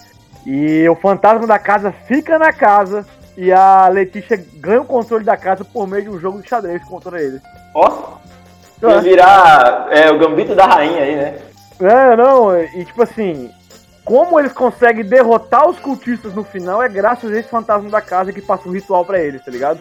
E 0.44 0.88
o 0.88 0.94
fantasma 0.96 1.46
da 1.46 1.59
casa 1.59 1.92
fica 2.07 2.38
na 2.38 2.53
casa. 2.53 3.07
E 3.36 3.50
a 3.50 3.88
Letícia 3.88 4.42
ganha 4.57 4.82
o 4.82 4.86
controle 4.86 5.24
da 5.24 5.36
casa 5.36 5.64
por 5.64 5.86
meio 5.86 6.03
de 6.03 6.11
um 6.11 6.20
jogo 6.20 6.42
de 6.42 6.48
xadrez 6.48 6.84
contra 6.84 7.20
ele. 7.20 7.40
Ó, 7.74 8.18
vai 8.80 9.00
virar 9.00 9.86
é, 9.90 10.11
o 10.11 10.18
gambito 10.18 10.55
da 10.55 10.66
rainha 10.66 11.03
aí, 11.03 11.16
né? 11.16 11.38
É, 11.80 12.16
não, 12.16 12.61
e 12.61 12.84
tipo 12.84 13.03
assim, 13.03 13.50
como 14.05 14.38
eles 14.38 14.53
conseguem 14.53 15.05
derrotar 15.05 15.68
os 15.68 15.78
cultistas 15.78 16.34
no 16.34 16.44
final 16.44 16.82
é 16.82 16.88
graças 16.88 17.30
a 17.32 17.38
esse 17.38 17.48
fantasma 17.48 17.88
da 17.88 18.00
casa 18.00 18.32
que 18.32 18.42
passa 18.42 18.68
um 18.68 18.72
ritual 18.72 19.05
pra 19.05 19.20
eles, 19.20 19.44
tá 19.44 19.50
ligado? 19.50 19.80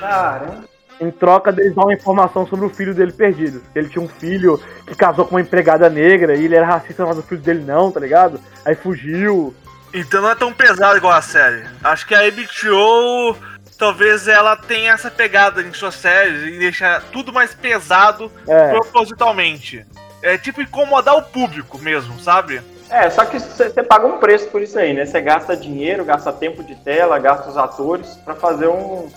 Caramba. 0.00 0.67
Em 1.00 1.10
troca 1.10 1.52
deles 1.52 1.74
dar 1.74 1.82
uma 1.84 1.94
informação 1.94 2.46
sobre 2.46 2.66
o 2.66 2.70
filho 2.70 2.94
dele 2.94 3.12
perdido. 3.12 3.62
Ele 3.74 3.88
tinha 3.88 4.02
um 4.04 4.08
filho 4.08 4.60
que 4.86 4.94
casou 4.94 5.24
com 5.24 5.36
uma 5.36 5.40
empregada 5.40 5.88
negra 5.88 6.34
e 6.34 6.44
ele 6.44 6.56
era 6.56 6.66
racista, 6.66 7.06
mas 7.06 7.16
o 7.18 7.22
filho 7.22 7.40
dele 7.40 7.62
não, 7.64 7.90
tá 7.92 8.00
ligado? 8.00 8.40
Aí 8.64 8.74
fugiu. 8.74 9.54
Então 9.94 10.20
não 10.20 10.30
é 10.30 10.34
tão 10.34 10.52
pesado 10.52 10.96
igual 10.96 11.12
a 11.12 11.22
série. 11.22 11.64
Acho 11.84 12.06
que 12.06 12.14
a 12.14 12.22
HBO 12.30 13.36
talvez 13.78 14.26
ela 14.26 14.56
tenha 14.56 14.92
essa 14.92 15.10
pegada 15.10 15.62
em 15.62 15.72
suas 15.72 15.94
séries 15.94 16.42
e 16.54 16.58
deixa 16.58 17.00
tudo 17.12 17.32
mais 17.32 17.54
pesado 17.54 18.30
É. 18.46 18.70
propositalmente. 18.70 19.86
É 20.20 20.36
tipo 20.36 20.60
incomodar 20.60 21.16
o 21.16 21.22
público 21.22 21.78
mesmo, 21.78 22.18
sabe? 22.18 22.60
É, 22.90 23.08
só 23.10 23.24
que 23.24 23.38
você 23.38 23.82
paga 23.82 24.06
um 24.06 24.18
preço 24.18 24.48
por 24.48 24.62
isso 24.62 24.78
aí, 24.78 24.94
né? 24.94 25.04
Você 25.06 25.20
gasta 25.20 25.56
dinheiro, 25.56 26.04
gasta 26.04 26.32
tempo 26.32 26.64
de 26.64 26.74
tela, 26.76 27.18
gasta 27.18 27.48
os 27.48 27.56
atores 27.56 28.16
para 28.24 28.34
fazer 28.34 28.66
um. 28.66 29.08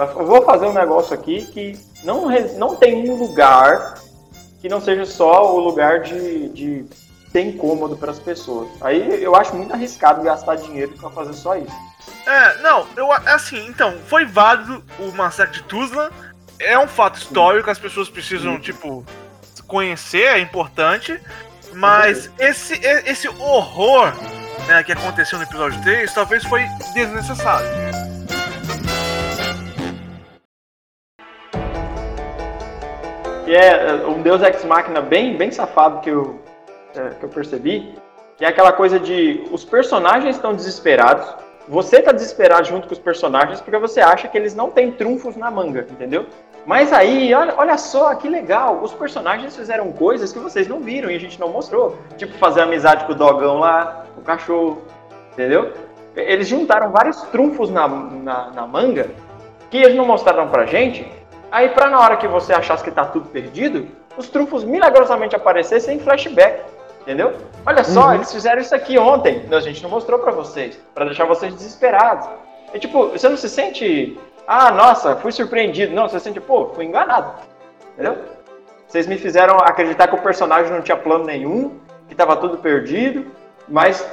Eu 0.00 0.26
vou 0.26 0.42
fazer 0.42 0.66
um 0.66 0.72
negócio 0.72 1.14
aqui 1.14 1.44
que 1.46 1.78
não, 2.02 2.28
não 2.56 2.76
tem 2.76 3.08
um 3.10 3.14
lugar 3.16 3.94
que 4.60 4.68
não 4.68 4.80
seja 4.80 5.04
só 5.06 5.54
o 5.54 5.60
lugar 5.60 6.00
de, 6.00 6.48
de 6.50 6.84
ser 7.30 7.42
incômodo 7.42 7.96
para 7.96 8.10
as 8.10 8.18
pessoas. 8.18 8.68
Aí 8.80 9.22
eu 9.22 9.34
acho 9.34 9.54
muito 9.54 9.72
arriscado 9.72 10.22
gastar 10.22 10.56
dinheiro 10.56 10.92
para 10.98 11.10
fazer 11.10 11.32
só 11.34 11.56
isso. 11.56 11.74
É, 12.26 12.58
não, 12.62 12.86
eu 12.96 13.10
assim, 13.12 13.66
então, 13.66 13.96
foi 14.06 14.24
válido 14.24 14.82
o 14.98 15.12
massacre 15.12 15.58
de 15.58 15.62
Tuzla. 15.64 16.10
É 16.58 16.78
um 16.78 16.88
fato 16.88 17.18
histórico, 17.18 17.70
as 17.70 17.78
pessoas 17.78 18.10
precisam, 18.10 18.54
Sim. 18.56 18.60
tipo, 18.60 19.04
conhecer, 19.66 20.24
é 20.24 20.40
importante. 20.40 21.20
Mas 21.72 22.30
esse, 22.38 22.74
esse 23.06 23.28
horror 23.28 24.12
né, 24.66 24.82
que 24.82 24.92
aconteceu 24.92 25.38
no 25.38 25.44
episódio 25.44 25.80
3 25.82 26.12
talvez 26.12 26.44
foi 26.44 26.64
desnecessário. 26.94 27.66
Que 33.50 33.56
é 33.56 34.06
um 34.06 34.22
Deus 34.22 34.40
Ex 34.42 34.64
Machina 34.64 35.00
bem, 35.00 35.36
bem 35.36 35.50
safado 35.50 35.98
que 36.02 36.08
eu, 36.08 36.38
é, 36.94 37.08
que 37.14 37.24
eu 37.24 37.28
percebi. 37.28 37.96
Que 38.36 38.44
é 38.44 38.48
aquela 38.48 38.70
coisa 38.70 38.96
de 38.96 39.44
os 39.50 39.64
personagens 39.64 40.36
estão 40.36 40.54
desesperados. 40.54 41.26
Você 41.66 41.96
está 41.96 42.12
desesperado 42.12 42.68
junto 42.68 42.86
com 42.86 42.92
os 42.92 43.00
personagens 43.00 43.60
porque 43.60 43.76
você 43.76 44.00
acha 44.00 44.28
que 44.28 44.38
eles 44.38 44.54
não 44.54 44.70
têm 44.70 44.92
trunfos 44.92 45.34
na 45.34 45.50
manga, 45.50 45.84
entendeu? 45.90 46.26
Mas 46.64 46.92
aí, 46.92 47.34
olha, 47.34 47.52
olha 47.56 47.76
só 47.76 48.14
que 48.14 48.28
legal, 48.28 48.84
os 48.84 48.92
personagens 48.92 49.56
fizeram 49.56 49.90
coisas 49.90 50.32
que 50.32 50.38
vocês 50.38 50.68
não 50.68 50.78
viram 50.78 51.10
e 51.10 51.16
a 51.16 51.18
gente 51.18 51.40
não 51.40 51.48
mostrou. 51.48 51.98
Tipo, 52.16 52.38
fazer 52.38 52.60
amizade 52.60 53.04
com 53.04 53.14
o 53.14 53.16
dogão 53.16 53.58
lá, 53.58 54.06
o 54.16 54.20
cachorro, 54.20 54.80
entendeu? 55.32 55.72
Eles 56.14 56.46
juntaram 56.46 56.92
vários 56.92 57.20
trunfos 57.22 57.68
na, 57.68 57.88
na, 57.88 58.50
na 58.52 58.64
manga 58.64 59.10
que 59.72 59.78
eles 59.78 59.96
não 59.96 60.06
mostraram 60.06 60.48
pra 60.48 60.66
gente. 60.66 61.19
Aí, 61.50 61.68
pra 61.70 61.88
na 61.88 62.00
hora 62.00 62.16
que 62.16 62.28
você 62.28 62.52
achasse 62.52 62.84
que 62.84 62.90
tá 62.90 63.04
tudo 63.04 63.28
perdido, 63.28 63.88
os 64.16 64.28
trunfos 64.28 64.64
milagrosamente 64.64 65.34
aparecessem 65.34 65.96
em 65.96 66.00
flashback, 66.00 66.62
entendeu? 67.02 67.34
Olha 67.66 67.84
só, 67.84 68.08
uhum. 68.08 68.14
eles 68.14 68.32
fizeram 68.32 68.60
isso 68.60 68.74
aqui 68.74 68.98
ontem, 68.98 69.44
a 69.50 69.60
gente 69.60 69.82
não 69.82 69.90
mostrou 69.90 70.18
pra 70.18 70.32
vocês, 70.32 70.78
para 70.94 71.06
deixar 71.06 71.24
vocês 71.24 71.54
desesperados. 71.54 72.28
E 72.72 72.78
tipo, 72.78 73.08
você 73.08 73.28
não 73.28 73.36
se 73.36 73.48
sente 73.48 74.16
ah, 74.52 74.72
nossa, 74.72 75.14
fui 75.14 75.30
surpreendido. 75.30 75.94
Não, 75.94 76.08
você 76.08 76.18
sente, 76.18 76.40
pô, 76.40 76.70
fui 76.74 76.84
enganado. 76.84 77.32
Entendeu? 77.92 78.18
Vocês 78.84 79.06
me 79.06 79.16
fizeram 79.16 79.56
acreditar 79.58 80.08
que 80.08 80.16
o 80.16 80.22
personagem 80.22 80.72
não 80.72 80.82
tinha 80.82 80.96
plano 80.96 81.24
nenhum, 81.24 81.78
que 82.08 82.14
estava 82.14 82.36
tudo 82.36 82.58
perdido, 82.58 83.30
mas 83.68 84.04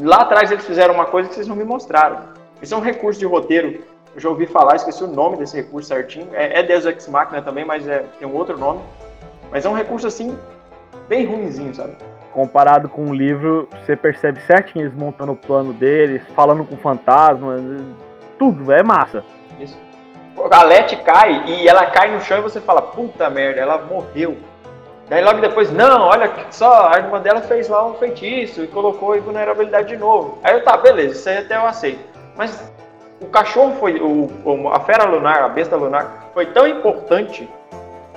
lá 0.00 0.18
atrás 0.18 0.52
eles 0.52 0.64
fizeram 0.64 0.94
uma 0.94 1.06
coisa 1.06 1.28
que 1.28 1.34
vocês 1.34 1.48
não 1.48 1.56
me 1.56 1.64
mostraram. 1.64 2.28
Isso 2.62 2.72
é 2.72 2.76
um 2.76 2.80
recurso 2.80 3.18
de 3.18 3.26
roteiro. 3.26 3.82
Eu 4.14 4.20
já 4.20 4.28
ouvi 4.28 4.46
falar, 4.46 4.76
esqueci 4.76 5.02
o 5.02 5.06
nome 5.06 5.38
desse 5.38 5.56
recurso 5.56 5.88
certinho. 5.88 6.28
É, 6.32 6.60
é 6.60 6.62
Deus 6.62 6.84
Ex 6.84 7.08
Machina 7.08 7.40
também, 7.40 7.64
mas 7.64 7.88
é, 7.88 8.04
tem 8.18 8.28
um 8.28 8.34
outro 8.34 8.58
nome. 8.58 8.80
Mas 9.50 9.64
é 9.64 9.68
um 9.68 9.74
recurso 9.74 10.06
assim, 10.06 10.38
bem 11.08 11.26
ruimzinho, 11.26 11.74
sabe? 11.74 11.96
Comparado 12.32 12.88
com 12.88 13.10
o 13.10 13.14
livro, 13.14 13.68
você 13.84 13.96
percebe 13.96 14.40
certinho 14.42 14.84
eles 14.84 14.94
montando 14.94 15.32
o 15.32 15.36
plano 15.36 15.72
deles, 15.72 16.22
falando 16.34 16.64
com 16.64 16.76
fantasmas, 16.76 17.60
tudo, 18.38 18.72
é 18.72 18.82
massa. 18.82 19.24
Isso. 19.60 19.78
A 20.50 20.62
Leti 20.62 20.96
cai 20.96 21.44
e 21.46 21.68
ela 21.68 21.86
cai 21.86 22.14
no 22.14 22.20
chão 22.20 22.38
e 22.38 22.42
você 22.42 22.60
fala, 22.60 22.82
puta 22.82 23.28
merda, 23.30 23.60
ela 23.60 23.78
morreu. 23.78 24.36
Daí 25.08 25.22
logo 25.22 25.40
depois, 25.40 25.70
não, 25.70 26.02
olha 26.02 26.30
só, 26.50 26.88
a 26.88 26.98
irmã 26.98 27.20
dela 27.20 27.42
fez 27.42 27.68
lá 27.68 27.86
um 27.86 27.94
feitiço 27.94 28.64
e 28.64 28.66
colocou 28.66 29.20
vulnerabilidade 29.20 29.88
de 29.88 29.96
novo. 29.96 30.38
Aí 30.42 30.54
eu, 30.54 30.64
tá, 30.64 30.76
beleza, 30.76 31.14
isso 31.14 31.28
aí 31.28 31.38
até 31.38 31.56
eu 31.56 31.66
aceito. 31.66 32.00
Mas 32.34 32.72
o 33.22 33.26
cachorro 33.26 33.76
foi, 33.78 34.00
o, 34.00 34.68
a 34.72 34.80
fera 34.80 35.04
lunar, 35.04 35.42
a 35.42 35.48
besta 35.48 35.76
lunar, 35.76 36.30
foi 36.34 36.46
tão 36.46 36.66
importante. 36.66 37.48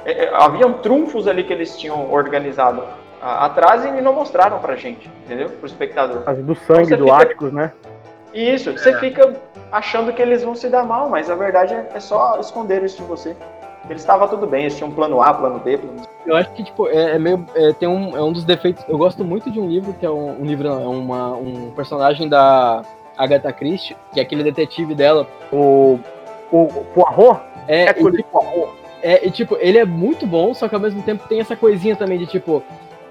É, 0.04 0.26
é, 0.26 0.36
haviam 0.36 0.74
trunfos 0.74 1.28
ali 1.28 1.44
que 1.44 1.54
eles 1.54 1.78
tinham 1.78 2.12
organizado 2.12 2.84
a, 3.22 3.46
atrás 3.46 3.86
e 3.86 4.02
não 4.02 4.14
mostraram 4.14 4.60
pra 4.60 4.76
gente, 4.76 5.10
entendeu? 5.24 5.50
Pro 5.50 5.68
espectador. 5.68 6.24
As 6.26 6.38
do 6.40 6.56
sangue 6.56 6.94
então, 6.94 6.98
do 6.98 7.06
fica... 7.06 7.18
Áticos, 7.18 7.54
né? 7.54 7.72
Isso, 8.34 8.72
você 8.74 8.90
é. 8.90 9.00
fica 9.00 9.34
achando 9.72 10.12
que 10.12 10.22
eles 10.22 10.44
vão 10.44 10.56
se 10.56 10.68
dar 10.68 10.84
mal, 10.84 11.10
mas 11.10 11.30
a 11.30 11.36
verdade 11.36 11.74
é, 11.74 11.90
é 11.94 12.00
só 12.00 12.38
esconder 12.40 12.84
isso 12.84 12.98
de 12.98 13.08
você. 13.08 13.36
Eles 13.90 14.02
estavam 14.02 14.28
tudo 14.28 14.48
bem, 14.48 14.62
eles 14.62 14.76
tinham 14.76 14.92
plano 14.92 15.22
A, 15.22 15.34
plano 15.34 15.60
B, 15.60 15.78
plano 15.78 16.00
C. 16.00 16.10
Eu 16.26 16.36
acho 16.36 16.52
que, 16.54 16.64
tipo, 16.64 16.88
é, 16.88 17.12
é 17.12 17.20
meio. 17.20 17.46
É, 17.56 17.72
tem 17.74 17.88
um, 17.88 18.18
é 18.18 18.22
um 18.22 18.34
dos 18.34 18.44
defeitos. 18.44 18.84
Eu 18.90 18.98
gosto 18.98 19.24
muito 19.24 19.52
de 19.52 19.60
um 19.60 19.70
livro 19.70 19.94
que 19.94 20.06
é 20.06 20.10
um, 20.10 20.42
um 20.42 20.46
livro, 20.46 20.68
não, 20.68 20.82
é 20.82 20.88
uma, 20.88 21.34
um 21.36 21.72
personagem 21.72 22.28
da 22.28 22.82
Agatha 23.18 23.52
Christie, 23.52 23.96
que 24.14 24.20
é 24.20 24.24
aquele 24.24 24.44
detetive 24.44 24.96
dela. 24.96 25.28
O. 25.52 26.00
O 26.52 26.68
Poirot? 26.94 27.42
É, 27.68 27.86
é, 27.86 27.90
e, 27.90 28.12
tipo, 28.12 28.70
é, 29.02 29.28
e, 29.28 29.32
tipo, 29.32 29.58
ele 29.60 29.78
é 29.78 29.86
muito 29.86 30.28
bom, 30.28 30.54
só 30.54 30.68
que 30.68 30.76
ao 30.76 30.82
mesmo 30.82 31.02
tempo 31.02 31.28
tem 31.28 31.40
essa 31.40 31.56
coisinha 31.56 31.96
também 31.96 32.18
de 32.18 32.26
tipo. 32.26 32.64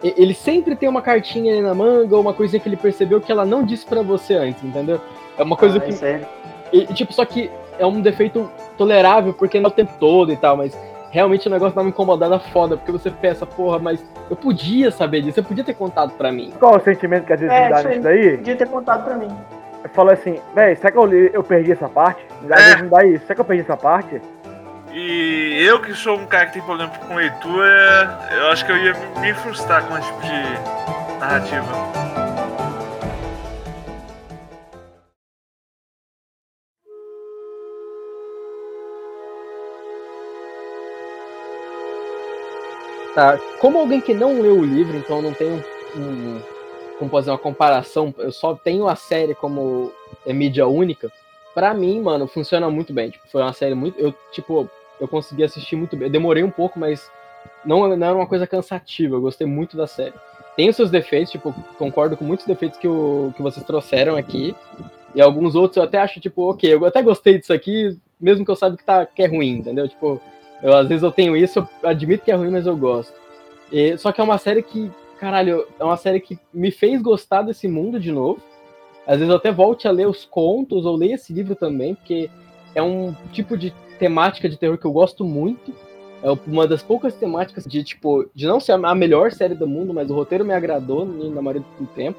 Ele 0.03 0.35
sempre 0.35 0.77
tem 0.77 0.87
uma 0.87 1.01
cartinha 1.01 1.53
ali 1.53 1.63
na 1.63 1.75
manga, 1.75 2.15
ou 2.15 2.21
uma 2.21 2.35
coisinha 2.35 2.61
que 2.61 2.69
ele 2.69 2.77
percebeu 2.77 3.23
que 3.23 3.33
ela 3.33 3.47
não 3.47 3.65
disse 3.65 3.87
para 3.87 4.03
você 4.03 4.35
antes, 4.35 4.63
entendeu? 4.63 5.01
É 5.39 5.43
uma 5.43 5.57
coisa 5.57 5.79
ah, 5.79 5.81
que. 5.81 6.05
É 6.05 6.21
e, 6.73 6.87
tipo, 6.93 7.13
só 7.13 7.25
que 7.25 7.51
é 7.79 7.87
um 7.87 8.01
defeito 8.01 8.51
tolerável, 8.77 9.33
porque 9.33 9.59
não 9.59 9.71
é 9.71 9.73
o 9.73 9.75
tempo 9.75 9.93
todo 9.99 10.33
e 10.33 10.37
tal, 10.37 10.57
mas 10.57 10.77
realmente 11.11 11.47
o 11.47 11.51
negócio 11.51 11.75
dá 11.75 11.81
uma 11.81 11.91
incomodada 11.91 12.39
foda, 12.41 12.77
porque 12.77 12.91
você 12.91 13.09
pensa, 13.09 13.47
porra, 13.47 13.79
mas 13.79 14.05
eu 14.29 14.35
podia 14.35 14.91
saber 14.91 15.23
disso, 15.23 15.39
eu 15.39 15.45
podia 15.45 15.63
ter 15.63 15.75
contado 15.75 16.13
pra 16.15 16.33
mim. 16.33 16.53
Qual 16.59 16.77
o 16.77 16.81
sentimento 16.81 17.25
que 17.25 17.33
às 17.33 17.41
vezes 17.41 17.55
é, 17.55 17.69
dá 17.71 17.83
nisso 17.85 18.01
daí? 18.01 18.37
Podia 18.39 18.57
ter 18.57 18.69
contado 18.69 19.05
pra 19.05 19.17
mim. 19.17 19.29
Eu 19.85 19.91
falo 19.91 20.11
assim, 20.11 20.41
véi, 20.55 20.75
será 20.77 20.91
que 20.91 20.97
eu, 20.97 21.13
eu 21.13 21.45
perdi 21.45 21.73
essa 21.73 21.91
parte? 21.91 22.25
Às 22.51 22.51
é. 22.51 22.65
vezes 22.65 22.83
não 22.83 22.89
dá 22.89 23.05
isso, 23.05 23.27
será 23.27 23.35
que 23.35 23.41
eu 23.43 23.45
perdi 23.45 23.63
essa 23.63 23.77
parte? 23.77 24.21
E 24.91 25.63
eu 25.63 25.79
que 25.83 25.93
sou 25.93 26.17
um 26.17 26.25
cara 26.25 26.47
que 26.47 26.55
tem 26.55 26.63
problema 26.63 26.91
com 27.07 27.17
leitura, 27.17 28.19
eu 28.33 28.47
acho 28.47 28.65
que 28.65 28.73
eu 28.73 28.79
ia 28.79 28.95
me 29.21 29.35
frustrar 29.35 29.87
com 29.87 29.99
esse 29.99 30.07
tipo 30.07 30.23
de 30.23 31.19
narrativa. 31.21 31.69
Tá. 43.15 43.39
Como 43.61 43.79
alguém 43.79 44.01
que 44.01 44.15
não 44.15 44.41
leu 44.41 44.59
o 44.59 44.65
livro, 44.65 44.97
então 44.97 45.21
não 45.21 45.35
tenho 45.35 45.63
um, 45.95 46.41
como 46.99 47.11
fazer 47.11 47.31
uma 47.31 47.39
comparação, 47.39 48.15
eu 48.19 48.33
só 48.33 48.55
tenho 48.55 48.89
a 48.89 48.97
série 48.97 49.35
como 49.35 49.93
é 50.27 50.33
mídia 50.33 50.67
única. 50.67 51.11
Para 51.55 51.73
mim, 51.75 52.01
mano, 52.01 52.27
funciona 52.27 52.69
muito 52.71 52.93
bem. 52.93 53.11
Tipo, 53.11 53.29
foi 53.29 53.43
uma 53.43 53.53
série 53.53 53.75
muito, 53.75 53.99
eu 53.99 54.15
tipo, 54.33 54.69
eu 55.01 55.09
consegui 55.09 55.45
assistir 55.45 55.77
muito 55.77 55.97
bem. 55.97 56.09
Eu 56.09 56.13
demorei 56.13 56.43
um 56.43 56.51
pouco, 56.51 56.79
mas 56.79 57.11
não, 57.65 57.97
não 57.97 58.07
era 58.07 58.17
uma 58.17 58.27
coisa 58.27 58.47
cansativa. 58.47 59.17
Eu 59.17 59.21
gostei 59.21 59.47
muito 59.47 59.77
da 59.77 59.87
série. 59.87 60.15
Tem 60.57 60.69
os 60.69 60.77
seus 60.77 60.91
defeitos, 60.91 61.33
tipo, 61.33 61.53
concordo 61.79 62.17
com 62.17 62.25
muitos 62.25 62.47
defeitos 62.47 62.79
que, 62.79 62.87
o, 62.87 63.33
que 63.37 63.43
vocês 63.43 63.65
trouxeram 63.67 64.17
aqui. 64.17 64.55
E 65.15 65.21
alguns 65.21 65.55
outros 65.55 65.77
eu 65.77 65.83
até 65.83 65.99
acho, 65.99 66.21
tipo, 66.21 66.51
ok, 66.51 66.75
eu 66.75 66.85
até 66.85 67.03
gostei 67.03 67.39
disso 67.39 67.53
aqui, 67.53 67.99
mesmo 68.21 68.45
que 68.45 68.51
eu 68.51 68.57
saiba 68.57 68.77
que, 68.77 68.85
tá, 68.85 69.05
que 69.07 69.23
é 69.23 69.27
ruim, 69.27 69.59
entendeu? 69.59 69.89
Tipo, 69.89 70.21
eu, 70.63 70.77
às 70.77 70.89
vezes 70.89 71.03
eu 71.03 71.13
tenho 71.13 71.37
isso, 71.37 71.59
eu 71.59 71.89
admito 71.89 72.25
que 72.25 72.31
é 72.31 72.35
ruim, 72.35 72.51
mas 72.51 72.67
eu 72.67 72.77
gosto. 72.77 73.13
E, 73.71 73.97
só 73.99 74.13
que 74.13 74.21
é 74.21 74.25
uma 74.25 74.39
série 74.39 74.63
que, 74.63 74.91
caralho, 75.19 75.67
é 75.79 75.85
uma 75.85 75.97
série 75.97 76.21
que 76.21 76.39
me 76.53 76.71
fez 76.71 77.01
gostar 77.01 77.43
desse 77.43 77.69
mundo 77.69 77.99
de 77.99 78.13
novo. 78.13 78.41
Às 79.07 79.19
vezes 79.19 79.31
eu 79.31 79.37
até 79.37 79.53
volte 79.53 79.87
a 79.87 79.91
ler 79.91 80.07
os 80.07 80.25
contos 80.25 80.87
ou 80.87 80.97
leio 80.97 81.15
esse 81.15 81.33
livro 81.33 81.55
também, 81.55 81.95
porque 81.95 82.31
é 82.75 82.83
um 82.83 83.15
tipo 83.33 83.57
de 83.57 83.73
temática 83.99 84.49
de 84.49 84.57
terror 84.57 84.79
que 84.79 84.87
eu 84.87 84.93
gosto 84.93 85.25
muito. 85.25 85.73
É 86.23 86.31
uma 86.47 86.67
das 86.67 86.83
poucas 86.83 87.15
temáticas 87.15 87.65
de, 87.65 87.85
tipo, 87.85 88.27
de 88.35 88.47
não 88.47 88.59
ser 88.59 88.73
a 88.73 88.95
melhor 88.95 89.31
série 89.31 89.55
do 89.55 89.67
mundo, 89.67 89.93
mas 89.93 90.11
o 90.11 90.15
roteiro 90.15 90.45
me 90.45 90.55
agradou 90.55 91.05
na 91.05 91.43
maioria 91.43 91.63
do 91.79 91.87
tempo. 91.89 92.19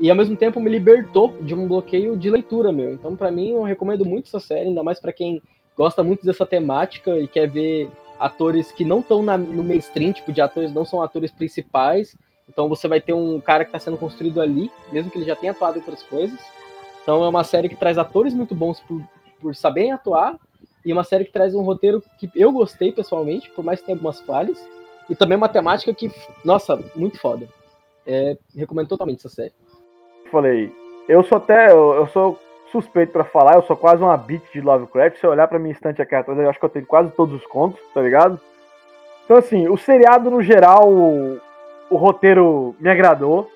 E 0.00 0.08
ao 0.08 0.16
mesmo 0.16 0.36
tempo 0.36 0.60
me 0.60 0.70
libertou 0.70 1.34
de 1.42 1.54
um 1.54 1.66
bloqueio 1.68 2.16
de 2.16 2.30
leitura, 2.30 2.72
meu. 2.72 2.94
Então, 2.94 3.14
para 3.16 3.30
mim, 3.30 3.50
eu 3.50 3.62
recomendo 3.62 4.04
muito 4.04 4.26
essa 4.28 4.40
série, 4.40 4.68
ainda 4.68 4.82
mais 4.82 4.98
para 4.98 5.12
quem 5.12 5.42
gosta 5.76 6.02
muito 6.02 6.24
dessa 6.24 6.46
temática 6.46 7.18
e 7.18 7.28
quer 7.28 7.48
ver 7.50 7.90
atores 8.18 8.72
que 8.72 8.84
não 8.84 9.00
estão 9.00 9.22
no 9.22 9.64
mainstream, 9.64 10.12
tipo, 10.12 10.32
de 10.32 10.40
atores 10.40 10.72
não 10.72 10.84
são 10.84 11.02
atores 11.02 11.30
principais. 11.30 12.16
Então 12.48 12.68
você 12.68 12.88
vai 12.88 13.00
ter 13.00 13.12
um 13.12 13.40
cara 13.40 13.64
que 13.64 13.68
está 13.68 13.78
sendo 13.78 13.98
construído 13.98 14.40
ali, 14.40 14.70
mesmo 14.90 15.10
que 15.10 15.18
ele 15.18 15.26
já 15.26 15.36
tenha 15.36 15.52
atuado 15.52 15.76
em 15.76 15.80
outras 15.80 16.02
coisas. 16.02 16.38
Então 17.02 17.24
é 17.24 17.28
uma 17.28 17.44
série 17.44 17.68
que 17.68 17.76
traz 17.76 17.98
atores 17.98 18.34
muito 18.34 18.54
bons 18.54 18.80
por, 18.80 19.02
por 19.40 19.54
saberem 19.54 19.92
atuar, 19.92 20.36
e 20.84 20.92
uma 20.92 21.04
série 21.04 21.24
que 21.24 21.32
traz 21.32 21.54
um 21.54 21.62
roteiro 21.62 22.02
que 22.18 22.30
eu 22.34 22.50
gostei 22.52 22.92
pessoalmente, 22.92 23.50
por 23.50 23.64
mais 23.64 23.80
que 23.80 23.86
tenha 23.86 23.96
algumas 23.96 24.20
falhas, 24.20 24.58
e 25.08 25.14
também 25.14 25.36
uma 25.36 25.48
temática 25.48 25.92
que, 25.92 26.10
nossa, 26.44 26.82
muito 26.94 27.18
foda. 27.18 27.48
É, 28.06 28.38
recomendo 28.56 28.88
totalmente 28.88 29.18
essa 29.18 29.28
série. 29.28 29.52
Falei, 30.30 30.72
eu 31.08 31.22
sou 31.24 31.38
até, 31.38 31.70
eu, 31.70 31.94
eu 31.94 32.06
sou 32.08 32.38
suspeito 32.70 33.12
para 33.12 33.24
falar, 33.24 33.54
eu 33.54 33.62
sou 33.62 33.76
quase 33.76 34.02
uma 34.02 34.16
beat 34.16 34.42
de 34.52 34.60
Lovecraft. 34.60 35.18
Se 35.18 35.26
eu 35.26 35.30
olhar 35.30 35.48
pra 35.48 35.58
minha 35.58 35.72
estante 35.72 36.00
aqui 36.00 36.14
atrás, 36.14 36.38
eu 36.38 36.48
acho 36.48 36.58
que 36.58 36.64
eu 36.64 36.70
tenho 36.70 36.86
quase 36.86 37.10
todos 37.10 37.34
os 37.34 37.46
contos, 37.46 37.80
tá 37.92 38.00
ligado? 38.00 38.40
Então, 39.24 39.36
assim, 39.36 39.68
o 39.68 39.76
seriado 39.76 40.30
no 40.30 40.42
geral, 40.42 40.88
o 40.88 41.96
roteiro 41.96 42.74
me 42.80 42.88
agradou, 42.88 43.48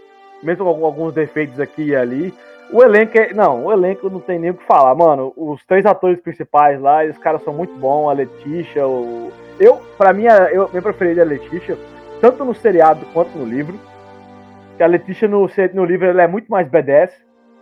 mesmo 0.43 0.65
com 0.65 0.85
alguns 0.85 1.15
defeitos 1.15 1.59
aqui 1.61 1.89
e 1.89 1.97
ali. 1.97 2.35
O 2.73 2.83
elenco 2.83 3.19
é. 3.19 3.33
Não, 3.33 3.67
o 3.67 3.73
elenco 3.73 4.09
não 4.09 4.21
tem 4.21 4.39
nem 4.39 4.51
o 4.51 4.55
que 4.55 4.65
falar, 4.65 4.95
mano. 4.95 5.33
Os 5.37 5.65
três 5.65 5.85
atores 5.85 6.21
principais 6.21 6.81
lá, 6.81 7.05
os 7.05 7.19
caras 7.19 7.43
são 7.43 7.53
muito 7.53 7.75
bons. 7.75 8.11
A 8.11 8.13
Letícia, 8.13 8.87
o. 8.87 9.31
Eu, 9.61 9.81
pra 9.99 10.13
mim, 10.13 10.25
eu, 10.53 10.69
minha 10.71 10.83
preferida 10.83 11.21
é 11.21 11.25
a 11.25 11.27
Letícia, 11.27 11.77
tanto 12.21 12.45
no 12.45 12.55
seriado 12.55 13.05
quanto 13.13 13.37
no 13.37 13.45
livro. 13.45 13.79
Que 14.77 14.83
a 14.83 14.87
Letícia 14.87 15.29
no, 15.29 15.49
no 15.75 15.85
livro 15.85 16.07
ela 16.07 16.23
é 16.23 16.27
muito 16.27 16.51
mais 16.51 16.67
badass, 16.67 17.13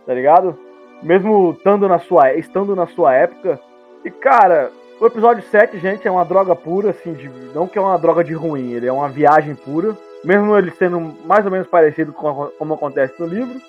tá 0.05 0.13
ligado? 0.13 0.57
Mesmo 1.01 1.51
estando 1.57 1.87
na 1.87 1.99
sua, 1.99 2.33
estando 2.33 2.75
na 2.75 2.87
sua 2.87 3.13
época. 3.13 3.59
E, 4.05 4.11
cara, 4.11 4.71
o 4.99 5.05
episódio 5.05 5.43
7, 5.43 5.79
gente, 5.79 6.07
é 6.07 6.11
uma 6.11 6.25
droga 6.25 6.55
pura, 6.55 6.91
assim, 6.91 7.13
de, 7.13 7.29
não 7.53 7.67
que 7.67 7.77
é 7.77 7.81
uma 7.81 7.97
droga 7.97 8.23
de 8.23 8.33
ruim, 8.33 8.73
ele 8.73 8.87
é 8.87 8.91
uma 8.91 9.09
viagem 9.09 9.55
pura. 9.55 9.97
Mesmo 10.23 10.55
ele 10.55 10.71
sendo 10.71 10.99
mais 11.25 11.43
ou 11.45 11.51
menos 11.51 11.67
parecido 11.67 12.13
com 12.13 12.51
como 12.57 12.73
acontece 12.75 13.19
no 13.19 13.25
livro. 13.25 13.59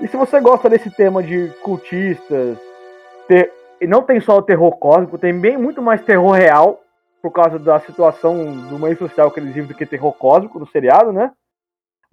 E 0.00 0.08
se 0.08 0.16
você 0.16 0.40
gosta 0.40 0.68
desse 0.68 0.90
tema 0.90 1.22
de 1.22 1.52
cultistas, 1.62 2.58
ter, 3.28 3.52
e 3.80 3.86
não 3.86 4.02
tem 4.02 4.20
só 4.20 4.38
o 4.38 4.42
terror 4.42 4.76
cósmico, 4.78 5.18
tem 5.18 5.38
bem 5.38 5.58
muito 5.58 5.82
mais 5.82 6.02
terror 6.02 6.32
real, 6.32 6.80
por 7.24 7.30
causa 7.30 7.58
da 7.58 7.80
situação 7.80 8.52
do 8.68 8.78
meio 8.78 8.98
social 8.98 9.30
que 9.30 9.40
eles 9.40 9.54
vivem 9.54 9.68
do 9.68 9.74
que 9.74 9.86
terror 9.86 10.12
cósmico 10.12 10.58
no 10.58 10.66
seriado, 10.66 11.10
né? 11.10 11.30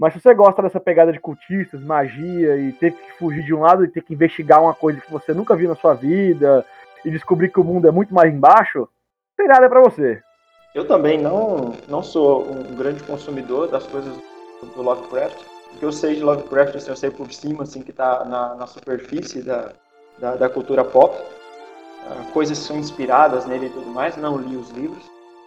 Mas 0.01 0.13
se 0.13 0.19
você 0.19 0.33
gosta 0.33 0.63
dessa 0.63 0.79
pegada 0.79 1.13
de 1.13 1.19
cultistas, 1.19 1.79
magia 1.79 2.57
e 2.57 2.71
ter 2.71 2.91
que 2.91 3.11
fugir 3.19 3.43
de 3.43 3.53
um 3.53 3.59
lado 3.59 3.85
e 3.85 3.87
ter 3.87 4.01
que 4.01 4.15
investigar 4.15 4.59
uma 4.59 4.73
coisa 4.73 4.99
que 4.99 5.11
você 5.11 5.31
nunca 5.31 5.55
viu 5.55 5.69
na 5.69 5.75
sua 5.75 5.93
vida 5.93 6.65
e 7.05 7.11
descobrir 7.11 7.49
que 7.49 7.59
o 7.59 7.63
mundo 7.63 7.87
é 7.87 7.91
muito 7.91 8.11
mais 8.11 8.33
embaixo, 8.33 8.89
seriado 9.35 9.63
é 9.63 9.69
para 9.69 9.79
você. 9.79 10.19
Eu 10.73 10.87
também 10.87 11.21
não, 11.21 11.75
não 11.87 12.01
sou 12.01 12.51
um 12.51 12.75
grande 12.75 13.03
consumidor 13.03 13.67
das 13.67 13.85
coisas 13.85 14.11
do 14.75 14.81
Lovecraft, 14.81 15.37
o 15.75 15.77
que 15.77 15.85
eu 15.85 15.91
sei 15.91 16.15
de 16.15 16.23
Lovecraft, 16.23 16.77
assim, 16.77 16.89
eu 16.89 16.95
sei 16.95 17.11
por 17.11 17.31
cima, 17.31 17.61
assim, 17.61 17.83
que 17.83 17.91
está 17.91 18.25
na, 18.25 18.55
na 18.55 18.65
superfície 18.65 19.43
da, 19.43 19.71
da, 20.17 20.35
da 20.35 20.49
cultura 20.49 20.83
pop. 20.83 21.15
Uh, 21.15 22.31
coisas 22.31 22.57
são 22.57 22.75
inspiradas 22.79 23.45
nele 23.45 23.67
e 23.67 23.69
tudo 23.69 23.91
mais, 23.91 24.17
não 24.17 24.35
li 24.35 24.57
os 24.57 24.71
livros. 24.71 25.03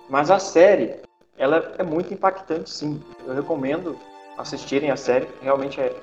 Mas 0.09 0.31
a 0.31 0.39
série, 0.39 1.01
ela 1.37 1.73
é 1.77 1.83
muito 1.83 2.15
impactante, 2.15 2.71
sim. 2.71 3.03
Eu 3.27 3.35
recomendo 3.35 3.99
assistirem 4.39 4.91
a 4.91 4.97
série. 4.97 5.29
Realmente 5.41 5.81
é, 5.81 5.95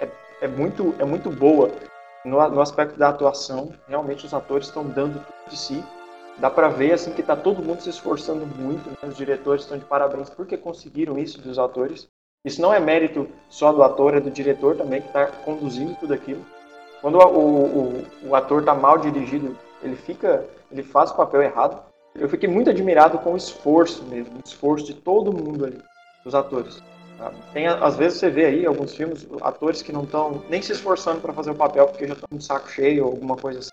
é, 0.00 0.08
é 0.42 0.48
muito, 0.48 0.94
é 0.98 1.04
muito 1.04 1.30
boa 1.30 1.70
no, 2.24 2.48
no 2.48 2.60
aspecto 2.60 2.98
da 2.98 3.08
atuação. 3.08 3.72
Realmente 3.88 4.26
os 4.26 4.34
atores 4.34 4.68
estão 4.68 4.84
dando 4.84 5.24
tudo 5.24 5.50
de 5.50 5.56
si. 5.56 5.84
Dá 6.38 6.50
para 6.50 6.68
ver 6.68 6.92
assim 6.92 7.12
que 7.12 7.20
está 7.20 7.36
todo 7.36 7.62
mundo 7.62 7.80
se 7.80 7.90
esforçando 7.90 8.46
muito. 8.46 8.88
Né? 8.90 8.96
Os 9.02 9.16
diretores 9.16 9.62
estão 9.62 9.78
de 9.78 9.84
parabéns 9.84 10.30
porque 10.30 10.56
conseguiram 10.56 11.18
isso 11.18 11.40
dos 11.40 11.58
atores. 11.58 12.08
Isso 12.44 12.60
não 12.60 12.74
é 12.74 12.80
mérito 12.80 13.28
só 13.48 13.72
do 13.72 13.82
ator, 13.82 14.14
é 14.14 14.20
do 14.20 14.30
diretor 14.30 14.76
também 14.76 15.00
que 15.00 15.06
está 15.06 15.26
conduzindo 15.26 15.96
tudo 15.98 16.12
aquilo. 16.12 16.44
Quando 17.00 17.18
o, 17.18 17.64
o, 17.98 18.06
o 18.28 18.34
ator 18.34 18.60
está 18.60 18.74
mal 18.74 18.98
dirigido, 18.98 19.56
ele 19.82 19.96
fica, 19.96 20.46
ele 20.70 20.82
faz 20.82 21.10
o 21.10 21.16
papel 21.16 21.42
errado. 21.42 21.82
Eu 22.14 22.28
fiquei 22.28 22.48
muito 22.48 22.70
admirado 22.70 23.18
com 23.18 23.34
o 23.34 23.36
esforço 23.36 24.04
mesmo, 24.04 24.36
o 24.36 24.42
esforço 24.44 24.86
de 24.86 24.94
todo 24.94 25.32
mundo 25.32 25.64
ali, 25.64 25.78
dos 26.24 26.34
atores. 26.34 26.82
Tá? 27.18 27.32
Tem, 27.52 27.66
às 27.66 27.96
vezes 27.96 28.18
você 28.18 28.30
vê 28.30 28.46
aí 28.46 28.66
alguns 28.66 28.94
filmes, 28.94 29.26
atores 29.40 29.82
que 29.82 29.92
não 29.92 30.04
estão 30.04 30.42
nem 30.48 30.60
se 30.60 30.72
esforçando 30.72 31.20
para 31.20 31.32
fazer 31.32 31.50
o 31.50 31.54
papel 31.54 31.86
porque 31.86 32.06
já 32.06 32.14
estão 32.14 32.28
de 32.36 32.44
saco 32.44 32.68
cheio 32.70 33.04
ou 33.04 33.12
alguma 33.12 33.36
coisa 33.36 33.60
assim. 33.60 33.70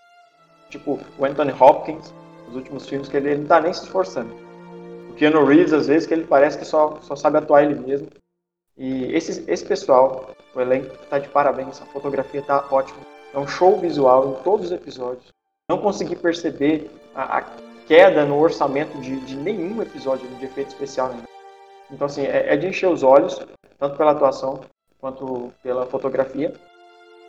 Tipo 0.70 0.98
o 1.18 1.24
Anthony 1.24 1.52
Hopkins, 1.52 2.14
nos 2.46 2.56
últimos 2.56 2.88
filmes 2.88 3.08
que 3.08 3.16
ele, 3.16 3.28
ele 3.28 3.36
não 3.36 3.42
está 3.44 3.60
nem 3.60 3.72
se 3.72 3.82
esforçando. 3.82 4.34
O 5.10 5.14
Keanu 5.14 5.44
Reeves, 5.44 5.72
às 5.72 5.88
vezes, 5.88 6.06
que 6.06 6.14
ele 6.14 6.24
parece 6.24 6.58
que 6.58 6.64
só, 6.64 6.98
só 7.02 7.14
sabe 7.14 7.38
atuar 7.38 7.64
ele 7.64 7.74
mesmo. 7.74 8.08
E 8.76 9.14
esse, 9.14 9.44
esse 9.46 9.64
pessoal, 9.64 10.30
o 10.54 10.60
elenco, 10.60 10.94
está 10.94 11.18
de 11.18 11.28
parabéns, 11.28 11.82
a 11.82 11.86
fotografia 11.86 12.40
está 12.40 12.64
ótima. 12.70 13.00
É 13.34 13.38
um 13.38 13.46
show 13.46 13.78
visual 13.78 14.30
em 14.30 14.42
todos 14.42 14.66
os 14.66 14.72
episódios. 14.72 15.26
Não 15.68 15.78
consegui 15.78 16.16
perceber 16.16 16.90
a, 17.14 17.38
a 17.38 17.42
queda 17.86 18.24
no 18.24 18.38
orçamento 18.38 18.98
de, 19.00 19.20
de, 19.20 19.36
nenhum 19.36 19.80
episódio 19.82 20.26
de 20.28 20.44
efeito 20.44 20.68
especial. 20.68 21.08
Né? 21.08 21.22
Então, 21.92 22.06
assim, 22.06 22.22
é, 22.22 22.54
é, 22.54 22.56
de 22.56 22.66
encher 22.66 22.88
os 22.88 23.02
olhos, 23.02 23.38
tanto 23.78 23.96
pela 23.96 24.12
atuação 24.12 24.60
quanto 24.98 25.52
pela 25.62 25.84
fotografia. 25.86 26.52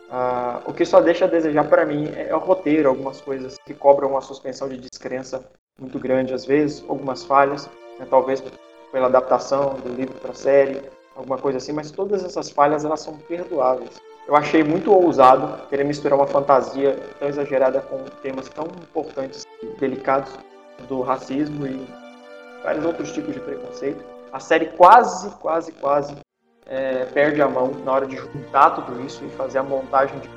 Ah, 0.10 0.62
o 0.66 0.74
que 0.74 0.86
só 0.86 1.02
deixa 1.02 1.26
a 1.26 1.28
desejar 1.28 1.68
para 1.68 1.86
mim 1.86 2.08
é, 2.16 2.30
é 2.30 2.36
o 2.36 2.40
roteiro, 2.40 2.88
algumas 2.88 3.20
coisas 3.20 3.58
que 3.66 3.74
cobram 3.74 4.12
uma 4.12 4.22
suspensão 4.22 4.70
de 4.70 4.78
descrença 4.78 5.44
muito 5.80 6.00
grande 6.00 6.34
às 6.34 6.46
vezes, 6.46 6.84
algumas 6.88 7.24
falhas, 7.24 7.68
né? 8.00 8.08
talvez 8.10 8.44
pela 8.92 9.08
adaptação 9.08 9.74
do 9.74 9.90
livro 9.90 10.14
para 10.20 10.32
a 10.32 10.36
série, 10.36 10.82
alguma 11.16 11.38
coisa 11.38 11.58
assim, 11.58 11.72
mas 11.72 11.90
todas 11.92 12.24
essas 12.24 12.50
falhas 12.50 12.86
elas 12.86 13.02
são 13.02 13.18
perdoáveis. 13.18 14.00
Eu 14.28 14.36
achei 14.36 14.64
muito 14.64 14.94
ousado 14.94 15.68
querer 15.68 15.84
misturar 15.84 16.18
uma 16.18 16.28
fantasia 16.28 16.96
tão 17.20 17.28
exagerada 17.28 17.82
com 17.82 17.98
temas 18.22 18.48
tão 18.50 18.66
importantes 18.66 19.44
e 19.62 19.66
delicados 19.80 20.32
do 20.88 21.02
racismo 21.02 21.66
e 21.66 21.86
vários 22.64 22.86
outros 22.86 23.12
tipos 23.12 23.34
de 23.34 23.40
preconceito. 23.40 24.13
A 24.34 24.40
série 24.40 24.66
quase, 24.66 25.30
quase, 25.36 25.72
quase 25.74 26.16
é, 26.66 27.06
perde 27.06 27.40
a 27.40 27.48
mão 27.48 27.68
na 27.86 27.92
hora 27.92 28.08
de 28.08 28.18
juntar 28.18 28.72
tudo 28.72 29.00
isso 29.06 29.24
e 29.24 29.30
fazer 29.38 29.60
a 29.60 29.64
montagem. 29.64 30.18
De... 30.20 30.28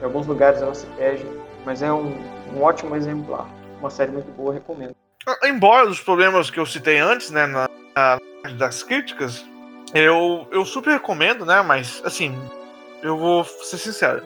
Em 0.00 0.04
alguns 0.04 0.26
lugares 0.26 0.62
ela 0.62 0.74
se 0.74 0.86
perde, 0.96 1.26
mas 1.62 1.82
é 1.82 1.92
um, 1.92 2.16
um 2.54 2.62
ótimo 2.62 2.96
exemplar. 2.96 3.46
Uma 3.78 3.90
série 3.90 4.12
muito 4.12 4.32
boa, 4.32 4.54
recomendo. 4.54 4.96
Embora 5.42 5.86
os 5.86 6.00
problemas 6.00 6.48
que 6.48 6.58
eu 6.58 6.64
citei 6.64 6.98
antes, 6.98 7.30
né, 7.30 7.46
na, 7.46 7.68
na 7.94 8.18
das 8.56 8.82
críticas, 8.82 9.44
eu, 9.92 10.48
eu 10.50 10.64
super 10.64 10.92
recomendo, 10.92 11.44
né? 11.44 11.60
Mas, 11.60 12.00
assim, 12.02 12.34
eu 13.02 13.18
vou 13.18 13.44
ser 13.44 13.76
sincero. 13.76 14.22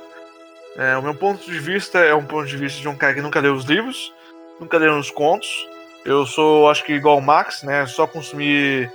É, 0.76 0.96
o 0.96 1.02
meu 1.02 1.14
ponto 1.14 1.44
de 1.44 1.58
vista 1.58 1.98
é 1.98 2.14
um 2.14 2.24
ponto 2.24 2.46
de 2.46 2.56
vista 2.56 2.80
de 2.80 2.88
um 2.88 2.96
cara 2.96 3.14
que 3.14 3.20
nunca 3.20 3.40
leu 3.40 3.54
os 3.54 3.64
livros, 3.64 4.12
nunca 4.60 4.78
leu 4.78 4.96
os 4.96 5.10
contos. 5.10 5.68
Eu 6.04 6.24
sou, 6.24 6.70
acho 6.70 6.84
que 6.84 6.92
igual 6.92 7.18
o 7.18 7.22
Max, 7.22 7.64
né? 7.64 7.84
Só 7.86 8.06
consumir 8.06 8.90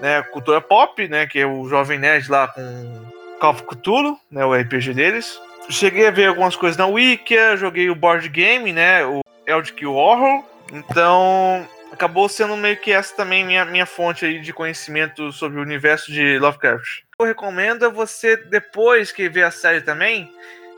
né, 0.00 0.22
cultura 0.22 0.60
pop, 0.60 1.06
né? 1.08 1.26
Que 1.26 1.40
é 1.40 1.46
o 1.46 1.68
Jovem 1.68 1.98
Nerd 1.98 2.30
lá 2.30 2.48
com 2.48 3.04
Call 3.40 3.50
of 3.52 3.62
Cthulhu, 3.64 4.18
né? 4.30 4.44
O 4.44 4.54
RPG 4.54 4.94
deles. 4.94 5.40
Cheguei 5.68 6.06
a 6.06 6.10
ver 6.10 6.26
algumas 6.26 6.56
coisas 6.56 6.76
na 6.76 6.86
Wikia, 6.86 7.56
joguei 7.56 7.88
o 7.88 7.94
board 7.94 8.28
game, 8.28 8.72
né? 8.72 9.04
O 9.04 9.20
Eldritch 9.46 9.82
Horror. 9.82 10.44
Então, 10.72 11.66
acabou 11.92 12.28
sendo 12.28 12.56
meio 12.56 12.76
que 12.76 12.92
essa 12.92 13.14
também 13.14 13.44
minha, 13.44 13.64
minha 13.64 13.86
fonte 13.86 14.24
aí 14.24 14.40
de 14.40 14.52
conhecimento 14.52 15.32
sobre 15.32 15.58
o 15.58 15.62
universo 15.62 16.12
de 16.12 16.38
Lovecraft. 16.38 17.02
Eu 17.18 17.26
recomendo 17.26 17.90
você, 17.90 18.36
depois 18.36 19.12
que 19.12 19.28
ver 19.28 19.44
a 19.44 19.50
série 19.50 19.80
também, 19.80 20.30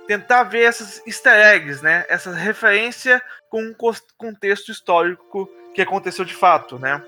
tentar 0.06 0.44
ver 0.44 0.64
essas 0.64 1.02
easter 1.06 1.32
eggs, 1.32 1.82
né? 1.82 2.04
Essa 2.08 2.32
referência 2.32 3.20
com 3.48 3.62
um 3.62 3.74
contexto 4.16 4.70
histórico 4.70 5.50
que 5.74 5.82
aconteceu 5.82 6.24
de 6.24 6.34
fato, 6.34 6.78
né? 6.78 7.02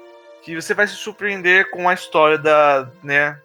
Que 0.49 0.55
você 0.55 0.73
vai 0.73 0.87
se 0.87 0.95
surpreender 0.95 1.69
com 1.69 1.87
a 1.87 1.93
história 1.93 2.39
da, 2.39 2.89
né? 3.03 3.39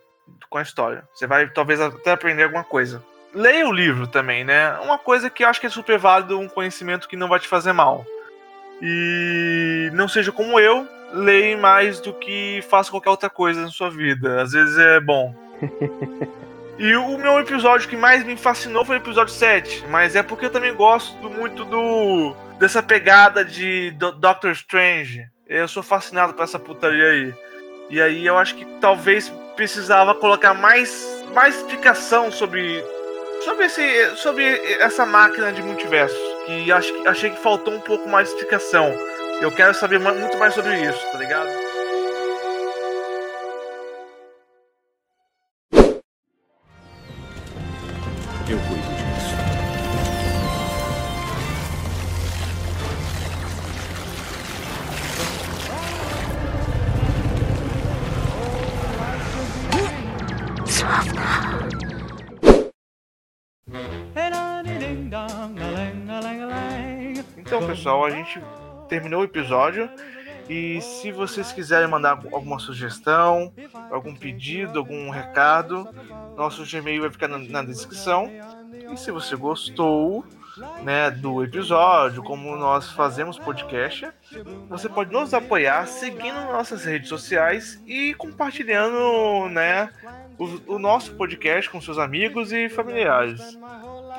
Com 0.50 0.58
a 0.58 0.62
história. 0.62 1.04
Você 1.14 1.28
vai 1.28 1.50
talvez 1.50 1.82
até 1.82 2.12
aprender 2.12 2.44
alguma 2.44 2.64
coisa. 2.64 3.04
Leia 3.36 3.68
o 3.68 3.74
livro 3.74 4.08
também, 4.08 4.46
né? 4.46 4.72
Uma 4.80 4.98
coisa 4.98 5.30
que 5.30 5.44
eu 5.44 5.50
acho 5.50 5.60
que 5.60 5.68
é 5.68 5.70
super 5.70 6.00
válido, 6.00 6.40
um 6.40 6.48
conhecimento 6.48 7.10
que 7.10 7.18
não 7.18 7.28
vai 7.28 7.42
te 7.42 7.48
fazer 7.50 7.74
mal. 7.74 8.06
E 8.82 9.90
não 9.92 10.08
seja 10.08 10.32
como 10.32 10.58
eu, 10.58 10.88
leia 11.12 11.58
mais 11.58 12.00
do 12.00 12.14
que 12.14 12.64
faça 12.70 12.90
qualquer 12.90 13.10
outra 13.10 13.30
coisa 13.30 13.64
na 13.64 13.70
sua 13.70 13.90
vida. 13.90 14.42
Às 14.42 14.54
vezes 14.54 14.78
é 14.78 15.02
bom. 15.02 15.36
e 16.80 16.96
o 16.96 17.18
meu 17.18 17.38
episódio 17.38 17.90
que 17.90 17.98
mais 17.98 18.24
me 18.24 18.38
fascinou 18.38 18.86
foi 18.86 18.96
o 18.96 19.04
episódio 19.04 19.34
7, 19.34 19.88
mas 19.90 20.16
é 20.16 20.24
porque 20.24 20.46
eu 20.46 20.50
também 20.50 20.74
gosto 20.74 21.30
muito 21.30 21.66
do 21.66 22.34
dessa 22.58 22.82
pegada 22.82 23.44
de 23.44 23.92
Doctor 23.92 24.52
Strange. 24.52 25.33
Eu 25.48 25.68
sou 25.68 25.84
fascinado 25.84 26.34
por 26.34 26.44
essa 26.44 26.58
putaria 26.58 27.10
aí. 27.10 27.34
E 27.90 28.02
aí 28.02 28.26
eu 28.26 28.38
acho 28.38 28.56
que 28.56 28.66
talvez 28.80 29.30
precisava 29.56 30.16
colocar 30.16 30.54
mais 30.54 31.24
mais 31.34 31.56
explicação 31.58 32.32
sobre 32.32 32.84
sobre 33.44 33.66
esse 33.66 34.16
sobre 34.16 34.44
essa 34.80 35.06
máquina 35.06 35.52
de 35.52 35.62
multiverso 35.62 36.16
que 36.46 36.72
acho, 36.72 37.08
achei 37.08 37.30
que 37.30 37.40
faltou 37.40 37.74
um 37.74 37.80
pouco 37.80 38.08
mais 38.08 38.28
de 38.28 38.36
explicação. 38.36 38.94
Eu 39.42 39.52
quero 39.52 39.74
saber 39.74 40.00
muito 40.00 40.38
mais 40.38 40.54
sobre 40.54 40.80
isso, 40.82 41.12
tá 41.12 41.18
ligado? 41.18 41.63
Pessoal, 67.84 68.06
a 68.06 68.10
gente 68.10 68.42
terminou 68.88 69.20
o 69.20 69.26
episódio 69.26 69.90
E 70.48 70.80
se 70.80 71.12
vocês 71.12 71.52
quiserem 71.52 71.90
mandar 71.90 72.12
alguma 72.32 72.58
sugestão, 72.58 73.52
algum 73.92 74.16
pedido, 74.16 74.80
algum 74.80 75.10
recado, 75.10 75.90
nosso 76.38 76.64
Gmail 76.66 77.02
vai 77.02 77.12
ficar 77.12 77.28
na, 77.28 77.38
na 77.38 77.62
descrição. 77.62 78.32
E 78.90 78.96
se 78.96 79.12
você 79.12 79.36
gostou 79.36 80.26
né, 80.82 81.12
do 81.12 81.44
episódio, 81.44 82.24
como 82.24 82.56
nós 82.56 82.90
fazemos 82.92 83.38
podcast, 83.38 84.08
você 84.70 84.88
pode 84.88 85.12
nos 85.12 85.34
apoiar 85.34 85.86
seguindo 85.86 86.40
nossas 86.46 86.86
redes 86.86 87.10
sociais 87.10 87.82
e 87.86 88.14
compartilhando 88.14 89.50
né, 89.50 89.90
o, 90.38 90.76
o 90.76 90.80
nosso 90.80 91.16
podcast 91.16 91.70
com 91.70 91.82
seus 91.82 91.98
amigos 91.98 92.54
e 92.54 92.70
familiares. 92.70 93.58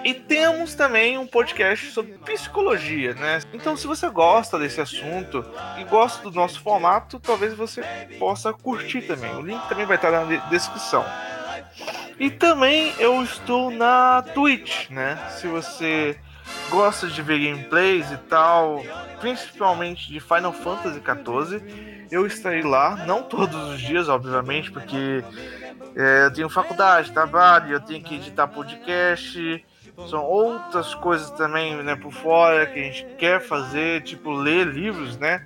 E 0.05 0.13
temos 0.13 0.75
também 0.75 1.17
um 1.17 1.27
podcast 1.27 1.91
sobre 1.91 2.13
psicologia, 2.19 3.15
né? 3.15 3.41
Então, 3.55 3.75
se 3.75 3.87
você 3.87 4.09
gosta 4.11 4.59
desse 4.59 4.81
assunto 4.81 5.45
e 5.79 5.85
gosta 5.85 6.29
do 6.29 6.37
nosso 6.37 6.61
formato, 6.61 7.19
talvez 7.19 7.55
você 7.55 7.83
possa 8.19 8.53
curtir 8.53 9.03
também. 9.03 9.35
O 9.35 9.41
link 9.41 9.67
também 9.67 9.87
vai 9.87 9.97
estar 9.97 10.11
na 10.11 10.25
descrição. 10.51 11.05
E 12.19 12.31
também 12.31 12.95
eu 12.99 13.23
estou 13.23 13.71
na 13.71 14.23
Twitch, 14.35 14.91
né? 14.91 15.17
Se 15.31 15.47
você 15.47 16.19
gosta 16.71 17.07
de 17.07 17.23
ver 17.23 17.39
gameplays 17.39 18.11
e 18.11 18.17
tal, 18.19 18.83
principalmente 19.21 20.13
de 20.13 20.21
Final 20.21 20.53
Fantasy 20.53 21.01
XIV, 21.01 22.07
eu 22.11 22.27
estarei 22.27 22.63
lá, 22.63 23.05
não 23.07 23.23
todos 23.23 23.71
os 23.71 23.81
dias, 23.81 24.09
obviamente, 24.09 24.71
porque 24.71 25.25
é, 25.97 26.27
eu 26.27 26.33
tenho 26.33 26.49
faculdade, 26.49 27.13
trabalho, 27.13 27.73
eu 27.73 27.81
tenho 27.81 28.03
que 28.03 28.17
editar 28.17 28.47
podcast, 28.47 29.65
são 30.09 30.25
outras 30.25 30.95
coisas 30.95 31.31
também, 31.31 31.77
né, 31.83 31.95
por 31.97 32.13
fora 32.13 32.67
que 32.67 32.79
a 32.79 32.83
gente 32.83 33.07
quer 33.17 33.41
fazer, 33.41 34.03
tipo 34.03 34.33
ler 34.33 34.67
livros, 34.67 35.17
né? 35.17 35.45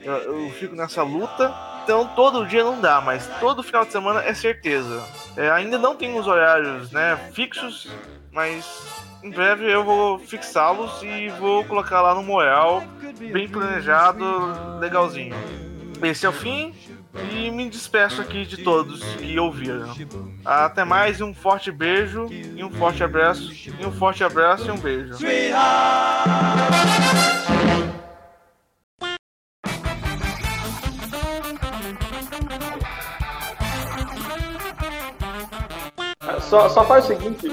Eu, 0.00 0.44
eu 0.44 0.50
fico 0.50 0.74
nessa 0.74 1.02
luta, 1.02 1.52
então 1.82 2.06
todo 2.14 2.46
dia 2.46 2.62
não 2.62 2.80
dá, 2.80 3.00
mas 3.00 3.28
todo 3.40 3.62
final 3.62 3.84
de 3.84 3.92
semana 3.92 4.22
é 4.22 4.32
certeza. 4.32 5.04
É, 5.36 5.50
ainda 5.50 5.78
não 5.78 5.96
tem 5.96 6.18
os 6.18 6.26
horários, 6.26 6.92
né, 6.92 7.16
fixos, 7.32 7.90
mas 8.32 8.64
em 9.22 9.30
breve 9.30 9.70
eu 9.70 9.84
vou 9.84 10.18
fixá-los 10.18 11.02
e 11.02 11.28
vou 11.30 11.64
colocar 11.64 12.00
lá 12.00 12.14
no 12.14 12.22
Moel, 12.22 12.84
bem 13.32 13.48
planejado, 13.48 14.24
legalzinho. 14.78 15.34
Esse 16.02 16.24
é 16.24 16.28
o 16.28 16.32
fim 16.32 16.72
e 17.32 17.50
me 17.50 17.68
despeço 17.68 18.20
aqui 18.20 18.44
de 18.44 18.58
todos 18.58 19.02
que 19.14 19.38
ouviram. 19.38 19.94
Até 20.44 20.84
mais, 20.84 21.20
um 21.20 21.34
forte 21.34 21.70
beijo 21.70 22.26
e 22.30 22.62
um 22.62 22.70
forte 22.70 23.02
abraço, 23.02 23.52
e 23.78 23.86
um 23.86 23.92
forte 23.92 24.24
abraço 24.24 24.66
e 24.66 24.70
um 24.70 24.78
beijo. 24.78 25.14
Só, 36.40 36.68
só 36.70 36.84
faz 36.84 37.04
o 37.04 37.08
seguinte, 37.08 37.46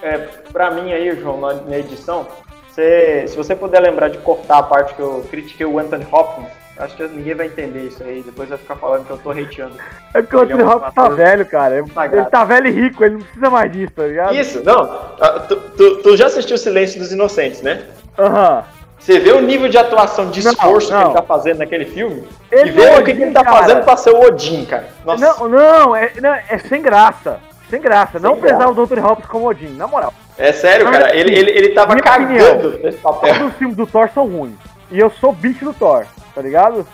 é, 0.00 0.18
pra 0.52 0.70
mim 0.70 0.92
aí, 0.92 1.18
João, 1.20 1.40
na, 1.40 1.54
na 1.54 1.78
edição, 1.78 2.26
você, 2.68 3.26
se 3.26 3.36
você 3.36 3.54
puder 3.54 3.80
lembrar 3.80 4.08
de 4.08 4.18
cortar 4.18 4.58
a 4.58 4.62
parte 4.62 4.94
que 4.94 5.00
eu 5.00 5.26
critiquei 5.28 5.66
o 5.66 5.78
Anthony 5.78 6.06
Hopkins, 6.10 6.61
acho 6.78 6.96
que 6.96 7.02
ninguém 7.08 7.34
vai 7.34 7.46
entender 7.46 7.80
isso 7.80 8.02
aí, 8.02 8.22
depois 8.22 8.48
vai 8.48 8.58
ficar 8.58 8.76
falando 8.76 9.04
que 9.06 9.10
eu 9.10 9.18
tô 9.18 9.30
hateando. 9.30 9.74
É 10.14 10.22
porque 10.22 10.36
o 10.36 10.40
Anthony 10.40 10.62
Hopkins 10.62 10.94
tá 10.94 11.08
velho, 11.08 11.46
cara. 11.46 11.78
Ele, 11.78 11.86
ele 12.12 12.24
tá 12.26 12.44
velho 12.44 12.66
e 12.66 12.70
rico, 12.70 13.04
ele 13.04 13.14
não 13.14 13.22
precisa 13.22 13.50
mais 13.50 13.72
disso, 13.72 13.92
tá 13.94 14.02
ligado? 14.04 14.34
Isso, 14.34 14.62
não. 14.64 14.82
Ah, 15.20 15.40
Tu, 15.48 15.56
tu, 15.56 15.96
tu 16.02 16.16
já 16.16 16.26
assistiu 16.26 16.56
Silêncio 16.58 16.98
dos 16.98 17.12
Inocentes, 17.12 17.62
né? 17.62 17.82
Aham. 18.18 18.64
Você 18.98 19.18
vê 19.18 19.32
o 19.32 19.40
nível 19.42 19.68
de 19.68 19.76
atuação, 19.76 20.30
de 20.30 20.44
Não, 20.44 20.52
esforço 20.52 20.86
que 20.86 20.94
não. 20.94 21.02
ele 21.06 21.12
tá 21.14 21.22
fazendo 21.22 21.58
naquele 21.58 21.84
filme? 21.86 22.22
Ele 22.52 22.68
e 22.68 22.72
vê 22.72 22.82
é 22.84 22.98
o 23.00 23.02
que 23.04 23.10
Odin, 23.10 23.22
ele 23.22 23.32
tá 23.32 23.42
cara. 23.44 23.56
fazendo 23.56 23.84
pra 23.84 23.96
ser 23.96 24.10
o 24.10 24.20
Odin, 24.20 24.64
cara. 24.64 24.86
Nossa. 25.04 25.24
Não, 25.40 25.48
não, 25.48 25.96
é, 25.96 26.12
não, 26.20 26.32
é 26.32 26.58
sem 26.68 26.80
graça. 26.80 27.40
Sem 27.68 27.80
graça. 27.80 28.20
não 28.20 28.36
graça. 28.36 28.40
precisava 28.42 28.74
do 28.74 28.82
Anthony 28.82 29.00
Hopkins 29.00 29.26
como 29.28 29.48
Odin, 29.48 29.74
na 29.76 29.88
moral. 29.88 30.14
É 30.38 30.52
sério, 30.52 30.84
Não, 30.84 30.92
cara. 30.92 31.06
mas, 31.06 31.14
Ele, 31.16 31.32
assim, 31.32 31.40
ele, 31.40 31.50
ele 31.50 31.68
tava 31.74 31.96
cagando 31.96 32.68
opinião, 32.68 32.82
nesse 32.84 32.98
papel. 32.98 33.34
Todos 33.34 33.48
os 33.50 33.58
filmes 33.58 33.76
do 33.76 33.86
Thor 33.88 34.08
são 34.14 34.26
ruins. 34.28 34.54
E 34.90 34.98
eu 35.00 35.10
sou 35.10 35.32
bicho 35.32 35.64
do 35.64 35.74
Thor, 35.74 36.04
tá 36.34 36.42
ligado? 36.42 36.86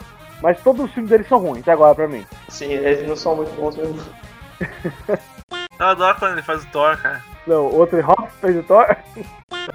Mas 0.43 0.61
todos 0.63 0.85
os 0.85 0.93
filmes 0.93 1.11
dele 1.11 1.25
são 1.25 1.39
ruins, 1.39 1.63
até 1.63 1.73
agora 1.73 1.95
pra 1.95 2.09
mim. 2.09 2.27
Sim, 2.49 2.73
eles 2.73 3.09
não 3.09 3.17
são 3.17 3.37
muito 3.37 3.55
bons 3.55 3.77
mesmo. 3.77 3.99
Eu 5.79 5.87
adoro 5.87 6.19
quando 6.19 6.33
ele 6.33 6.43
faz 6.43 6.65
o 6.65 6.67
Thor, 6.69 6.97
cara. 7.01 7.23
Não, 7.47 7.67
o 7.67 7.83
Anthony 7.83 8.03
Hopkins 8.03 8.33
fez 8.41 8.57
o 8.57 8.63
Thor. 8.63 8.97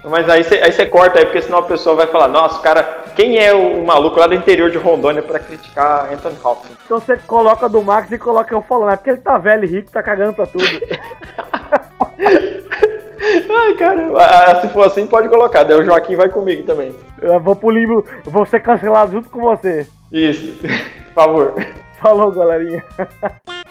Mas 0.04 0.28
aí 0.28 0.44
você 0.44 0.56
aí 0.56 0.72
você 0.72 0.86
corta 0.86 1.18
aí, 1.18 1.24
porque 1.24 1.42
senão 1.42 1.58
a 1.58 1.62
pessoa 1.62 1.96
vai 1.96 2.06
falar, 2.06 2.28
nossa, 2.28 2.60
cara, 2.60 2.82
quem 3.14 3.38
é 3.38 3.54
o 3.54 3.84
maluco 3.84 4.18
lá 4.18 4.26
do 4.26 4.34
interior 4.34 4.70
de 4.70 4.78
Rondônia 4.78 5.22
pra 5.22 5.38
criticar 5.38 6.12
Anthony 6.12 6.36
Hopkins? 6.42 6.76
Então 6.84 7.00
você 7.00 7.16
coloca 7.16 7.68
do 7.68 7.82
Max 7.82 8.10
e 8.10 8.18
coloca 8.18 8.54
eu 8.54 8.62
falando, 8.62 8.92
é 8.92 8.96
porque 8.96 9.10
ele 9.10 9.20
tá 9.20 9.38
velho 9.38 9.64
e 9.64 9.68
rico, 9.68 9.90
tá 9.90 10.02
cagando 10.02 10.34
pra 10.34 10.46
tudo. 10.46 10.64
Ai, 13.50 13.74
cara, 13.74 14.12
ah, 14.16 14.60
se 14.60 14.68
for 14.68 14.86
assim, 14.86 15.06
pode 15.06 15.28
colocar. 15.28 15.64
Daí 15.64 15.78
o 15.78 15.84
Joaquim 15.84 16.16
vai 16.16 16.28
comigo 16.28 16.62
também. 16.64 16.94
eu 17.22 17.40
vou 17.40 17.56
pro 17.56 17.70
limbo, 17.70 18.04
eu 18.24 18.30
vou 18.30 18.44
ser 18.44 18.60
cancelado 18.60 19.12
junto 19.12 19.30
com 19.30 19.40
você. 19.40 19.86
Isso, 20.12 20.58
por 20.60 21.14
favor. 21.14 21.54
Falou, 22.00 22.30
galerinha. 22.30 22.84